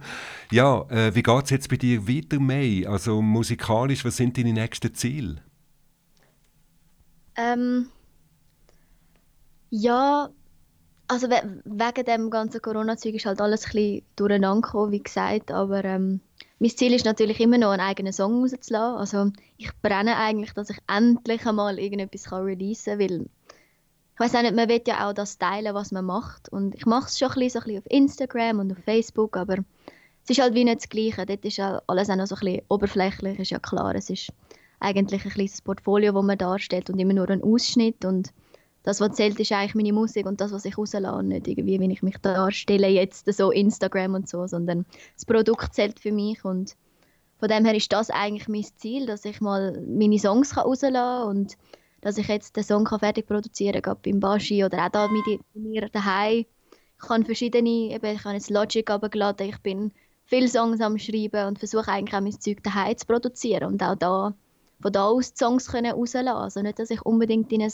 Ja, 0.50 0.82
äh, 0.90 1.14
wie 1.14 1.22
geht 1.22 1.44
es 1.44 1.50
jetzt 1.50 1.68
bei 1.68 1.76
dir 1.76 2.06
weiter, 2.08 2.40
May? 2.40 2.86
Also 2.86 3.20
musikalisch, 3.22 4.04
was 4.04 4.16
sind 4.16 4.36
deine 4.38 4.52
nächsten 4.52 4.94
Ziele? 4.94 5.36
Ähm, 7.36 7.86
ja, 9.70 10.28
also 11.08 11.28
we 11.28 11.60
wegen 11.64 12.04
dem 12.04 12.30
ganzen 12.30 12.62
Corona-Zeug 12.62 13.14
ist 13.14 13.26
halt 13.26 13.40
alles 13.40 13.64
ein 13.66 13.72
bisschen 13.72 14.02
durcheinander 14.16 14.60
gekommen, 14.66 14.92
wie 14.92 15.02
gesagt, 15.02 15.50
aber 15.50 15.84
ähm, 15.84 16.20
mein 16.64 16.74
Ziel 16.74 16.94
ist 16.94 17.04
natürlich 17.04 17.40
immer 17.40 17.58
noch 17.58 17.72
einen 17.72 17.82
eigenen 17.82 18.14
Song 18.14 18.40
rauszulassen. 18.40 18.96
Also 18.98 19.32
ich 19.58 19.68
brenne 19.82 20.16
eigentlich, 20.16 20.54
dass 20.54 20.70
ich 20.70 20.78
endlich 20.88 21.44
einmal 21.44 21.78
irgendetwas 21.78 22.24
kann 22.24 22.42
releasen 22.42 22.98
kann, 22.98 23.10
weil 23.10 23.20
ich 24.14 24.20
weiß 24.20 24.34
auch 24.36 24.40
nicht, 24.40 24.54
man 24.54 24.70
will 24.70 24.80
ja 24.86 25.06
auch 25.06 25.12
das 25.12 25.36
teilen, 25.36 25.74
was 25.74 25.92
man 25.92 26.06
macht 26.06 26.48
und 26.48 26.74
ich 26.74 26.86
mache 26.86 27.08
es 27.08 27.18
schon 27.18 27.28
ein 27.28 27.34
bisschen, 27.34 27.50
so 27.50 27.58
ein 27.58 27.64
bisschen 27.64 27.80
auf 27.80 27.90
Instagram 27.90 28.60
und 28.60 28.72
auf 28.72 28.78
Facebook, 28.78 29.36
aber 29.36 29.58
es 30.22 30.30
ist 30.30 30.40
halt 30.40 30.54
wie 30.54 30.64
nicht 30.64 30.76
das 30.78 30.88
Gleiche. 30.88 31.26
Dort 31.26 31.44
ist 31.44 31.58
ja 31.58 31.82
alles 31.86 32.08
auch 32.08 32.16
noch 32.16 32.26
so 32.26 32.34
ein 32.34 32.40
bisschen 32.40 32.62
oberflächlich, 32.70 33.38
ist 33.40 33.50
ja 33.50 33.58
klar. 33.58 33.94
Es 33.94 34.08
ist 34.08 34.32
eigentlich 34.80 35.22
ein 35.22 35.32
kleines 35.32 35.60
Portfolio, 35.60 36.14
das 36.14 36.22
man 36.22 36.38
darstellt 36.38 36.88
und 36.88 36.98
immer 36.98 37.12
nur 37.12 37.28
ein 37.28 37.42
Ausschnitt 37.42 38.06
und 38.06 38.32
das, 38.84 39.00
was 39.00 39.16
zählt, 39.16 39.40
ist 39.40 39.50
eigentlich 39.50 39.74
meine 39.74 39.92
Musik 39.92 40.26
und 40.26 40.40
das, 40.40 40.52
was 40.52 40.64
ich 40.66 40.78
rauslasse, 40.78 41.16
und 41.16 41.28
nicht 41.28 41.48
irgendwie, 41.48 41.80
wie 41.80 41.90
ich 41.90 42.02
mich 42.02 42.18
darstelle 42.18 42.88
jetzt 42.88 43.32
so 43.32 43.50
Instagram 43.50 44.14
und 44.14 44.28
so, 44.28 44.46
sondern 44.46 44.84
das 45.14 45.24
Produkt 45.24 45.74
zählt 45.74 45.98
für 45.98 46.12
mich 46.12 46.44
und 46.44 46.76
von 47.40 47.48
dem 47.48 47.64
her 47.64 47.74
ist 47.74 47.92
das 47.92 48.10
eigentlich 48.10 48.46
mein 48.46 48.64
Ziel, 48.76 49.06
dass 49.06 49.24
ich 49.24 49.40
mal 49.40 49.82
meine 49.88 50.18
Songs 50.18 50.50
kann 50.54 50.64
rauslassen 50.64 50.94
kann 50.94 51.28
und 51.28 51.56
dass 52.02 52.18
ich 52.18 52.28
jetzt 52.28 52.56
den 52.56 52.62
Song 52.62 52.86
fertig 52.86 53.26
produzieren 53.26 53.80
kann, 53.80 53.96
beim 54.04 54.20
Baschi 54.20 54.62
oder 54.62 54.84
auch 54.84 54.90
da 54.90 55.08
mit 55.08 55.40
mir 55.54 55.88
daheim. 55.88 56.44
Ich 57.00 57.08
kann 57.08 57.24
verschiedene, 57.24 57.94
eben, 57.94 58.14
ich 58.14 58.24
habe 58.24 58.34
jetzt 58.34 58.50
Logic 58.50 58.88
runtergeladen, 58.88 59.48
ich 59.48 59.58
bin 59.58 59.92
viele 60.26 60.48
Songs 60.48 60.82
am 60.82 60.98
Schreiben 60.98 61.48
und 61.48 61.58
versuche 61.58 61.88
eigentlich 61.88 62.14
auch 62.14 62.20
mein 62.20 62.38
Zeug 62.38 62.62
daheim 62.62 62.96
zu 62.98 63.06
produzieren 63.06 63.72
und 63.72 63.82
auch 63.82 63.96
da 63.96 64.34
von 64.82 64.92
da 64.92 65.06
aus 65.06 65.32
die 65.32 65.38
Songs 65.38 65.68
können 65.68 65.92
rauslassen. 65.92 66.28
Also 66.28 66.60
nicht, 66.60 66.78
dass 66.78 66.90
ich 66.90 67.00
unbedingt 67.02 67.50
in 67.52 67.62
ein 67.62 67.72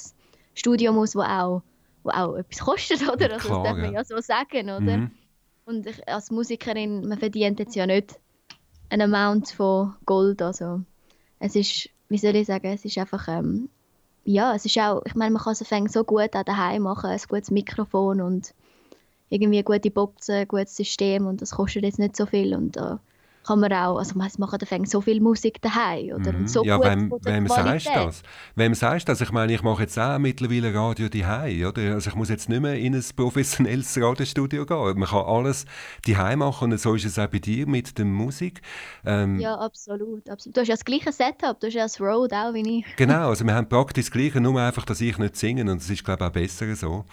Studio 0.54 0.92
muss, 0.92 1.14
wo 1.14 1.20
auch, 1.20 1.62
wo 2.02 2.10
auch 2.10 2.36
etwas 2.36 2.60
kostet, 2.60 3.02
oder? 3.08 3.32
Also 3.32 3.48
Klar, 3.48 3.62
das 3.62 3.72
darf 3.72 3.76
man 3.76 3.92
ja. 3.92 3.98
ja 3.98 4.04
so 4.04 4.20
sagen, 4.20 4.70
oder? 4.70 4.96
Mhm. 4.98 5.10
Und 5.64 5.86
ich, 5.86 6.08
als 6.08 6.30
Musikerin, 6.30 7.06
man 7.06 7.18
verdient 7.18 7.58
jetzt 7.60 7.76
ja 7.76 7.86
nicht 7.86 8.18
ein 8.88 9.00
Amount 9.00 9.50
von 9.50 9.94
Gold, 10.04 10.42
also 10.42 10.80
es 11.38 11.54
ist, 11.54 11.88
wie 12.08 12.18
soll 12.18 12.36
ich 12.36 12.46
sagen, 12.46 12.66
es 12.66 12.84
ist 12.84 12.98
einfach, 12.98 13.28
ähm, 13.28 13.68
ja, 14.24 14.54
es 14.54 14.64
ist 14.64 14.78
auch, 14.78 15.02
ich 15.06 15.14
meine, 15.14 15.32
man 15.32 15.42
kann 15.42 15.52
es 15.52 15.92
so 15.92 16.04
gut 16.04 16.34
auch 16.34 16.42
daheim 16.42 16.82
machen, 16.82 17.10
ein 17.10 17.20
gutes 17.28 17.50
Mikrofon 17.50 18.20
und 18.20 18.52
irgendwie 19.28 19.62
gute 19.62 19.90
Boxen, 19.90 20.34
ein 20.34 20.48
gutes 20.48 20.76
System 20.76 21.26
und 21.26 21.40
das 21.40 21.52
kostet 21.52 21.84
jetzt 21.84 21.98
nicht 21.98 22.16
so 22.16 22.26
viel 22.26 22.54
und 22.54 22.76
da 22.76 23.00
kann 23.46 23.58
man 23.60 23.72
auch, 23.72 23.98
also 23.98 24.16
man 24.16 24.30
macht 24.38 24.62
auf 24.62 24.70
Englisch 24.70 24.90
so 24.90 25.00
viel 25.00 25.20
Musik 25.20 25.62
daheim, 25.62 26.12
oder? 26.14 26.32
Mhm. 26.32 26.46
So 26.46 26.62
ja, 26.62 26.76
gut 26.76 26.86
wem, 26.86 27.10
wem 27.22 27.46
sagst 27.48 27.86
du 27.86 27.90
das? 27.92 28.22
Wem 28.54 28.74
sagst 28.74 29.08
du 29.08 29.12
das? 29.12 29.20
Ich 29.20 29.32
meine, 29.32 29.52
ich 29.54 29.62
mache 29.62 29.82
jetzt 29.82 29.98
auch 29.98 30.18
mittlerweile 30.18 30.74
Radio 30.74 31.08
daheim, 31.08 31.64
oder? 31.66 31.94
Also 31.94 32.10
ich 32.10 32.16
muss 32.16 32.28
jetzt 32.28 32.48
nicht 32.48 32.60
mehr 32.60 32.74
in 32.74 32.94
ein 32.94 33.04
professionelles 33.16 33.96
Radiostudio 34.00 34.66
gehen. 34.66 34.98
Man 34.98 35.08
kann 35.08 35.24
alles 35.24 35.64
daheim 36.06 36.40
machen 36.40 36.72
und 36.72 36.78
so 36.78 36.94
ist 36.94 37.04
es 37.06 37.18
auch 37.18 37.28
bei 37.28 37.38
dir 37.38 37.66
mit 37.66 37.96
der 37.96 38.04
Musik. 38.04 38.60
Ähm, 39.06 39.40
Ja, 39.40 39.54
absolut, 39.56 40.28
absolut. 40.28 40.56
Du 40.56 40.60
hast 40.60 40.68
ja 40.68 40.74
das 40.74 40.84
gleiche 40.84 41.10
Setup, 41.10 41.58
du 41.60 41.66
hast 41.66 41.74
ja 41.74 41.82
das 41.84 42.00
Road 42.00 42.32
auch 42.32 42.52
wie 42.52 42.80
ich. 42.80 42.96
Genau, 42.96 43.28
also 43.30 43.44
wir 43.44 43.54
haben 43.54 43.68
praktisch 43.68 44.04
das 44.04 44.10
Gleiche, 44.10 44.40
nur 44.40 44.60
einfach, 44.60 44.84
dass 44.84 45.00
ich 45.00 45.16
nicht 45.18 45.36
singe 45.36 45.62
und 45.62 45.80
es 45.80 45.88
ist, 45.88 46.04
glaube 46.04 46.24
ich, 46.24 46.28
auch 46.28 46.32
besser 46.32 46.76
so. 46.76 47.04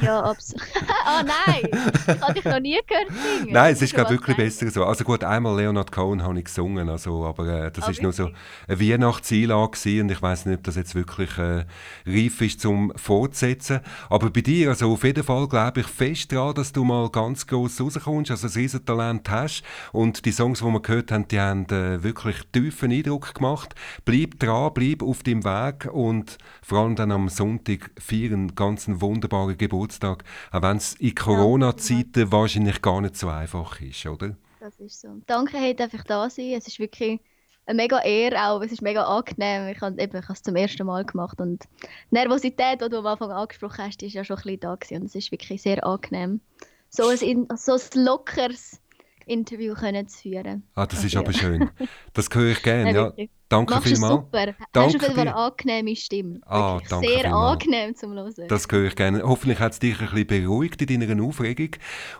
Ja, 0.00 0.20
absolut. 0.22 0.62
Ah 1.06 1.22
nein, 1.22 1.68
ich 1.70 2.20
habe 2.22 2.32
dich 2.32 2.44
noch 2.44 2.60
nie 2.60 2.78
gehört 2.86 3.08
singen. 3.38 3.52
Nein, 3.52 3.74
es 3.74 3.82
ist, 3.82 3.92
glaube 3.92 4.14
ich, 4.14 4.20
wirklich 4.20 4.36
besser 4.36 4.70
so. 4.70 4.84
Also 4.84 5.04
gut, 5.04 5.22
einmal 5.22 5.54
Leonard 5.74 5.90
Cohen 5.90 6.22
habe 6.22 6.38
ich 6.38 6.44
gesungen, 6.44 6.88
also, 6.88 7.24
aber 7.24 7.48
äh, 7.48 7.70
das 7.72 7.86
Ah, 7.86 7.90
ist 7.90 8.00
nur 8.00 8.12
so 8.12 8.30
eine 8.68 8.80
Weihnachtseinlage 8.80 10.00
und 10.00 10.10
ich 10.10 10.22
weiß 10.22 10.46
nicht, 10.46 10.58
ob 10.58 10.62
das 10.62 10.76
jetzt 10.76 10.94
wirklich 10.94 11.36
äh, 11.36 11.64
reif 12.06 12.40
ist 12.40 12.60
zum 12.60 12.92
Fortsetzen. 12.94 13.80
Aber 14.08 14.30
bei 14.30 14.40
dir, 14.40 14.68
also 14.68 14.92
auf 14.92 15.02
jeden 15.02 15.24
Fall 15.24 15.48
glaube 15.48 15.80
ich 15.80 15.86
fest 15.88 16.30
daran, 16.30 16.54
dass 16.54 16.72
du 16.72 16.84
mal 16.84 17.10
ganz 17.10 17.48
gross 17.48 17.80
rauskommst, 17.80 18.30
also 18.30 18.46
ein 18.46 18.52
Riesentalent 18.52 19.28
hast 19.28 19.64
und 19.90 20.24
die 20.24 20.30
Songs, 20.30 20.60
die 20.60 20.64
wir 20.64 20.80
gehört 20.80 21.10
haben, 21.10 21.26
die 21.26 21.40
haben 21.40 21.66
äh, 21.66 22.02
wirklich 22.04 22.36
tiefen 22.52 22.92
Eindruck 22.92 23.34
gemacht. 23.34 23.74
Bleib 24.04 24.38
dran, 24.38 24.70
bleib 24.74 25.02
auf 25.02 25.24
dem 25.24 25.44
Weg 25.44 25.92
und 25.92 26.38
vor 26.62 26.78
allem 26.78 26.94
dann 26.94 27.10
am 27.10 27.28
Sonntag 27.28 27.90
feiern 27.98 28.54
ganz 28.54 28.86
einen 28.86 29.00
wunderbaren 29.00 29.58
Geburtstag, 29.58 30.22
auch 30.52 30.62
wenn 30.62 30.76
es 30.76 30.94
in 30.94 31.16
Corona-Zeiten 31.16 32.30
wahrscheinlich 32.30 32.80
gar 32.80 33.00
nicht 33.00 33.16
so 33.16 33.28
einfach 33.28 33.80
ist, 33.80 34.06
oder? 34.06 34.36
Das 34.64 34.80
ist 34.80 34.98
so. 35.02 35.08
Danke, 35.26 35.58
hey, 35.58 35.76
darf 35.76 35.92
ich 35.92 36.02
da 36.04 36.30
sein. 36.30 36.52
Es 36.56 36.66
ist 36.66 36.78
wirklich 36.78 37.20
eine 37.66 37.76
mega 37.76 38.00
Ehre 38.00 38.46
auch. 38.48 38.62
Es 38.62 38.72
ist 38.72 38.80
mega 38.80 39.02
angenehm. 39.04 39.68
Ich 39.68 39.78
habe 39.82 40.00
eben, 40.00 40.16
ich 40.16 40.22
habe 40.24 40.32
es 40.32 40.42
zum 40.42 40.56
ersten 40.56 40.86
Mal 40.86 41.04
gemacht 41.04 41.38
und 41.38 41.64
die 41.82 41.86
Nervosität, 42.14 42.80
die 42.80 42.88
du 42.88 42.96
am 43.00 43.06
Anfang 43.06 43.30
angesprochen 43.30 43.84
hast, 43.84 44.02
ist 44.02 44.14
ja 44.14 44.24
schon 44.24 44.36
ein 44.38 44.42
bisschen 44.42 44.60
da 44.60 44.74
gewesen. 44.76 45.00
und 45.02 45.04
es 45.08 45.14
ist 45.16 45.30
wirklich 45.30 45.60
sehr 45.60 45.84
angenehm, 45.86 46.40
so 46.88 47.08
ein, 47.08 47.18
in- 47.18 47.46
so 47.56 47.72
ein 47.74 48.04
lockeres 48.04 48.80
Interview 49.26 49.74
können 49.74 50.08
zu 50.08 50.18
führen. 50.22 50.62
Ah, 50.74 50.86
das 50.86 51.04
ist 51.04 51.12
ja. 51.12 51.20
aber 51.20 51.34
schön. 51.34 51.68
Das 52.14 52.28
höre 52.32 52.52
ich 52.52 52.62
gerne, 52.62 52.88
ja. 52.94 53.04
wirklich. 53.08 53.28
Danke 53.50 53.74
Machst 53.74 53.86
vielmals. 53.88 54.12
super. 54.14 54.46
Danke 54.72 54.98
Hast 54.98 55.14
du 55.16 55.20
eine 55.20 55.34
angenehme 55.36 55.94
Stimme. 55.96 56.40
Ah, 56.46 56.74
Wirklich 56.76 56.88
danke 56.88 57.08
sehr 57.08 57.20
vielmals. 57.20 57.52
angenehm 57.52 57.94
zum 57.96 58.12
Hören. 58.14 58.48
Das 58.48 58.66
höre 58.70 58.84
ich 58.86 58.96
gerne. 58.96 59.22
Hoffentlich 59.22 59.58
hat 59.58 59.72
es 59.72 59.78
dich 59.78 60.00
ein 60.00 60.08
bisschen 60.08 60.26
beruhigt 60.26 60.80
in 60.90 61.00
deiner 61.00 61.22
Aufregung. 61.22 61.70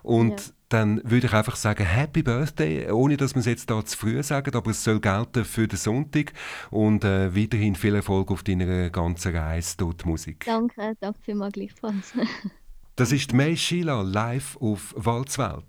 Und 0.03 0.31
Ja. 0.41 0.47
Dann 0.75 1.01
würde 1.05 1.29
ich 1.29 1.33
einfach 1.33 1.55
sagen, 1.55 1.85
Happy 1.85 2.25
Birthday, 2.25 2.91
ohne 2.91 3.17
dass 3.17 3.35
wir 3.35 3.41
es 3.41 3.47
jetzt 3.47 3.71
da 3.71 3.85
zu 3.85 3.97
früh 3.97 4.21
sagen, 4.25 4.55
aber 4.57 4.73
es 4.73 4.83
soll 4.83 4.99
gelten 4.99 5.45
für 5.45 5.69
den 5.69 5.79
Sonntag. 5.79 6.33
Und 6.71 7.05
äh, 7.05 7.35
weiterhin 7.35 7.77
viel 7.77 7.95
Erfolg 7.95 8.33
auf 8.33 8.43
deiner 8.43 8.91
ganzen 8.91 9.37
Reise 9.37 9.77
die 9.79 10.09
Musik. 10.09 10.45
Danke, 10.45 10.97
danke 11.01 11.21
vielmals 11.23 11.53
gleichfalls. 11.55 12.13
Das 12.97 13.11
ist 13.11 13.33
May 13.33 13.57
Sheila 13.57 14.03
live 14.03 14.57
auf 14.61 14.95
Walzwelt. 14.97 15.65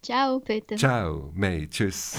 Ciao, 0.00 0.40
Peter. 0.40 0.74
Ciao, 0.76 1.30
May. 1.34 1.68
Tschüss. 1.68 2.16